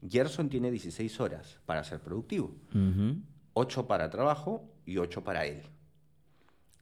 Gerson 0.07 0.47
tiene 0.47 0.69
16 0.69 1.19
horas 1.19 1.59
para 1.65 1.83
ser 1.83 2.01
productivo, 2.01 2.53
Ujú. 2.71 3.15
8 3.55 3.87
para 3.87 4.11
trabajo 4.11 4.69
y 4.85 4.97
8 4.97 5.23
para 5.23 5.47
él. 5.47 5.63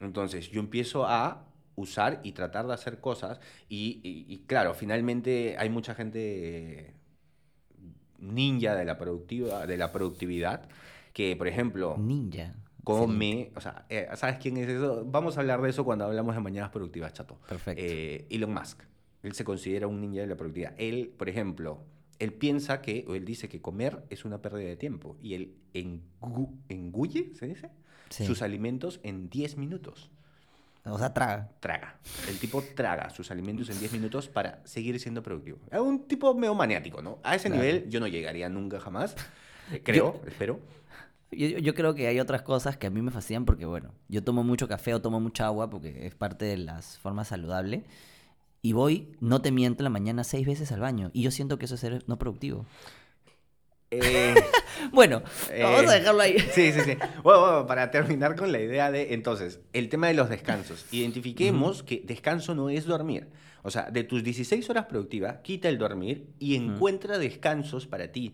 Entonces 0.01 0.49
yo 0.49 0.59
empiezo 0.59 1.05
a 1.07 1.45
usar 1.77 2.19
y 2.23 2.33
tratar 2.33 2.67
de 2.67 2.73
hacer 2.73 2.99
cosas 2.99 3.39
y, 3.69 4.01
y- 4.03 4.25
y 4.27 4.39
claro, 4.39 4.73
finalmente 4.73 5.55
hay 5.57 5.69
mucha 5.69 5.95
gente 5.95 6.93
ninja 8.19 8.75
de 8.75 8.83
la, 8.83 8.97
productiva, 8.97 9.65
de 9.65 9.77
la 9.77 9.93
productividad 9.93 10.67
que, 11.13 11.37
por 11.37 11.47
ejemplo, 11.47 11.95
Ninja. 11.97 12.53
Come, 12.84 13.52
o 13.56 13.62
sea, 13.62 13.86
eh, 13.89 14.08
¿sabes 14.15 14.38
quién 14.38 14.58
es 14.58 14.67
eso? 14.69 15.04
Vamos 15.06 15.38
a 15.38 15.41
hablar 15.41 15.62
de 15.62 15.69
eso 15.69 15.84
cuando 15.86 16.06
hablamos 16.06 16.36
de 16.36 16.41
mañanas 16.41 16.69
productivas, 16.72 17.13
chato. 17.13 17.39
Perfecto. 17.48 17.82
Eh, 17.84 18.28
Elon 18.30 18.54
Musk. 18.54 18.82
Él 19.24 19.34
se 19.34 19.43
considera 19.46 19.88
un 19.88 20.02
ninja 20.02 20.22
de 20.22 20.28
la 20.28 20.36
productividad. 20.36 20.74
Él, 20.78 21.13
por 21.17 21.30
ejemplo, 21.30 21.80
él 22.19 22.34
piensa 22.34 22.82
que, 22.82 23.06
o 23.08 23.15
él 23.15 23.24
dice 23.26 23.48
que 23.48 23.62
comer 23.62 24.04
es 24.10 24.26
una 24.26 24.41
pérdida 24.41 24.67
de 24.67 24.76
tiempo. 24.76 25.15
Y 25.22 25.34
él 25.36 25.56
engu- 25.74 26.54
engulle, 26.69 27.34
¿se 27.36 27.48
dice? 27.48 27.69
Sí. 28.10 28.26
Sus 28.26 28.41
alimentos 28.41 29.00
en 29.04 29.30
10 29.30 29.58
minutos. 29.58 30.12
O 30.86 30.98
sea, 31.00 31.13
traga. 31.13 31.50
Traga. 31.62 31.98
El 32.28 32.38
tipo 32.38 32.62
traga 32.76 33.10
sus 33.10 33.32
alimentos 33.32 33.69
en 33.69 33.80
10 33.80 33.93
minutos 33.93 34.28
para 34.28 34.62
seguir 34.65 35.00
siendo 35.00 35.24
productivo. 35.24 35.58
Es 35.72 35.80
un 35.80 36.06
tipo 36.06 36.36
medio 36.36 36.54
maniático, 36.56 37.02
¿no? 37.02 37.19
A 37.24 37.36
ese 37.36 37.48
Claro. 37.48 37.63
nivel 37.63 37.89
yo 37.89 38.02
no 38.02 38.08
llegaría 38.08 38.50
nunca 38.50 38.82
jamás. 38.82 39.15
Creo, 39.86 40.22
espero. 40.28 40.60
Yo, 41.34 41.60
yo 41.60 41.74
creo 41.76 41.96
que 41.96 42.08
hay 42.08 42.19
otras 42.19 42.41
cosas 42.41 42.78
que 42.78 42.88
a 42.88 42.89
mí 42.89 43.02
me 43.02 43.12
fascinan 43.12 43.46
porque, 43.46 43.65
bueno, 43.65 43.91
yo 44.08 44.24
tomo 44.24 44.43
mucho 44.43 44.67
café 44.67 44.93
o 44.93 45.02
tomo 45.02 45.19
mucha 45.19 45.46
agua 45.46 45.69
porque 45.69 46.06
es 46.06 46.15
parte 46.15 46.46
de 46.46 46.58
las 46.58 46.98
formas 47.00 47.28
saludables. 47.30 47.84
Y 48.62 48.72
voy, 48.74 49.10
no 49.19 49.41
te 49.41 49.52
miento, 49.52 49.82
en 49.82 49.86
la 49.86 49.89
mañana 49.89 50.24
seis 50.24 50.48
veces 50.48 50.72
al 50.72 50.80
baño. 50.80 51.12
Y 51.13 51.22
yo 51.22 51.32
siento 51.32 51.58
que 51.60 51.65
eso 51.65 51.76
es 51.76 51.82
ser 51.82 52.04
no 52.08 52.17
productivo. 52.17 52.65
Eh, 53.91 54.34
Bueno, 54.91 55.22
Eh, 55.50 55.63
vamos 55.63 55.89
a 55.89 55.96
dejarlo 55.96 56.22
ahí. 56.22 56.39
Sí, 56.39 56.72
sí, 56.72 56.82
sí. 56.82 56.98
Bueno, 57.24 57.41
bueno, 57.41 57.67
para 57.67 57.91
terminar 57.91 58.36
con 58.36 58.52
la 58.52 58.60
idea 58.60 58.91
de, 58.91 59.13
entonces, 59.13 59.60
el 59.74 59.89
tema 59.89 60.08
de 60.08 60.13
los 60.13 60.30
descansos. 60.30 60.86
Identifiquemos 60.91 61.84
que 61.84 62.02
descanso 62.06 62.56
no 62.56 62.69
es 62.69 62.86
dormir. 62.86 63.28
O 63.63 63.72
sea, 63.72 63.89
de 63.89 64.04
tus 64.04 64.24
16 64.24 64.69
horas 64.69 64.86
productivas, 64.86 65.38
quita 65.41 65.69
el 65.69 65.78
dormir 65.78 66.28
y 66.38 66.56
encuentra 66.56 67.17
descansos 67.17 67.88
para 67.88 68.12
ti. 68.12 68.34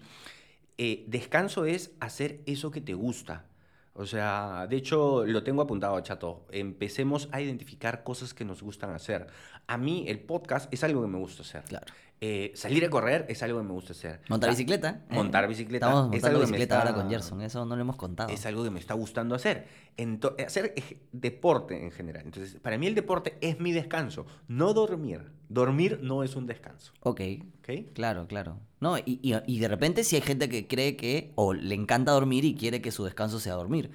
Eh, 0.81 1.03
descanso 1.07 1.65
es 1.65 1.91
hacer 1.99 2.39
eso 2.45 2.71
que 2.71 2.79
te 2.79 2.93
gusta. 2.93 3.45
O 3.93 4.05
sea, 4.05 4.65
de 4.69 4.77
hecho, 4.77 5.25
lo 5.25 5.43
tengo 5.43 5.61
apuntado, 5.61 5.99
chato. 5.99 6.45
Empecemos 6.51 7.27
a 7.33 7.41
identificar 7.41 8.03
cosas 8.05 8.33
que 8.33 8.45
nos 8.45 8.63
gustan 8.63 8.91
hacer. 8.91 9.27
A 9.67 9.77
mí, 9.77 10.05
el 10.07 10.21
podcast 10.21 10.73
es 10.73 10.85
algo 10.85 11.01
que 11.01 11.09
me 11.09 11.17
gusta 11.17 11.41
hacer. 11.41 11.63
Claro. 11.65 11.85
Eh, 12.21 12.51
salir 12.55 12.85
a 12.85 12.89
correr 12.89 13.25
es 13.27 13.43
algo 13.43 13.59
que 13.59 13.65
me 13.65 13.73
gusta 13.73 13.91
hacer. 13.91 14.21
Montar 14.29 14.49
O 14.49 14.53
sea, 14.53 14.57
bicicleta. 14.57 14.89
¿eh? 15.09 15.13
Montar 15.13 15.47
bicicleta. 15.49 15.87
Estamos 15.87 16.05
es 16.05 16.11
montando 16.11 16.27
algo 16.27 16.39
que 16.39 16.45
me 16.45 16.51
bicicleta 16.57 16.77
ahora 16.77 16.89
está- 16.91 17.01
con 17.01 17.09
Gerson. 17.11 17.41
Eso 17.41 17.65
no 17.65 17.75
lo 17.75 17.81
hemos 17.81 17.95
contado. 17.97 18.29
es 18.29 18.45
algo 18.45 18.63
que 18.63 18.69
me 18.69 18.79
está 18.79 18.93
gustando 18.93 19.35
hacer. 19.35 19.67
Ento- 19.97 20.35
hacer 20.45 20.73
deporte 21.11 21.83
en 21.83 21.91
general. 21.91 22.23
Entonces, 22.23 22.55
para 22.61 22.77
mí 22.77 22.87
el 22.87 22.95
deporte 22.95 23.37
es 23.41 23.59
mi 23.59 23.73
descanso, 23.73 24.25
no 24.47 24.73
dormir. 24.73 25.29
Dormir 25.49 25.99
no 26.03 26.23
es 26.23 26.37
un 26.37 26.45
descanso. 26.45 26.93
Ok. 27.01 27.21
¿Ok? 27.59 27.91
Claro, 27.93 28.27
claro. 28.27 28.59
No, 28.79 28.97
y, 28.97 29.19
y- 29.21 29.33
y 29.45 29.59
de 29.59 29.67
repente 29.67 30.03
si 30.03 30.15
hay 30.15 30.21
gente 30.21 30.47
que 30.49 30.67
cree 30.67 30.95
que, 30.95 31.31
o 31.35 31.53
le 31.53 31.75
encanta 31.75 32.11
dormir 32.13 32.45
y 32.45 32.55
quiere 32.55 32.81
que 32.81 32.91
su 32.91 33.03
descanso 33.03 33.39
sea 33.39 33.53
dormir. 33.55 33.91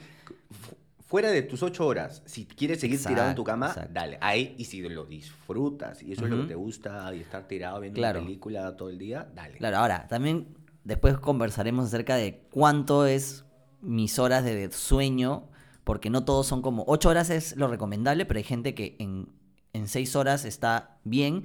Fu- 0.51 0.77
Fuera 1.07 1.31
de 1.31 1.43
tus 1.43 1.63
ocho 1.63 1.87
horas, 1.87 2.23
si 2.27 2.45
quieres 2.45 2.81
seguir 2.81 3.01
tirado 3.03 3.29
en 3.29 3.37
tu 3.37 3.45
cama, 3.45 3.69
exacto. 3.69 3.91
dale. 3.93 4.19
Ahí, 4.21 4.55
y 4.59 4.65
si 4.65 4.81
lo 4.83 5.05
disfrutas, 5.05 6.03
y 6.03 6.13
eso 6.13 6.25
es 6.25 6.31
lo 6.31 6.39
que 6.43 6.49
te 6.49 6.55
gusta, 6.57 7.15
y 7.15 7.21
estar 7.21 7.47
tirado 7.47 7.79
viendo 7.81 7.99
Claro. 7.99 8.19
una 8.21 8.27
película 8.27 8.77
todo 8.77 8.89
el 8.91 8.99
día, 8.99 9.29
dale. 9.35 9.59
Claro, 9.59 9.77
ahora, 9.79 10.09
también 10.09 10.49
después 10.83 11.17
conversaremos 11.19 11.87
acerca 11.87 12.17
de 12.17 12.43
cuánto 12.51 13.07
es 13.07 13.45
mis 13.81 14.19
horas 14.19 14.45
de 14.45 14.73
sueño, 14.73 15.45
porque 15.85 16.11
no 16.11 16.25
todos 16.25 16.47
son 16.47 16.63
como... 16.63 16.85
Ocho 16.89 17.11
horas 17.11 17.31
es 17.31 17.55
lo 17.57 17.69
recomendable, 17.69 18.25
pero 18.27 18.39
hay 18.39 18.45
gente 18.45 18.75
que 18.75 18.97
en, 18.99 19.29
en 19.73 19.87
seis 19.89 20.17
horas 20.17 20.45
está 20.45 20.99
bien, 21.05 21.45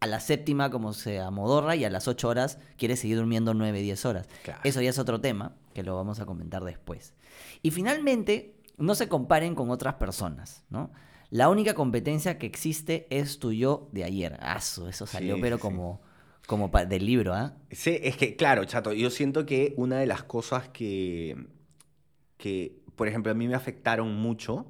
a 0.00 0.06
la 0.06 0.20
séptima 0.20 0.70
como 0.70 0.94
se 0.94 1.20
amodorra 1.20 1.76
y 1.76 1.84
a 1.84 1.90
las 1.90 2.08
ocho 2.08 2.28
horas 2.28 2.58
quiere 2.76 2.96
seguir 2.96 3.18
durmiendo 3.18 3.52
nueve, 3.54 3.80
diez 3.82 4.04
horas. 4.06 4.28
Claro. 4.42 4.60
Eso 4.64 4.80
ya 4.80 4.90
es 4.90 4.98
otro 4.98 5.20
tema 5.20 5.54
que 5.74 5.82
lo 5.82 5.94
vamos 5.94 6.20
a 6.20 6.26
comentar 6.26 6.64
después. 6.64 7.14
Y 7.62 7.70
finalmente, 7.70 8.56
no 8.78 8.94
se 8.94 9.08
comparen 9.08 9.54
con 9.54 9.70
otras 9.70 9.94
personas, 9.94 10.64
¿no? 10.70 10.90
La 11.28 11.48
única 11.48 11.74
competencia 11.74 12.38
que 12.38 12.46
existe 12.46 13.06
es 13.10 13.38
tu 13.38 13.52
yo 13.52 13.88
de 13.92 14.04
ayer. 14.04 14.38
Aso, 14.40 14.88
eso 14.88 15.06
salió, 15.06 15.36
Sí, 15.36 15.40
pero 15.42 15.56
sí, 15.56 15.62
como, 15.62 16.00
como 16.46 16.68
del 16.68 17.06
libro, 17.06 17.34
¿ah? 17.34 17.54
Sí, 17.70 17.98
es 18.02 18.16
que, 18.16 18.34
claro, 18.34 18.64
chato, 18.64 18.92
yo 18.92 19.10
siento 19.10 19.46
que 19.46 19.74
una 19.76 19.98
de 19.98 20.06
las 20.06 20.24
cosas 20.24 20.68
que, 20.70 21.46
que, 22.36 22.80
por 22.96 23.06
ejemplo, 23.06 23.30
a 23.30 23.34
mí 23.34 23.46
me 23.46 23.54
afectaron 23.54 24.16
mucho 24.16 24.66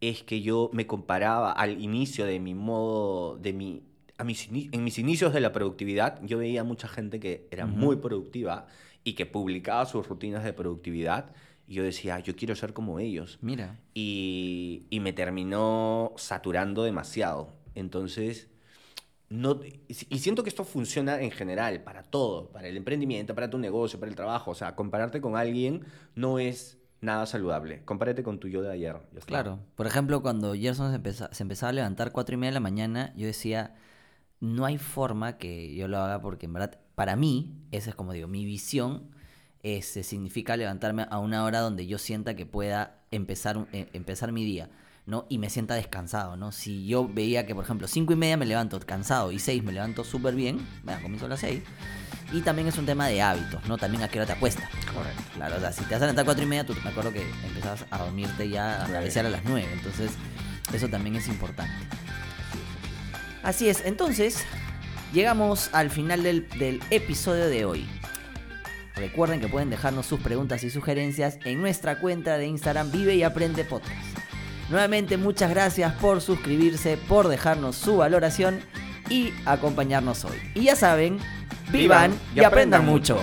es 0.00 0.22
que 0.24 0.42
yo 0.42 0.68
me 0.74 0.86
comparaba 0.86 1.52
al 1.52 1.80
inicio 1.80 2.26
de 2.26 2.40
mi 2.40 2.54
modo, 2.54 3.38
de 3.38 3.52
mi, 3.54 3.82
a 4.22 4.24
mis 4.24 4.48
en 4.48 4.84
mis 4.84 4.98
inicios 4.98 5.32
de 5.34 5.40
la 5.40 5.52
productividad, 5.52 6.20
yo 6.22 6.38
veía 6.38 6.64
mucha 6.64 6.88
gente 6.88 7.20
que 7.20 7.46
era 7.50 7.66
muy 7.66 7.96
productiva 7.96 8.66
y 9.04 9.12
que 9.14 9.26
publicaba 9.26 9.84
sus 9.84 10.08
rutinas 10.08 10.44
de 10.44 10.52
productividad. 10.52 11.32
Y 11.68 11.74
yo 11.74 11.84
decía, 11.84 12.18
yo 12.20 12.34
quiero 12.34 12.54
ser 12.54 12.72
como 12.72 12.98
ellos. 12.98 13.38
Mira. 13.40 13.78
Y, 13.94 14.86
y 14.90 15.00
me 15.00 15.12
terminó 15.12 16.12
saturando 16.16 16.82
demasiado. 16.82 17.52
Entonces, 17.74 18.48
no, 19.28 19.60
y 19.88 20.18
siento 20.18 20.42
que 20.42 20.50
esto 20.50 20.64
funciona 20.64 21.20
en 21.22 21.30
general, 21.30 21.82
para 21.82 22.02
todo, 22.02 22.50
para 22.50 22.68
el 22.68 22.76
emprendimiento, 22.76 23.34
para 23.34 23.48
tu 23.48 23.58
negocio, 23.58 23.98
para 23.98 24.10
el 24.10 24.16
trabajo. 24.16 24.50
O 24.50 24.54
sea, 24.54 24.74
compararte 24.74 25.20
con 25.20 25.36
alguien 25.36 25.84
no 26.14 26.38
es 26.38 26.78
nada 27.00 27.26
saludable. 27.26 27.82
Compárate 27.84 28.22
con 28.22 28.38
tu 28.38 28.48
yo 28.48 28.60
de 28.62 28.70
ayer. 28.70 28.96
Claro. 29.24 29.58
Por 29.74 29.86
ejemplo, 29.86 30.20
cuando 30.20 30.54
Gerson 30.54 30.90
se, 30.90 30.96
empeza- 30.98 31.32
se 31.32 31.42
empezaba 31.42 31.70
a 31.70 31.72
levantar 31.72 32.12
cuatro 32.12 32.34
y 32.34 32.38
media 32.38 32.50
de 32.50 32.54
la 32.54 32.60
mañana, 32.60 33.14
yo 33.16 33.26
decía, 33.26 33.74
no 34.42 34.64
hay 34.64 34.76
forma 34.76 35.38
que 35.38 35.72
yo 35.72 35.86
lo 35.86 35.98
haga 35.98 36.20
porque 36.20 36.46
en 36.46 36.52
verdad, 36.52 36.76
para 36.96 37.14
mí, 37.14 37.54
esa 37.70 37.90
es 37.90 37.96
como 37.96 38.12
digo, 38.12 38.26
mi 38.26 38.44
visión 38.44 39.08
este, 39.62 40.02
significa 40.02 40.56
levantarme 40.56 41.06
a 41.08 41.20
una 41.20 41.44
hora 41.44 41.60
donde 41.60 41.86
yo 41.86 41.96
sienta 41.96 42.34
que 42.34 42.44
pueda 42.44 42.98
empezar, 43.12 43.68
eh, 43.72 43.88
empezar 43.92 44.32
mi 44.32 44.44
día, 44.44 44.68
¿no? 45.06 45.26
Y 45.28 45.38
me 45.38 45.48
sienta 45.48 45.76
descansado, 45.76 46.36
¿no? 46.36 46.50
Si 46.50 46.86
yo 46.86 47.08
veía 47.08 47.46
que, 47.46 47.54
por 47.54 47.62
ejemplo, 47.62 47.86
cinco 47.86 48.14
y 48.14 48.16
media 48.16 48.36
me 48.36 48.44
levanto 48.44 48.80
cansado 48.80 49.30
y 49.30 49.38
seis 49.38 49.62
me 49.62 49.70
levanto 49.70 50.02
súper 50.02 50.34
bien, 50.34 50.58
bueno, 50.82 51.00
comienzo 51.02 51.26
a 51.26 51.28
las 51.28 51.40
seis. 51.40 51.62
Y 52.32 52.40
también 52.40 52.66
es 52.66 52.76
un 52.78 52.86
tema 52.86 53.06
de 53.06 53.22
hábitos, 53.22 53.64
¿no? 53.68 53.78
También 53.78 54.02
a 54.02 54.08
qué 54.08 54.18
hora 54.18 54.26
te 54.26 54.32
acuestas. 54.32 54.68
Correcto. 54.92 55.22
Claro, 55.34 55.56
o 55.56 55.60
sea, 55.60 55.70
si 55.70 55.84
te 55.84 55.94
vas 55.94 56.02
a 56.02 56.06
levantar 56.06 56.24
a 56.24 56.26
cuatro 56.26 56.42
y 56.42 56.46
media, 56.48 56.66
tú 56.66 56.74
me 56.82 56.90
acuerdo 56.90 57.12
que 57.12 57.22
empezabas 57.46 57.86
a 57.90 57.98
dormirte 57.98 58.48
ya 58.48 58.84
a 58.84 58.88
cabecear 58.88 59.26
a 59.26 59.30
las 59.30 59.44
nueve. 59.44 59.68
Entonces, 59.72 60.10
eso 60.72 60.88
también 60.88 61.14
es 61.14 61.28
importante. 61.28 61.86
Así 63.42 63.68
es, 63.68 63.82
entonces, 63.84 64.44
llegamos 65.12 65.70
al 65.72 65.90
final 65.90 66.22
del, 66.22 66.48
del 66.58 66.80
episodio 66.90 67.48
de 67.48 67.64
hoy. 67.64 67.86
Recuerden 68.94 69.40
que 69.40 69.48
pueden 69.48 69.70
dejarnos 69.70 70.06
sus 70.06 70.20
preguntas 70.20 70.62
y 70.64 70.70
sugerencias 70.70 71.38
en 71.44 71.60
nuestra 71.60 71.98
cuenta 71.98 72.36
de 72.38 72.46
Instagram 72.46 72.90
Vive 72.92 73.14
y 73.14 73.22
Aprende 73.22 73.64
Podcast. 73.64 74.18
Nuevamente, 74.70 75.16
muchas 75.16 75.50
gracias 75.50 75.92
por 75.94 76.20
suscribirse, 76.20 76.96
por 77.08 77.28
dejarnos 77.28 77.76
su 77.76 77.96
valoración 77.96 78.60
y 79.10 79.32
acompañarnos 79.44 80.24
hoy. 80.24 80.36
Y 80.54 80.64
ya 80.64 80.76
saben, 80.76 81.18
vivan, 81.70 82.12
Vivan 82.12 82.20
y, 82.34 82.44
aprendan 82.44 82.86
mucho. 82.86 83.18